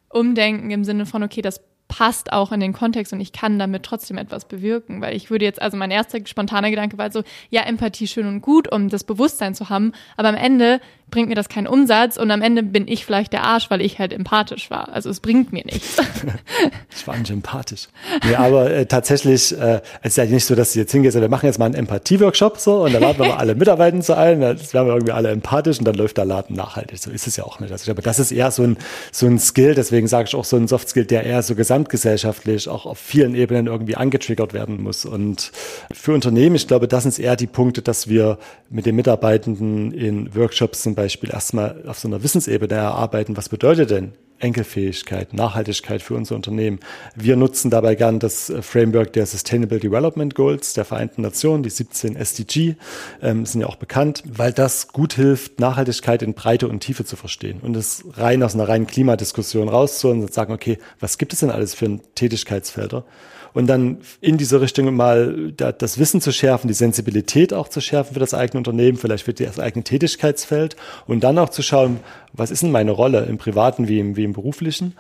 Umdenken 0.10 0.72
im 0.72 0.86
Sinne 0.86 1.06
von, 1.06 1.22
okay, 1.22 1.42
das 1.42 1.62
passt 2.00 2.32
auch 2.32 2.54
in 2.54 2.62
den 2.62 2.72
Kontext 2.72 3.12
und 3.12 3.20
ich 3.20 3.34
kann 3.34 3.60
damit 3.60 3.84
trotzdem 3.84 4.18
etwas 4.18 4.46
bewirken. 4.46 5.02
Weil 5.02 5.18
ich 5.18 5.30
würde 5.30 5.44
jetzt, 5.44 5.62
also 5.62 5.76
mein 5.76 5.92
erster 5.92 6.20
spontaner 6.26 6.70
Gedanke 6.70 6.98
war 6.98 7.12
so, 7.12 7.24
ja, 7.50 7.64
Empathie 7.64 8.08
schön 8.08 8.26
und 8.26 8.40
gut, 8.40 8.72
um 8.72 8.88
das 8.88 9.04
Bewusstsein 9.04 9.54
zu 9.54 9.68
haben, 9.68 9.92
aber 10.16 10.30
am 10.30 10.36
Ende 10.36 10.80
bringt 11.10 11.28
mir 11.28 11.36
das 11.36 11.50
keinen 11.50 11.68
Umsatz 11.68 12.18
und 12.18 12.30
am 12.32 12.42
Ende 12.42 12.64
bin 12.64 12.88
ich 12.88 13.04
vielleicht 13.04 13.34
der 13.34 13.44
Arsch, 13.44 13.70
weil 13.70 13.82
ich 13.82 14.00
halt 14.00 14.14
empathisch 14.14 14.70
war. 14.70 14.94
Also 14.94 15.10
es 15.10 15.20
bringt 15.20 15.52
mir 15.52 15.66
nichts. 15.66 15.98
ich 16.96 17.08
war 17.08 17.18
nicht 17.18 17.32
empathisch. 17.32 17.88
Nee, 18.24 18.36
aber 18.36 18.70
äh, 18.70 18.86
tatsächlich, 18.86 19.58
äh, 19.58 19.82
es 20.02 20.12
ist 20.12 20.18
ja 20.18 20.26
nicht 20.26 20.46
so, 20.46 20.56
dass 20.56 20.74
du 20.74 20.80
jetzt 20.80 20.92
hingehst, 20.92 21.20
wir 21.20 21.28
machen 21.28 21.48
jetzt 21.48 21.58
mal 21.58 21.66
einen 21.66 21.76
Empathie-Workshop 21.76 22.58
so 22.60 22.84
und 22.84 22.94
dann 22.94 23.02
laden 23.02 23.20
wir 23.20 23.28
mal 23.30 23.38
alle 23.38 23.56
Mitarbeiter 23.56 24.00
zu 24.02 24.16
ein, 24.16 24.40
dann 24.40 24.58
werden 24.58 24.88
wir 24.88 24.94
irgendwie 24.94 25.12
alle 25.12 25.32
empathisch 25.32 25.80
und 25.80 25.86
dann 25.86 25.96
läuft 25.96 26.18
der 26.18 26.26
Laden 26.26 26.56
nachhaltig. 26.56 27.00
So 27.00 27.12
ist 27.12 27.28
es 27.28 27.36
ja 27.36 27.44
auch 27.44 27.60
nicht. 27.60 27.72
Also 27.72 27.86
glaube, 27.86 28.02
das 28.02 28.20
ist 28.20 28.32
eher 28.32 28.52
so 28.52 28.64
ein, 28.64 28.78
so 29.12 29.26
ein 29.26 29.40
Skill, 29.40 29.74
deswegen 29.74 30.08
sage 30.08 30.28
ich 30.28 30.36
auch 30.36 30.46
so 30.46 30.58
ein 30.58 30.68
Soft-Skill, 30.68 31.06
der 31.06 31.24
eher 31.24 31.42
so 31.42 31.56
gesamtgesellschaftlich 31.90 32.70
auch 32.70 32.86
auf 32.86 32.98
vielen 32.98 33.36
Ebenen 33.36 33.68
irgendwie 33.68 33.96
angetriggert 33.96 34.54
werden 34.54 34.82
muss. 34.82 35.06
Und 35.06 35.52
für 35.92 36.14
Unternehmen, 36.14 36.56
ich 36.56 36.68
glaube, 36.68 36.88
das 36.88 37.04
sind 37.04 37.20
eher 37.20 37.36
die 37.36 37.48
Punkte, 37.48 37.82
dass 37.82 38.08
wir 38.08 38.38
mit 38.70 38.86
den 38.86 38.96
Mitarbeitenden 38.96 39.92
in 39.92 40.34
Workshops 40.36 40.84
zum 40.84 40.96
Beispiel 40.96 41.32
erstmal 41.32 41.84
auf 41.88 42.00
so 42.00 42.08
einer 42.08 42.24
Wissensebene 42.24 42.74
erarbeiten, 42.74 43.36
was 43.36 43.50
bedeutet 43.50 43.90
denn 43.90 44.14
Enkelfähigkeit, 44.40 45.34
Nachhaltigkeit 45.34 46.02
für 46.02 46.16
unser 46.16 46.36
Unternehmen. 46.36 46.80
Wir 47.16 47.36
nutzen 47.36 47.70
dabei 47.70 47.96
gern 47.96 48.20
das 48.20 48.50
äh, 48.50 48.62
Framework 48.62 49.14
der 49.14 49.26
Sustainable 49.26 49.80
Development 49.80 50.34
Goals 50.36 50.74
der 50.74 50.86
Vereinten 50.86 51.22
Nationen, 51.22 51.64
die 51.64 51.70
17 51.70 52.16
SDG, 52.16 52.76
ähm, 53.22 53.46
sind 53.46 53.62
ja 53.62 53.68
auch 53.68 53.76
bekannt, 53.76 54.24
weil 54.26 54.54
das 54.54 54.90
gut 54.90 55.14
hilft, 55.14 55.60
Nachhaltigkeit 55.60 56.22
in 56.22 56.34
Breite 56.34 56.68
und 56.68 56.80
Tiefe 56.80 57.06
zu 57.06 57.16
verstehen 57.16 57.60
und 57.62 57.76
es 57.76 58.04
rein 58.14 58.44
aus 58.44 58.56
einer 58.56 58.68
reinen 58.68 58.88
Klimadiskussion 58.88 59.70
rauszuholen 59.70 60.22
und 60.22 60.34
sagen, 60.34 60.54
okay, 60.54 60.78
was 61.00 61.18
gibt 61.18 61.34
es 61.34 61.40
denn 61.40 61.52
alles 61.52 61.74
für 61.74 62.00
Tätigkeitsfelder? 62.16 63.04
Und 63.54 63.68
dann 63.68 64.00
in 64.22 64.38
diese 64.38 64.62
Richtung 64.62 64.94
mal 64.96 65.52
das 65.54 65.98
Wissen 65.98 66.22
zu 66.22 66.32
schärfen, 66.32 66.68
die 66.68 66.74
Sensibilität 66.74 67.54
auch 67.54 67.68
zu 67.68 67.82
schärfen 67.82 68.14
für 68.14 68.20
das 68.20 68.34
eigene 68.34 68.60
Unternehmen, 68.60 68.98
vielleicht 68.98 69.26
für 69.26 69.34
das 69.34 69.60
eigene 69.60 69.84
Tätigkeitsfeld 69.84 70.76
und 71.08 71.24
dann 71.24 71.38
auch 71.38 71.50
zu 71.50 71.62
schauen, 71.62 72.00
was 72.34 72.52
ist 72.52 72.64
denn 72.64 72.72
meine 72.72 72.92
Rolle 72.92 73.26
im 73.26 73.38
privaten 73.38 73.88
wie 73.88 74.00
im, 74.00 74.16
wie 74.16 74.24
im 74.24 74.34
beruflichen 74.34 74.96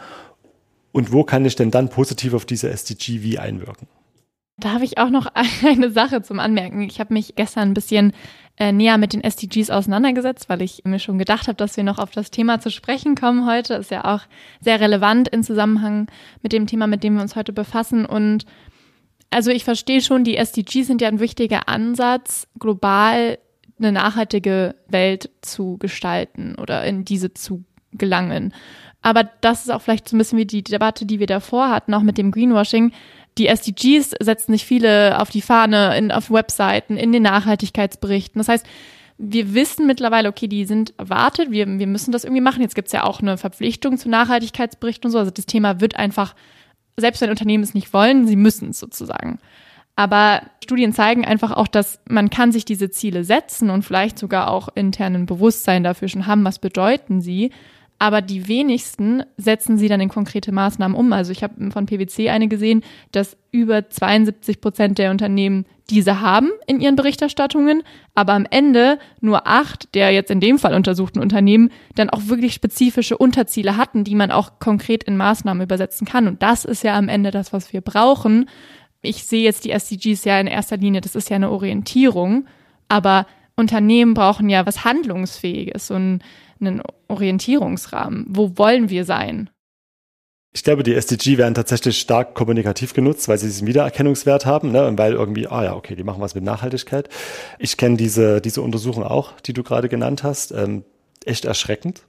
und 0.91 1.11
wo 1.11 1.23
kann 1.23 1.45
ich 1.45 1.55
denn 1.55 1.71
dann 1.71 1.89
positiv 1.89 2.33
auf 2.33 2.45
diese 2.45 2.69
SDG 2.69 3.21
wie 3.21 3.39
einwirken. 3.39 3.87
Da 4.57 4.73
habe 4.73 4.83
ich 4.83 4.97
auch 4.97 5.09
noch 5.09 5.27
eine 5.65 5.91
Sache 5.91 6.21
zum 6.21 6.39
Anmerken. 6.39 6.81
Ich 6.81 6.99
habe 6.99 7.13
mich 7.13 7.35
gestern 7.35 7.69
ein 7.69 7.73
bisschen 7.73 8.13
äh, 8.59 8.73
näher 8.73 8.97
mit 8.97 9.13
den 9.13 9.23
SDGs 9.23 9.69
auseinandergesetzt, 9.69 10.49
weil 10.49 10.61
ich 10.61 10.83
mir 10.83 10.99
schon 10.99 11.17
gedacht 11.17 11.47
habe, 11.47 11.55
dass 11.55 11.77
wir 11.77 11.83
noch 11.85 11.97
auf 11.97 12.11
das 12.11 12.29
Thema 12.29 12.59
zu 12.59 12.69
sprechen 12.69 13.15
kommen 13.15 13.45
heute. 13.45 13.75
Ist 13.75 13.89
ja 13.89 14.03
auch 14.03 14.23
sehr 14.59 14.81
relevant 14.81 15.29
im 15.29 15.43
Zusammenhang 15.43 16.07
mit 16.43 16.51
dem 16.51 16.67
Thema, 16.67 16.85
mit 16.85 17.03
dem 17.03 17.15
wir 17.15 17.21
uns 17.21 17.37
heute 17.37 17.53
befassen. 17.53 18.05
Und 18.05 18.45
also 19.29 19.49
ich 19.49 19.63
verstehe 19.63 20.01
schon, 20.01 20.25
die 20.25 20.35
SDGs 20.35 20.87
sind 20.87 21.01
ja 21.01 21.07
ein 21.07 21.21
wichtiger 21.21 21.69
Ansatz, 21.69 22.47
global 22.59 23.39
eine 23.77 23.93
nachhaltige 23.93 24.75
Welt 24.89 25.29
zu 25.41 25.77
gestalten 25.77 26.55
oder 26.55 26.83
in 26.83 27.05
diese 27.05 27.33
zu 27.33 27.63
gelangen. 27.93 28.53
Aber 29.01 29.23
das 29.23 29.61
ist 29.61 29.71
auch 29.71 29.81
vielleicht 29.81 30.09
so 30.09 30.15
ein 30.15 30.19
bisschen 30.19 30.37
wie 30.37 30.45
die 30.45 30.63
Debatte, 30.63 31.05
die 31.05 31.19
wir 31.19 31.27
davor 31.27 31.69
hatten, 31.69 31.93
auch 31.93 32.01
mit 32.01 32.17
dem 32.17 32.31
Greenwashing 32.31 32.91
die 33.39 33.47
SDGs 33.47 34.11
setzen 34.19 34.51
sich 34.51 34.65
viele 34.65 35.19
auf 35.19 35.29
die 35.29 35.41
Fahne, 35.41 35.97
in, 35.97 36.11
auf 36.11 36.29
Webseiten, 36.29 36.97
in 36.97 37.11
den 37.11 37.23
Nachhaltigkeitsberichten. 37.23 38.39
Das 38.39 38.49
heißt, 38.49 38.65
wir 39.17 39.53
wissen 39.53 39.87
mittlerweile, 39.87 40.29
okay, 40.29 40.47
die 40.47 40.65
sind 40.65 40.93
erwartet, 40.97 41.51
wir, 41.51 41.67
wir 41.67 41.87
müssen 41.87 42.11
das 42.11 42.23
irgendwie 42.23 42.41
machen. 42.41 42.61
Jetzt 42.61 42.75
gibt 42.75 42.87
es 42.87 42.93
ja 42.93 43.03
auch 43.03 43.21
eine 43.21 43.37
Verpflichtung 43.37 43.97
zu 43.97 44.09
Nachhaltigkeitsberichten 44.09 45.07
und 45.07 45.11
so. 45.11 45.19
Also 45.19 45.31
das 45.31 45.45
Thema 45.45 45.81
wird 45.81 45.95
einfach, 45.95 46.35
selbst 46.97 47.21
wenn 47.21 47.29
Unternehmen 47.29 47.63
es 47.63 47.73
nicht 47.73 47.93
wollen, 47.93 48.27
sie 48.27 48.35
müssen 48.35 48.69
es 48.69 48.79
sozusagen. 48.79 49.39
Aber 49.95 50.43
Studien 50.63 50.93
zeigen 50.93 51.25
einfach 51.25 51.51
auch, 51.51 51.67
dass 51.67 51.99
man 52.07 52.29
kann 52.29 52.53
sich 52.53 52.63
diese 52.63 52.89
Ziele 52.89 53.25
setzen 53.25 53.69
und 53.69 53.83
vielleicht 53.83 54.17
sogar 54.17 54.49
auch 54.49 54.69
internen 54.73 55.25
Bewusstsein 55.25 55.83
dafür 55.83 56.07
schon 56.07 56.25
haben, 56.25 56.45
was 56.45 56.59
bedeuten 56.59 57.19
sie. 57.19 57.51
Aber 57.99 58.21
die 58.21 58.47
wenigsten 58.47 59.23
setzen 59.35 59.77
sie 59.77 59.89
dann 59.89 59.99
in 59.99 60.07
konkrete 60.07 60.53
Maßnahmen 60.53 60.97
um. 60.97 61.11
Also 61.11 61.33
ich 61.33 61.43
habe 61.43 61.69
von 61.69 61.85
PwC 61.85 62.29
eine 62.29 62.47
gesehen, 62.47 62.81
dass 63.11 63.37
über 63.51 63.89
72 63.89 64.61
Prozent 64.61 64.97
der 64.97 65.11
Unternehmen 65.11 65.65
diese 65.89 66.21
haben 66.21 66.49
in 66.65 66.79
ihren 66.79 66.95
Berichterstattungen, 66.95 67.83
aber 68.15 68.33
am 68.33 68.45
Ende 68.49 68.99
nur 69.19 69.47
acht 69.47 69.93
der 69.95 70.11
jetzt 70.11 70.31
in 70.31 70.39
dem 70.39 70.59
Fall 70.59 70.75
untersuchten 70.75 71.19
Unternehmen 71.19 71.71
dann 71.95 72.09
auch 72.09 72.27
wirklich 72.27 72.53
spezifische 72.53 73.17
Unterziele 73.17 73.75
hatten, 73.75 74.05
die 74.05 74.15
man 74.15 74.31
auch 74.31 74.59
konkret 74.59 75.03
in 75.03 75.17
Maßnahmen 75.17 75.63
übersetzen 75.63 76.07
kann. 76.07 76.27
Und 76.27 76.41
das 76.41 76.63
ist 76.63 76.83
ja 76.83 76.97
am 76.97 77.09
Ende 77.09 77.31
das, 77.31 77.51
was 77.51 77.73
wir 77.73 77.81
brauchen. 77.81 78.49
Ich 79.01 79.25
sehe 79.25 79.43
jetzt 79.43 79.65
die 79.65 79.71
SDGs 79.71 80.23
ja 80.23 80.39
in 80.39 80.47
erster 80.47 80.77
Linie, 80.77 81.01
das 81.01 81.15
ist 81.15 81.29
ja 81.29 81.35
eine 81.35 81.49
Orientierung, 81.49 82.45
aber 82.87 83.25
Unternehmen 83.55 84.13
brauchen 84.13 84.47
ja 84.49 84.65
was 84.65 84.85
Handlungsfähiges, 84.85 85.91
und 85.91 86.21
einen 86.59 86.81
Orientierungsrahmen. 87.07 88.25
Wo 88.29 88.57
wollen 88.57 88.89
wir 88.89 89.05
sein? 89.05 89.49
Ich 90.51 90.63
glaube, 90.63 90.81
die 90.81 90.95
SDG 90.95 91.37
werden 91.37 91.53
tatsächlich 91.53 91.99
stark 91.99 92.33
kommunikativ 92.33 92.93
genutzt, 92.93 93.27
weil 93.27 93.37
sie 93.37 93.45
diesen 93.45 93.67
Wiedererkennungswert 93.67 94.47
haben 94.47 94.71
ne? 94.71 94.87
und 94.87 94.97
weil 94.97 95.13
irgendwie, 95.13 95.47
ah 95.47 95.63
ja, 95.63 95.75
okay, 95.75 95.95
die 95.95 96.03
machen 96.03 96.21
was 96.21 96.33
mit 96.33 96.43
Nachhaltigkeit. 96.43 97.07
Ich 97.59 97.77
kenne 97.77 97.97
diese, 97.97 98.41
diese 98.41 98.63
Untersuchung 98.63 99.03
auch, 99.03 99.39
die 99.41 99.53
du 99.53 99.61
gerade 99.61 99.89
genannt 99.89 100.23
hast. 100.23 100.51
Ähm, 100.51 100.83
echt 101.23 101.45
erschreckend. 101.45 102.01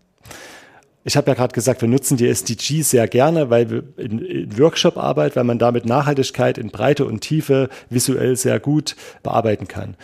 Ich 1.04 1.16
habe 1.16 1.30
ja 1.30 1.34
gerade 1.34 1.54
gesagt, 1.54 1.80
wir 1.80 1.88
nutzen 1.88 2.16
die 2.16 2.28
SDG 2.28 2.82
sehr 2.82 3.08
gerne, 3.08 3.50
weil 3.50 3.70
wir 3.70 3.84
in, 3.96 4.18
in 4.18 4.58
Workshop-Arbeit, 4.58 5.34
weil 5.36 5.44
man 5.44 5.58
damit 5.58 5.86
Nachhaltigkeit 5.86 6.58
in 6.58 6.70
Breite 6.70 7.06
und 7.06 7.20
Tiefe 7.20 7.68
visuell 7.88 8.36
sehr 8.36 8.60
gut 8.60 8.96
bearbeiten 9.22 9.66
kann. 9.66 9.96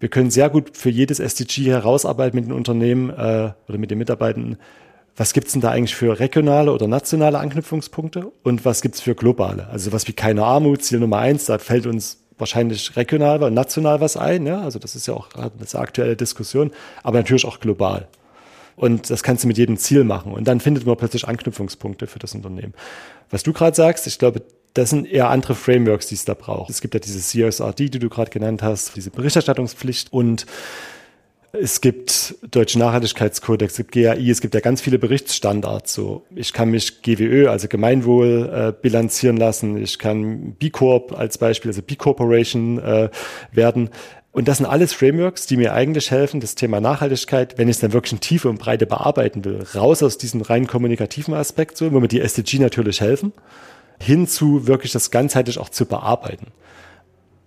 Wir 0.00 0.08
können 0.08 0.30
sehr 0.30 0.48
gut 0.48 0.76
für 0.76 0.90
jedes 0.90 1.18
SDG 1.18 1.70
herausarbeiten 1.70 2.38
mit 2.38 2.46
den 2.46 2.52
Unternehmen 2.52 3.10
äh, 3.10 3.52
oder 3.68 3.78
mit 3.78 3.90
den 3.90 3.98
Mitarbeitenden, 3.98 4.58
was 5.16 5.32
gibt's 5.32 5.52
denn 5.52 5.60
da 5.60 5.70
eigentlich 5.70 5.96
für 5.96 6.20
regionale 6.20 6.72
oder 6.72 6.86
nationale 6.86 7.40
Anknüpfungspunkte 7.40 8.30
und 8.44 8.64
was 8.64 8.82
gibt's 8.82 9.00
für 9.00 9.16
globale? 9.16 9.66
Also 9.68 9.92
was 9.92 10.06
wie 10.06 10.12
keine 10.12 10.44
Armut, 10.44 10.84
Ziel 10.84 11.00
Nummer 11.00 11.18
eins, 11.18 11.46
da 11.46 11.58
fällt 11.58 11.86
uns 11.86 12.18
wahrscheinlich 12.38 12.96
regional 12.96 13.42
und 13.42 13.52
national 13.52 14.00
was 14.00 14.16
ein, 14.16 14.46
ja? 14.46 14.60
also 14.60 14.78
das 14.78 14.94
ist 14.94 15.08
ja 15.08 15.14
auch 15.14 15.28
eine 15.34 15.50
aktuelle 15.74 16.14
Diskussion, 16.14 16.70
aber 17.02 17.18
natürlich 17.18 17.44
auch 17.44 17.58
global. 17.58 18.06
Und 18.76 19.10
das 19.10 19.24
kannst 19.24 19.42
du 19.42 19.48
mit 19.48 19.58
jedem 19.58 19.76
Ziel 19.76 20.04
machen. 20.04 20.30
Und 20.30 20.46
dann 20.46 20.60
findet 20.60 20.86
man 20.86 20.96
plötzlich 20.96 21.26
Anknüpfungspunkte 21.26 22.06
für 22.06 22.20
das 22.20 22.36
Unternehmen. 22.36 22.74
Was 23.28 23.42
du 23.42 23.52
gerade 23.52 23.74
sagst, 23.74 24.06
ich 24.06 24.20
glaube, 24.20 24.42
das 24.74 24.90
sind 24.90 25.06
eher 25.06 25.30
andere 25.30 25.54
Frameworks, 25.54 26.06
die 26.06 26.14
es 26.14 26.24
da 26.24 26.34
braucht. 26.34 26.70
Es 26.70 26.80
gibt 26.80 26.94
ja 26.94 27.00
diese 27.00 27.20
CSRD, 27.20 27.88
die 27.88 27.98
du 27.98 28.08
gerade 28.08 28.30
genannt 28.30 28.62
hast, 28.62 28.96
diese 28.96 29.10
Berichterstattungspflicht 29.10 30.12
und 30.12 30.46
es 31.52 31.80
gibt 31.80 32.34
Deutsche 32.50 32.78
Nachhaltigkeitskodex, 32.78 33.72
es 33.72 33.76
gibt 33.78 33.92
GAI, 33.92 34.30
es 34.30 34.40
gibt 34.40 34.54
ja 34.54 34.60
ganz 34.60 34.82
viele 34.82 34.98
Berichtsstandards. 34.98 35.94
So, 35.94 36.24
ich 36.34 36.52
kann 36.52 36.70
mich 36.70 37.00
GWÖ, 37.02 37.48
also 37.48 37.68
Gemeinwohl, 37.68 38.50
äh, 38.52 38.72
bilanzieren 38.80 39.38
lassen. 39.38 39.76
Ich 39.82 39.98
kann 39.98 40.52
B 40.52 40.68
Corp 40.70 41.18
als 41.18 41.38
Beispiel, 41.38 41.70
also 41.70 41.80
B 41.80 41.96
Corporation 41.96 42.78
äh, 42.78 43.08
werden. 43.50 43.88
Und 44.30 44.46
das 44.46 44.58
sind 44.58 44.66
alles 44.66 44.92
Frameworks, 44.92 45.46
die 45.46 45.56
mir 45.56 45.72
eigentlich 45.72 46.10
helfen, 46.10 46.40
das 46.40 46.54
Thema 46.54 46.80
Nachhaltigkeit, 46.80 47.56
wenn 47.56 47.68
ich 47.68 47.76
es 47.76 47.80
dann 47.80 47.94
wirklich 47.94 48.12
in 48.12 48.20
Tiefe 48.20 48.50
und 48.50 48.58
Breite 48.58 48.86
bearbeiten 48.86 49.44
will, 49.44 49.64
raus 49.74 50.02
aus 50.02 50.18
diesem 50.18 50.42
rein 50.42 50.66
kommunikativen 50.66 51.32
Aspekt, 51.34 51.78
so, 51.78 51.90
wo 51.92 51.98
mir 51.98 52.08
die 52.08 52.20
SDG 52.20 52.58
natürlich 52.58 53.00
helfen, 53.00 53.32
hinzu 54.00 54.66
wirklich 54.66 54.92
das 54.92 55.10
ganzheitlich 55.10 55.58
auch 55.58 55.68
zu 55.68 55.86
bearbeiten 55.86 56.46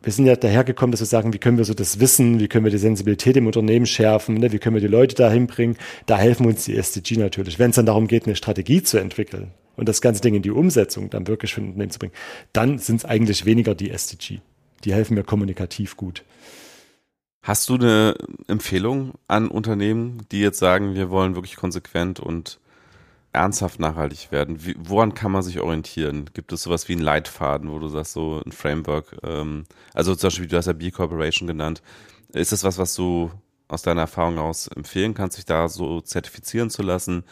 wir 0.04 0.12
sind 0.12 0.26
ja 0.26 0.36
dahergekommen, 0.36 0.92
dass 0.92 1.02
wir 1.02 1.08
sagen, 1.08 1.34
wie 1.34 1.38
können 1.38 1.58
wir 1.58 1.66
so 1.66 1.74
das 1.74 2.00
Wissen, 2.00 2.40
wie 2.40 2.48
können 2.48 2.66
wir 2.66 2.72
die 2.72 2.78
Sensibilität 2.78 3.38
im 3.38 3.46
Unternehmen 3.46 3.86
schärfen, 3.86 4.36
ne? 4.36 4.52
wie 4.52 4.60
können 4.60 4.76
wir 4.76 4.82
die 4.82 4.88
Leute 4.88 5.16
dahin 5.16 5.48
bringen. 5.48 5.78
Da 6.08 6.18
helfen 6.18 6.48
uns 6.48 6.66
die 6.66 6.76
SDG 6.76 7.18
natürlich. 7.18 7.60
Wenn 7.60 7.70
es 7.70 7.76
dann 7.76 7.86
darum 7.86 8.08
geht, 8.08 8.26
eine 8.26 8.36
Strategie 8.36 8.82
zu 8.82 8.98
entwickeln 8.98 9.52
und 9.76 9.88
das 9.88 10.02
ganze 10.02 10.22
Ding 10.22 10.34
in 10.34 10.42
die 10.42 10.52
Umsetzung 10.52 11.10
dann 11.10 11.28
wirklich 11.28 11.54
für 11.54 11.62
ein 11.62 11.68
Unternehmen 11.68 11.92
zu 11.92 12.00
bringen, 12.00 12.14
dann 12.52 12.80
sind 12.80 12.98
es 12.98 13.06
eigentlich 13.06 13.46
weniger 13.46 13.76
die 13.76 13.92
SDG. 13.92 14.40
Die 14.84 14.94
helfen 14.94 15.14
mir 15.14 15.24
kommunikativ 15.24 15.98
gut. 15.98 16.24
Hast 17.44 17.70
du 17.70 17.76
eine 17.76 18.16
Empfehlung 18.48 19.14
an 19.28 19.48
Unternehmen, 19.50 20.24
die 20.32 20.42
jetzt 20.42 20.60
sagen, 20.60 20.96
wir 20.96 21.10
wollen 21.10 21.36
wirklich 21.36 21.56
konsequent 21.56 22.20
und 22.20 22.60
ernsthaft 23.34 23.80
nachhaltig 23.80 24.32
werden? 24.32 24.66
Wie, 24.66 24.76
woran 24.78 25.14
kann 25.14 25.32
man 25.32 25.44
sich 25.44 25.60
orientieren? 25.60 26.30
Gibt 26.34 26.52
es 26.52 26.64
sowas 26.64 26.88
wie 26.88 26.94
einen 26.94 27.02
Leitfaden, 27.02 27.72
wo 27.72 27.80
du 27.80 27.88
sagst, 27.88 28.14
so 28.14 28.42
ein 28.46 28.52
Framework? 28.52 29.18
Ähm, 29.24 29.66
also 29.94 30.16
zum 30.16 30.28
Beispiel, 30.28 30.48
du 30.48 30.58
hast 30.58 30.66
ja 30.68 30.74
B 30.74 30.92
Corporation 30.92 31.48
genannt. 31.48 31.82
Ist 32.34 32.52
das 32.52 32.64
was, 32.64 32.78
was 32.78 32.96
du 32.96 33.32
aus 33.68 33.82
deiner 33.82 34.02
Erfahrung 34.02 34.38
aus 34.38 34.68
empfehlen 34.68 35.14
kannst, 35.14 35.38
sich 35.38 35.46
da 35.46 35.70
so 35.70 36.02
zertifizieren 36.02 36.70
zu 36.70 36.82
lassen? 36.82 37.24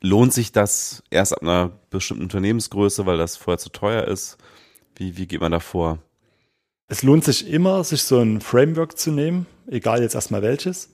Lohnt 0.00 0.32
sich 0.32 0.52
das 0.52 1.02
erst 1.10 1.32
ab 1.32 1.42
einer 1.42 1.70
bestimmten 1.90 2.24
Unternehmensgröße, 2.24 3.06
weil 3.06 3.18
das 3.18 3.36
vorher 3.36 3.58
zu 3.58 3.70
teuer 3.70 4.04
ist? 4.04 4.38
Wie, 4.96 5.16
wie 5.16 5.26
geht 5.26 5.40
man 5.40 5.52
da 5.52 5.60
vor? 5.60 5.98
Es 6.88 7.02
lohnt 7.02 7.24
sich 7.24 7.48
immer, 7.48 7.82
sich 7.84 8.02
so 8.02 8.18
ein 8.18 8.40
Framework 8.40 8.98
zu 8.98 9.10
nehmen, 9.10 9.46
egal 9.66 10.02
jetzt 10.02 10.14
erstmal 10.14 10.42
welches 10.42 10.91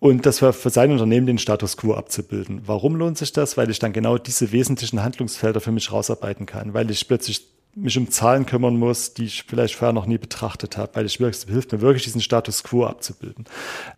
und 0.00 0.26
das 0.26 0.40
war 0.40 0.52
für 0.52 0.70
sein 0.70 0.90
Unternehmen 0.90 1.26
den 1.26 1.38
Status 1.38 1.76
quo 1.76 1.94
abzubilden. 1.94 2.62
Warum 2.64 2.96
lohnt 2.96 3.18
sich 3.18 3.32
das? 3.32 3.56
Weil 3.56 3.70
ich 3.70 3.78
dann 3.78 3.92
genau 3.92 4.16
diese 4.16 4.50
wesentlichen 4.50 5.02
Handlungsfelder 5.02 5.60
für 5.60 5.72
mich 5.72 5.92
rausarbeiten 5.92 6.46
kann, 6.46 6.74
weil 6.74 6.90
ich 6.90 7.06
plötzlich 7.06 7.46
mich 7.74 7.96
um 7.96 8.10
Zahlen 8.10 8.46
kümmern 8.46 8.76
muss, 8.76 9.14
die 9.14 9.24
ich 9.24 9.44
vielleicht 9.44 9.74
vorher 9.76 9.92
noch 9.92 10.06
nie 10.06 10.18
betrachtet 10.18 10.76
habe, 10.76 10.90
weil 10.94 11.04
es 11.04 11.14
hilft 11.14 11.72
mir 11.72 11.80
wirklich, 11.80 12.04
diesen 12.04 12.20
Status 12.20 12.64
quo 12.64 12.84
abzubilden. 12.84 13.44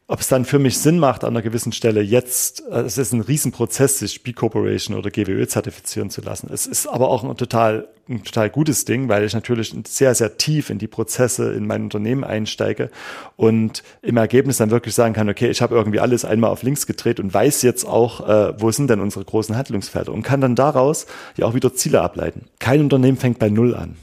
Ob 0.07 0.21
es 0.21 0.29
dann 0.29 0.45
für 0.45 0.59
mich 0.59 0.79
Sinn 0.79 0.99
macht, 0.99 1.25
an 1.25 1.31
einer 1.31 1.43
gewissen 1.43 1.73
Stelle 1.73 2.03
jetzt, 2.03 2.63
äh, 2.71 2.81
es 2.81 2.99
ist 2.99 3.13
ein 3.13 3.23
Riesenprozess, 3.23 3.99
sich 3.99 4.23
B-Corporation 4.23 4.97
oder 4.97 5.11
GWÖ 5.11 5.47
zertifizieren 5.47 6.11
zu 6.11 6.21
lassen. 6.21 6.51
Es 6.53 6.67
ist 6.67 6.87
aber 6.87 7.09
auch 7.09 7.25
ein 7.25 7.35
total, 7.37 7.89
ein 8.11 8.23
total 8.23 8.51
gutes 8.51 8.85
Ding, 8.85 9.09
weil 9.09 9.25
ich 9.25 9.33
natürlich 9.33 9.75
sehr, 9.87 10.15
sehr 10.15 10.37
tief 10.37 10.69
in 10.69 10.79
die 10.79 10.89
Prozesse 10.89 11.55
in 11.55 11.67
mein 11.67 11.85
Unternehmen 11.85 12.25
einsteige 12.25 12.91
und 13.37 13.83
im 14.03 14.19
Ergebnis 14.19 14.59
dann 14.59 14.71
wirklich 14.71 14.95
sagen 14.95 15.15
kann, 15.15 15.31
okay, 15.31 15.49
ich 15.49 15.63
habe 15.63 15.75
irgendwie 15.75 16.01
alles 16.01 16.27
einmal 16.27 16.51
auf 16.51 16.63
links 16.63 16.87
gedreht 16.87 17.19
und 17.19 17.33
weiß 17.33 17.63
jetzt 17.63 17.87
auch, 17.87 18.29
äh, 18.29 18.61
wo 18.61 18.71
sind 18.71 18.91
denn 18.91 19.01
unsere 19.01 19.25
großen 19.25 19.57
Handlungsfelder 19.57 20.13
und 20.13 20.23
kann 20.23 20.43
dann 20.43 20.57
daraus 20.57 21.07
ja 21.39 21.47
auch 21.47 21.55
wieder 21.55 21.73
Ziele 21.73 22.03
ableiten. 22.03 22.47
Kein 22.59 22.83
Unternehmen 22.83 23.17
fängt 23.17 23.39
bei 23.39 23.49
Null 23.49 23.62
an. 23.71 23.97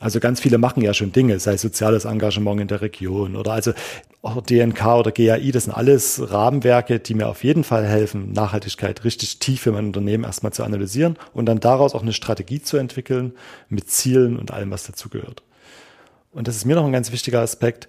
Also 0.00 0.18
ganz 0.18 0.40
viele 0.40 0.56
machen 0.56 0.82
ja 0.82 0.94
schon 0.94 1.12
Dinge, 1.12 1.38
sei 1.38 1.58
soziales 1.58 2.06
Engagement 2.06 2.58
in 2.58 2.68
der 2.68 2.80
Region 2.80 3.36
oder 3.36 3.52
also 3.52 3.72
auch 4.22 4.40
DNK 4.40 4.86
oder 4.86 5.12
GAI, 5.12 5.50
das 5.50 5.64
sind 5.64 5.74
alles 5.74 6.30
Rahmenwerke, 6.30 7.00
die 7.00 7.14
mir 7.14 7.28
auf 7.28 7.44
jeden 7.44 7.64
Fall 7.64 7.86
helfen, 7.86 8.32
Nachhaltigkeit 8.32 9.04
richtig 9.04 9.38
tief 9.40 9.60
für 9.60 9.72
mein 9.72 9.86
Unternehmen 9.86 10.24
erstmal 10.24 10.52
zu 10.52 10.64
analysieren 10.64 11.18
und 11.34 11.46
dann 11.46 11.60
daraus 11.60 11.94
auch 11.94 12.02
eine 12.02 12.14
Strategie 12.14 12.62
zu 12.62 12.78
entwickeln 12.78 13.32
mit 13.68 13.90
Zielen 13.90 14.38
und 14.38 14.52
allem, 14.52 14.70
was 14.70 14.84
dazugehört. 14.84 15.42
Und 16.32 16.48
das 16.48 16.56
ist 16.56 16.64
mir 16.64 16.76
noch 16.76 16.86
ein 16.86 16.92
ganz 16.92 17.12
wichtiger 17.12 17.40
Aspekt 17.40 17.86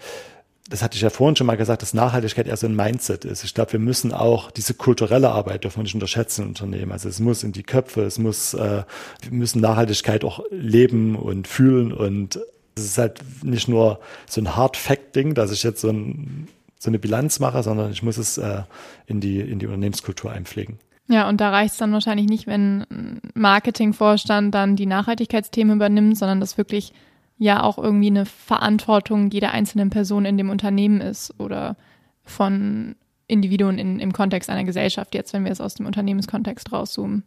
das 0.72 0.82
hatte 0.82 0.95
ich 0.95 1.01
ja 1.01 1.09
vorhin 1.09 1.36
schon 1.36 1.47
mal 1.47 1.57
gesagt, 1.57 1.82
dass 1.82 1.93
Nachhaltigkeit 1.93 2.47
eher 2.47 2.55
so 2.55 2.65
ein 2.65 2.76
Mindset 2.76 3.26
ist. 3.26 3.43
Ich 3.43 3.53
glaube, 3.53 3.74
wir 3.74 3.80
müssen 3.80 4.13
auch 4.13 4.51
diese 4.51 4.74
kulturelle 4.74 5.30
Arbeit 5.30 5.65
dürfen 5.65 5.80
wir 5.80 5.84
nicht 5.84 5.95
unterschätzen 5.95 6.43
in 6.43 6.47
Unternehmen. 6.49 6.93
Also 6.93 7.09
es 7.09 7.19
muss 7.19 7.43
in 7.43 7.51
die 7.51 7.63
Köpfe, 7.63 8.03
es 8.03 8.17
muss, 8.17 8.53
äh, 8.53 8.84
wir 9.22 9.32
müssen 9.32 9.61
Nachhaltigkeit 9.61 10.24
auch 10.24 10.43
leben 10.49 11.15
und 11.15 11.47
fühlen 11.47 11.91
und 11.91 12.39
es 12.76 12.86
ist 12.86 12.97
halt 12.97 13.19
nicht 13.43 13.67
nur 13.67 13.99
so 14.28 14.39
ein 14.39 14.55
Hard-Fact-Ding, 14.55 15.34
dass 15.34 15.51
ich 15.51 15.63
jetzt 15.63 15.82
so, 15.82 15.89
ein, 15.89 16.47
so, 16.80 16.89
eine 16.89 16.99
Bilanz 16.99 17.39
mache, 17.39 17.61
sondern 17.63 17.91
ich 17.91 18.01
muss 18.01 18.17
es 18.17 18.38
äh, 18.38 18.61
in, 19.07 19.19
die, 19.19 19.41
in 19.41 19.59
die 19.59 19.65
Unternehmenskultur 19.65 20.32
einpflegen. 20.32 20.80
Ja, 21.09 21.28
und 21.28 21.41
da 21.41 21.49
reicht 21.49 21.74
es 21.74 21.80
dann 21.80 21.91
wahrscheinlich 21.91 22.28
nicht, 22.28 22.47
wenn 22.47 22.86
Marketingvorstand 23.34 24.55
dann 24.55 24.78
die 24.78 24.86
Nachhaltigkeitsthemen 24.86 25.76
übernimmt, 25.76 26.17
sondern 26.17 26.39
das 26.39 26.57
wirklich 26.57 26.93
ja 27.42 27.64
auch 27.64 27.80
irgendwie 27.80 28.08
eine 28.08 28.28
Verantwortung 28.28 29.32
jeder 29.32 29.52
einzelnen 29.52 29.89
Person 29.89 30.26
in 30.26 30.38
dem 30.38 30.52
Unternehmen 30.52 31.02
ist 31.02 31.34
oder 31.39 31.76
von 32.24 32.96
Individuen 33.26 33.80
in, 33.80 34.00
im 34.00 34.14
Kontext 34.14 34.48
einer 34.48 34.64
Gesellschaft, 34.64 35.16
jetzt 35.16 35.34
wenn 35.34 35.44
wir 35.44 35.52
es 35.52 35.60
aus 35.60 35.74
dem 35.74 35.88
Unternehmenskontext 35.88 36.72
rauszoomen. 36.72 37.24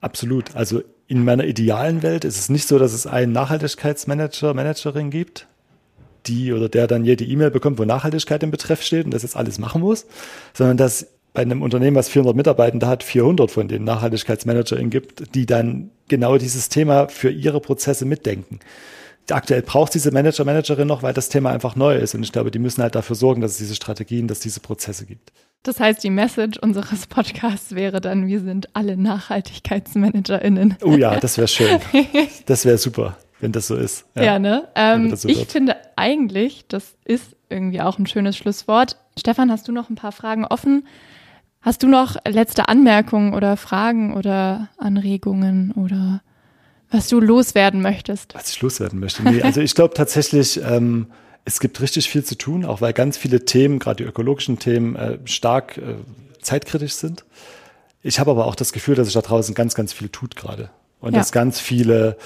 Absolut. 0.00 0.56
Also 0.56 0.82
in 1.08 1.24
meiner 1.24 1.44
idealen 1.44 2.02
Welt 2.02 2.24
ist 2.24 2.38
es 2.38 2.48
nicht 2.48 2.66
so, 2.66 2.78
dass 2.78 2.94
es 2.94 3.06
einen 3.06 3.32
Nachhaltigkeitsmanager, 3.32 4.54
Managerin 4.54 5.10
gibt, 5.10 5.46
die 6.24 6.54
oder 6.54 6.70
der 6.70 6.86
dann 6.86 7.04
jede 7.04 7.24
E-Mail 7.24 7.50
bekommt, 7.50 7.78
wo 7.78 7.84
Nachhaltigkeit 7.84 8.42
im 8.42 8.50
Betreff 8.50 8.80
steht 8.80 9.04
und 9.04 9.12
das 9.12 9.24
jetzt 9.24 9.36
alles 9.36 9.58
machen 9.58 9.82
muss, 9.82 10.06
sondern 10.54 10.78
dass 10.78 11.06
bei 11.34 11.42
einem 11.42 11.60
Unternehmen, 11.60 11.96
was 11.96 12.08
400 12.08 12.34
Mitarbeitende 12.34 12.86
hat, 12.86 13.02
400 13.02 13.50
von 13.50 13.68
den 13.68 13.84
NachhaltigkeitsmanagerInnen 13.84 14.88
gibt, 14.88 15.34
die 15.34 15.44
dann 15.44 15.90
genau 16.08 16.38
dieses 16.38 16.70
Thema 16.70 17.08
für 17.08 17.28
ihre 17.28 17.60
Prozesse 17.60 18.06
mitdenken 18.06 18.60
aktuell 19.30 19.62
braucht 19.62 19.94
diese 19.94 20.10
Manager, 20.10 20.44
Managerin 20.44 20.88
noch, 20.88 21.02
weil 21.02 21.14
das 21.14 21.28
Thema 21.28 21.50
einfach 21.50 21.76
neu 21.76 21.96
ist. 21.96 22.14
Und 22.14 22.22
ich 22.22 22.32
glaube, 22.32 22.50
die 22.50 22.58
müssen 22.58 22.82
halt 22.82 22.94
dafür 22.94 23.16
sorgen, 23.16 23.40
dass 23.40 23.52
es 23.52 23.58
diese 23.58 23.74
Strategien, 23.74 24.28
dass 24.28 24.38
es 24.38 24.42
diese 24.42 24.60
Prozesse 24.60 25.06
gibt. 25.06 25.32
Das 25.62 25.80
heißt, 25.80 26.04
die 26.04 26.10
Message 26.10 26.58
unseres 26.58 27.06
Podcasts 27.06 27.74
wäre 27.74 28.00
dann, 28.00 28.26
wir 28.26 28.40
sind 28.40 28.68
alle 28.74 28.96
NachhaltigkeitsmanagerInnen. 28.98 30.76
Oh 30.82 30.92
ja, 30.92 31.18
das 31.18 31.38
wäre 31.38 31.48
schön. 31.48 31.80
Das 32.46 32.66
wäre 32.66 32.76
super, 32.76 33.16
wenn 33.40 33.52
das 33.52 33.68
so 33.68 33.76
ist. 33.76 34.04
Ja, 34.14 34.24
ja 34.24 34.38
ne? 34.38 34.68
Ähm, 34.74 35.16
so 35.16 35.26
ich 35.26 35.38
wird. 35.38 35.52
finde 35.52 35.76
eigentlich, 35.96 36.66
das 36.68 36.94
ist 37.06 37.34
irgendwie 37.48 37.80
auch 37.80 37.98
ein 37.98 38.06
schönes 38.06 38.36
Schlusswort. 38.36 38.98
Stefan, 39.18 39.50
hast 39.50 39.66
du 39.66 39.72
noch 39.72 39.88
ein 39.88 39.94
paar 39.94 40.12
Fragen 40.12 40.44
offen? 40.44 40.86
Hast 41.62 41.82
du 41.82 41.88
noch 41.88 42.16
letzte 42.28 42.68
Anmerkungen 42.68 43.32
oder 43.32 43.56
Fragen 43.56 44.14
oder 44.14 44.68
Anregungen 44.76 45.72
oder 45.72 46.20
was 46.94 47.08
du 47.08 47.20
loswerden 47.20 47.82
möchtest? 47.82 48.34
Was 48.34 48.50
ich 48.50 48.60
loswerden 48.62 49.00
möchte. 49.00 49.22
Nee, 49.22 49.42
also 49.42 49.60
ich 49.60 49.74
glaube 49.74 49.94
tatsächlich, 49.94 50.60
ähm, 50.62 51.08
es 51.44 51.60
gibt 51.60 51.80
richtig 51.80 52.08
viel 52.08 52.24
zu 52.24 52.36
tun, 52.36 52.64
auch 52.64 52.80
weil 52.80 52.92
ganz 52.92 53.18
viele 53.18 53.44
Themen, 53.44 53.78
gerade 53.78 54.02
die 54.02 54.08
ökologischen 54.08 54.58
Themen, 54.58 54.96
äh, 54.96 55.18
stark 55.24 55.76
äh, 55.76 55.96
zeitkritisch 56.40 56.94
sind. 56.94 57.24
Ich 58.02 58.20
habe 58.20 58.30
aber 58.30 58.46
auch 58.46 58.54
das 58.54 58.72
Gefühl, 58.72 58.94
dass 58.94 59.06
sich 59.06 59.14
da 59.14 59.22
draußen 59.22 59.54
ganz, 59.54 59.74
ganz 59.74 59.92
viel 59.92 60.08
tut 60.08 60.36
gerade. 60.36 60.70
Und 61.00 61.12
ja. 61.12 61.18
dass 61.18 61.32
ganz 61.32 61.60
viele 61.60 62.16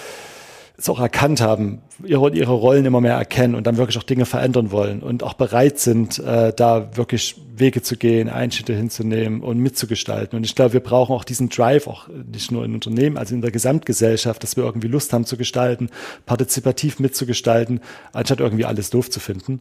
es 0.79 0.89
auch 0.89 1.01
erkannt 1.01 1.41
haben, 1.41 1.83
ihre, 2.05 2.31
ihre 2.31 2.53
Rollen 2.53 2.87
immer 2.87 3.01
mehr 3.01 3.17
erkennen 3.17 3.57
und 3.57 3.67
dann 3.67 3.79
wirklich 3.79 3.99
auch 3.99 4.05
Dinge 4.05 4.27
verändern 4.27 4.71
wollen 4.71 5.03
und 5.03 5.25
auch 5.25 5.35
bereit 5.35 5.81
sind, 5.81 6.21
äh, 6.21 6.53
da 6.55 6.97
wirklich 6.97 7.35
Wege 7.57 7.83
zu 7.83 7.97
gehen, 7.97 8.29
Einschnitte 8.29 8.75
hinzunehmen 8.75 9.43
und 9.43 9.59
mitzugestalten. 9.59 10.37
Und 10.37 10.45
ich 10.45 10.55
glaube, 10.55 10.75
wir 10.75 10.81
brauchen 10.81 11.17
auch 11.17 11.25
diesen 11.25 11.49
Drive, 11.49 11.89
auch 11.89 12.09
nicht 12.33 12.53
nur 12.53 12.65
in 12.65 12.75
Unternehmen, 12.75 13.17
also 13.17 13.35
in 13.35 13.41
der 13.41 13.51
Gesamtgesellschaft, 13.51 14.41
dass 14.45 14.57
wir 14.57 14.63
irgendwie 14.63 14.87
Lust 14.87 15.13
haben 15.13 15.25
zu 15.25 15.37
gestalten, 15.37 15.91
partizipativ 16.27 17.01
mitzugestalten, 17.01 17.81
anstatt 18.13 18.39
irgendwie 18.39 18.65
alles 18.65 18.91
doof 18.91 19.11
zu 19.11 19.19
finden. 19.19 19.59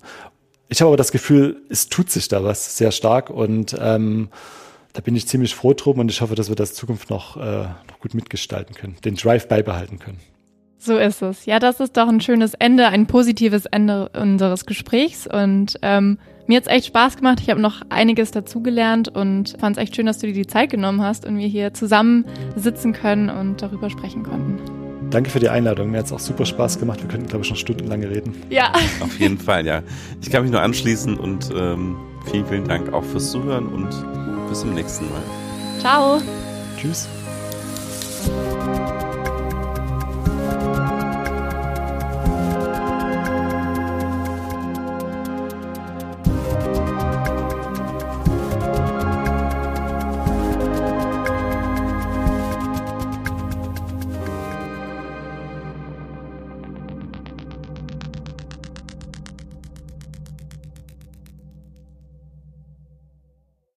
Ich 0.70 0.82
habe 0.82 0.90
aber 0.90 0.98
das 0.98 1.12
Gefühl, 1.12 1.64
es 1.70 1.90
tut 1.90 2.12
sich 2.12 2.28
da 2.28 2.44
was 2.44 2.78
sehr 2.78 2.92
stark 2.92 3.32
und 3.32 3.76
ähm, 3.80 4.30
da 4.94 5.02
bin 5.02 5.16
ich 5.16 5.28
ziemlich 5.28 5.56
froh 5.56 5.74
drum 5.74 5.98
und 5.98 6.12
ich 6.12 6.22
hoffe, 6.22 6.36
dass 6.36 6.50
wir 6.50 6.56
das 6.56 6.72
in 6.72 6.76
Zukunft 6.76 7.10
noch, 7.10 7.38
äh, 7.38 7.64
noch 7.64 8.00
gut 8.02 8.14
mitgestalten 8.14 8.76
können, 8.76 8.98
den 9.04 9.16
Drive 9.16 9.48
beibehalten 9.48 9.98
können. 9.98 10.20
So 10.80 10.98
ist 10.98 11.22
es. 11.22 11.46
Ja, 11.46 11.60
das 11.60 11.80
ist 11.80 11.98
doch 11.98 12.08
ein 12.08 12.22
schönes 12.22 12.54
Ende, 12.54 12.88
ein 12.88 13.08
positives 13.08 13.66
Ende 13.66 14.10
unseres 14.10 14.66
Gesprächs. 14.66 15.28
Und 15.28 15.80
ähm, 15.82 16.20
mir 16.46 16.58
hat's 16.58 16.68
echt 16.68 16.88
Spaß 16.88 17.18
gemacht. 17.18 17.40
Ich 17.42 17.50
habe 17.50 17.60
noch 17.60 17.82
einiges 17.90 18.32
dazugelernt 18.32 19.10
und 19.10 19.56
fand 19.60 19.78
es 19.78 19.84
echt 19.84 19.96
schön, 19.96 20.06
dass 20.06 20.20
du 20.20 20.28
dir 20.28 20.34
die 20.34 20.48
Zeit 20.48 20.70
genommen 20.70 21.02
hast 21.02 21.26
und 21.26 21.38
wir 21.38 21.48
hier 21.48 21.74
zusammen 21.74 22.26
sitzen 22.56 22.94
können 22.94 23.30
und 23.30 23.62
darüber 23.62 23.90
sprechen 23.90 24.24
konnten. 24.24 24.62
Danke 25.10 25.30
für 25.30 25.40
die 25.40 25.50
Einladung. 25.50 25.92
Mir 25.92 26.00
hat's 26.00 26.12
auch 26.12 26.20
super 26.20 26.46
Spaß 26.46 26.80
gemacht. 26.80 27.02
Wir 27.02 27.08
könnten, 27.08 27.28
glaube 27.28 27.44
ich, 27.44 27.50
noch 27.50 27.58
stundenlang 27.58 28.04
reden. 28.04 28.36
Ja. 28.50 28.72
Auf 29.00 29.20
jeden 29.20 29.38
Fall, 29.38 29.66
ja. 29.66 29.82
Ich 30.22 30.30
kann 30.30 30.44
mich 30.44 30.52
nur 30.52 30.62
anschließen 30.62 31.18
und 31.18 31.50
ähm, 31.56 31.96
vielen, 32.30 32.46
vielen 32.46 32.68
Dank 32.68 32.94
auch 32.94 33.04
fürs 33.04 33.32
Zuhören 33.32 33.68
und 33.68 33.90
bis 34.50 34.62
zum 34.62 34.74
nächsten 34.74 35.06
Mal. 35.06 35.24
Ciao. 35.80 36.22
Tschüss. 36.78 37.08